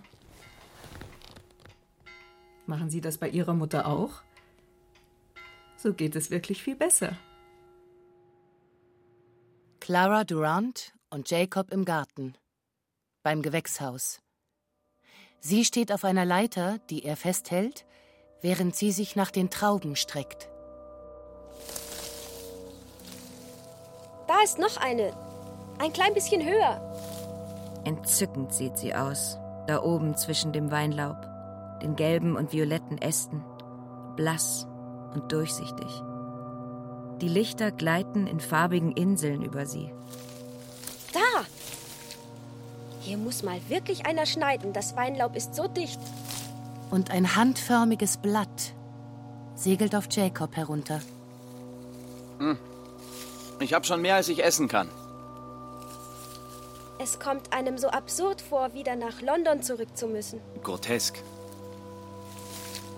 Machen 2.66 2.90
Sie 2.90 3.00
das 3.00 3.18
bei 3.18 3.30
Ihrer 3.30 3.54
Mutter 3.54 3.88
auch? 3.88 4.22
So 5.78 5.94
geht 5.94 6.18
es 6.18 6.30
wirklich 6.30 6.62
viel 6.62 6.76
besser. 6.76 7.16
Clara 9.80 10.26
Durant 10.26 10.94
und 11.10 11.32
Jacob 11.32 11.72
im 11.72 11.86
Garten. 11.86 12.36
Beim 13.24 13.42
Gewächshaus. 13.42 14.22
Sie 15.44 15.66
steht 15.66 15.92
auf 15.92 16.04
einer 16.04 16.24
Leiter, 16.24 16.78
die 16.92 17.04
er 17.04 17.18
festhält, 17.18 17.84
während 18.42 18.76
sie 18.76 18.92
sich 18.92 19.16
nach 19.16 19.32
den 19.32 19.50
Trauben 19.50 19.96
streckt. 19.96 20.50
Da 24.28 24.36
ist 24.44 24.60
noch 24.60 24.78
eine. 24.78 25.14
Ein 25.80 25.92
klein 25.94 26.14
bisschen 26.14 26.46
höher. 26.46 26.80
Entzückend 27.86 28.54
sieht 28.54 28.78
sie 28.78 28.94
aus, 28.94 29.40
da 29.66 29.82
oben 29.82 30.16
zwischen 30.16 30.54
dem 30.54 30.70
Weinlaub, 30.70 31.18
den 31.82 31.96
gelben 31.96 32.36
und 32.36 32.54
violetten 32.54 33.00
Ästen, 33.00 33.44
blass 34.16 34.68
und 35.16 35.32
durchsichtig. 35.32 36.04
Die 37.20 37.30
Lichter 37.30 37.72
gleiten 37.72 38.28
in 38.28 38.40
farbigen 38.40 38.92
Inseln 38.92 39.42
über 39.42 39.66
sie. 39.66 39.92
Hier 43.02 43.18
muss 43.18 43.42
mal 43.42 43.60
wirklich 43.68 44.06
einer 44.06 44.28
schneiden. 44.28 44.74
Das 44.74 44.96
Weinlaub 44.96 45.36
ist 45.36 45.56
so 45.56 45.68
dicht. 45.68 46.00
Und 46.92 47.10
ein 47.10 47.36
handförmiges 47.36 48.18
Blatt 48.18 48.74
segelt 49.56 49.96
auf 49.96 50.06
Jacob 50.12 50.56
herunter. 50.56 51.02
Hm. 52.38 52.58
Ich 53.60 53.74
habe 53.74 53.86
schon 53.86 54.02
mehr, 54.02 54.16
als 54.16 54.30
ich 54.30 54.44
essen 54.44 54.68
kann. 54.68 54.90
Es 57.00 57.20
kommt 57.20 57.52
einem 57.52 57.80
so 57.80 57.88
absurd 57.88 58.42
vor, 58.42 58.76
wieder 58.76 58.96
nach 58.96 59.22
London 59.22 59.64
zurück 59.64 59.98
zu 59.98 60.06
müssen. 60.06 60.40
Grotesk. 60.62 61.18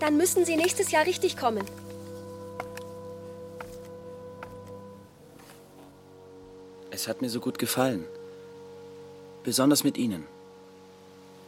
Dann 0.00 0.18
müssen 0.18 0.44
Sie 0.44 0.56
nächstes 0.56 0.90
Jahr 0.90 1.06
richtig 1.06 1.38
kommen. 1.38 1.64
Es 6.90 7.08
hat 7.08 7.22
mir 7.22 7.30
so 7.30 7.40
gut 7.40 7.58
gefallen. 7.58 8.04
Besonders 9.44 9.84
mit 9.84 9.98
Ihnen. 9.98 10.26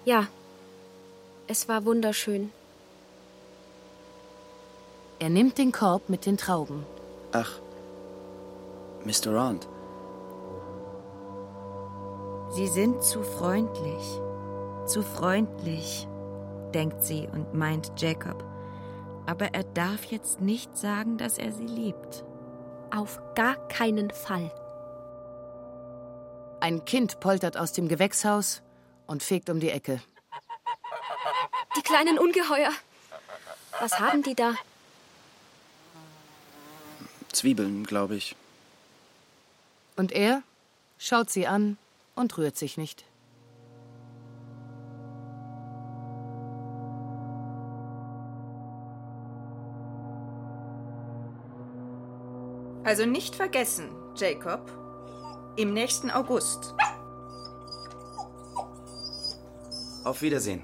Ja, 0.04 0.28
es 1.48 1.68
war 1.68 1.84
wunderschön. 1.84 2.52
Er 5.18 5.30
nimmt 5.30 5.56
den 5.56 5.72
Korb 5.72 6.08
mit 6.08 6.26
den 6.26 6.36
Trauben. 6.36 6.84
Ach, 7.32 7.58
Mr. 9.04 9.34
Rand. 9.34 9.66
Sie 12.50 12.68
sind 12.68 13.02
zu 13.02 13.22
freundlich. 13.22 14.20
Zu 14.86 15.02
freundlich, 15.02 16.06
denkt 16.74 17.02
sie 17.02 17.28
und 17.32 17.54
meint 17.54 17.92
Jacob. 17.96 18.44
Aber 19.26 19.46
er 19.46 19.64
darf 19.64 20.04
jetzt 20.04 20.40
nicht 20.40 20.76
sagen, 20.76 21.18
dass 21.18 21.38
er 21.38 21.50
sie 21.50 21.66
liebt. 21.66 22.24
Auf 22.94 23.20
gar 23.34 23.56
keinen 23.68 24.10
Fall. 24.10 24.52
Ein 26.66 26.84
Kind 26.84 27.20
poltert 27.20 27.56
aus 27.56 27.72
dem 27.72 27.86
Gewächshaus 27.86 28.60
und 29.06 29.22
fegt 29.22 29.50
um 29.50 29.60
die 29.60 29.70
Ecke. 29.70 30.02
Die 31.76 31.82
kleinen 31.82 32.18
Ungeheuer. 32.18 32.72
Was 33.78 34.00
haben 34.00 34.24
die 34.24 34.34
da? 34.34 34.52
Zwiebeln, 37.30 37.84
glaube 37.84 38.16
ich. 38.16 38.34
Und 39.94 40.10
er 40.10 40.42
schaut 40.98 41.30
sie 41.30 41.46
an 41.46 41.78
und 42.16 42.36
rührt 42.36 42.56
sich 42.56 42.76
nicht. 42.76 43.04
Also 52.82 53.06
nicht 53.06 53.36
vergessen, 53.36 53.88
Jacob, 54.16 54.68
im 55.56 55.72
nächsten 55.72 56.10
August. 56.10 56.74
Auf 60.04 60.22
Wiedersehen. 60.22 60.62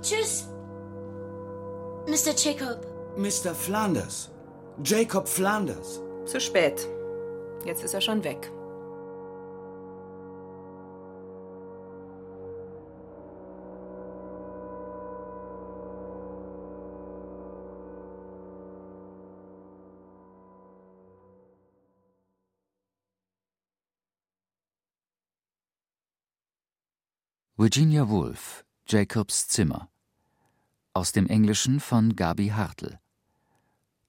Tschüss, 0.00 0.46
Mr. 2.06 2.34
Jacob. 2.36 2.86
Mr. 3.16 3.54
Flanders. 3.54 4.30
Jacob 4.84 5.28
Flanders. 5.28 6.00
Zu 6.24 6.40
spät. 6.40 6.86
Jetzt 7.64 7.82
ist 7.82 7.94
er 7.94 8.00
schon 8.00 8.22
weg. 8.22 8.50
Virginia 27.66 28.08
Woolf, 28.08 28.64
Jacobs 28.86 29.48
Zimmer. 29.48 29.88
Aus 30.92 31.10
dem 31.10 31.26
Englischen 31.26 31.80
von 31.80 32.14
Gabi 32.14 32.50
Hartl. 32.50 33.00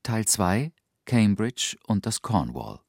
Teil 0.03 0.25
2 0.25 0.71
Cambridge 1.05 1.75
und 1.87 2.05
das 2.05 2.21
Cornwall. 2.21 2.81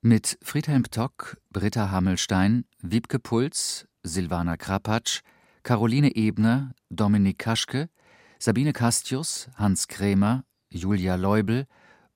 Mit 0.00 0.38
Friedhelm 0.40 0.84
Tock, 0.84 1.36
Britta 1.50 1.90
Hammelstein, 1.90 2.64
Wiebke 2.80 3.18
Puls, 3.18 3.86
Silvana 4.02 4.56
Krapatsch, 4.56 5.20
Caroline 5.62 6.16
Ebner, 6.16 6.72
Dominik 6.88 7.38
Kaschke, 7.38 7.90
Sabine 8.38 8.72
Castius, 8.72 9.50
Hans 9.56 9.88
Krämer, 9.88 10.44
Julia 10.70 11.16
Leubel, 11.16 11.66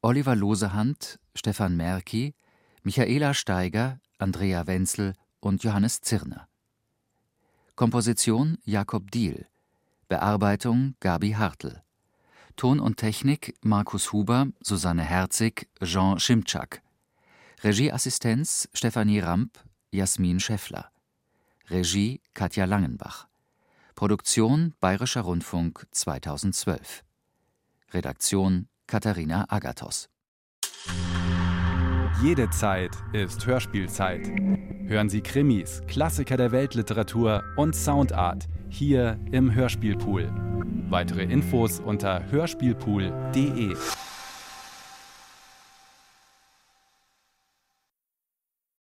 Oliver 0.01 0.35
Losehand, 0.35 1.19
Stefan 1.35 1.77
Merki, 1.77 2.35
Michaela 2.83 3.35
Steiger, 3.35 4.01
Andrea 4.17 4.67
Wenzel 4.67 5.13
und 5.41 5.63
Johannes 5.63 6.01
Zirner. 6.01 6.49
Komposition 7.75 8.59
Jakob 8.65 9.11
Diehl. 9.11 9.47
Bearbeitung 10.09 10.95
Gabi 11.01 11.33
Hartl. 11.33 11.81
Ton 12.57 12.81
und 12.81 12.99
Technik 12.99 13.55
Markus 13.63 14.13
Huber, 14.13 14.49
Susanne 14.61 15.03
Herzig, 15.03 15.69
Jean 15.83 16.21
Schimczak. 16.21 16.83
Regieassistenz 17.63 18.69
Stefanie 18.75 19.21
Ramp, 19.21 19.59
Jasmin 19.91 20.39
Scheffler. 20.39 20.91
Regie 21.71 22.21
Katja 22.35 22.67
Langenbach. 22.67 23.27
Produktion 23.95 24.75
Bayerischer 24.81 25.23
Rundfunk 25.23 25.87
2012. 25.93 27.03
Redaktion 27.95 28.69
Katharina 28.87 29.47
Agathos. 29.49 30.11
Jede 32.23 32.49
Zeit 32.51 32.93
ist 33.13 33.45
Hörspielzeit. 33.47 34.31
Hören 34.87 35.09
Sie 35.09 35.23
Krimis, 35.23 35.83
Klassiker 35.89 36.37
der 36.37 36.53
Weltliteratur 36.53 37.43
und 37.57 37.75
Soundart 37.75 38.47
hier 38.69 39.19
im 39.33 39.53
Hörspielpool. 39.53 40.31
Weitere 40.89 41.25
Infos 41.25 41.81
unter 41.81 42.31
hörspielpool.de. 42.31 43.75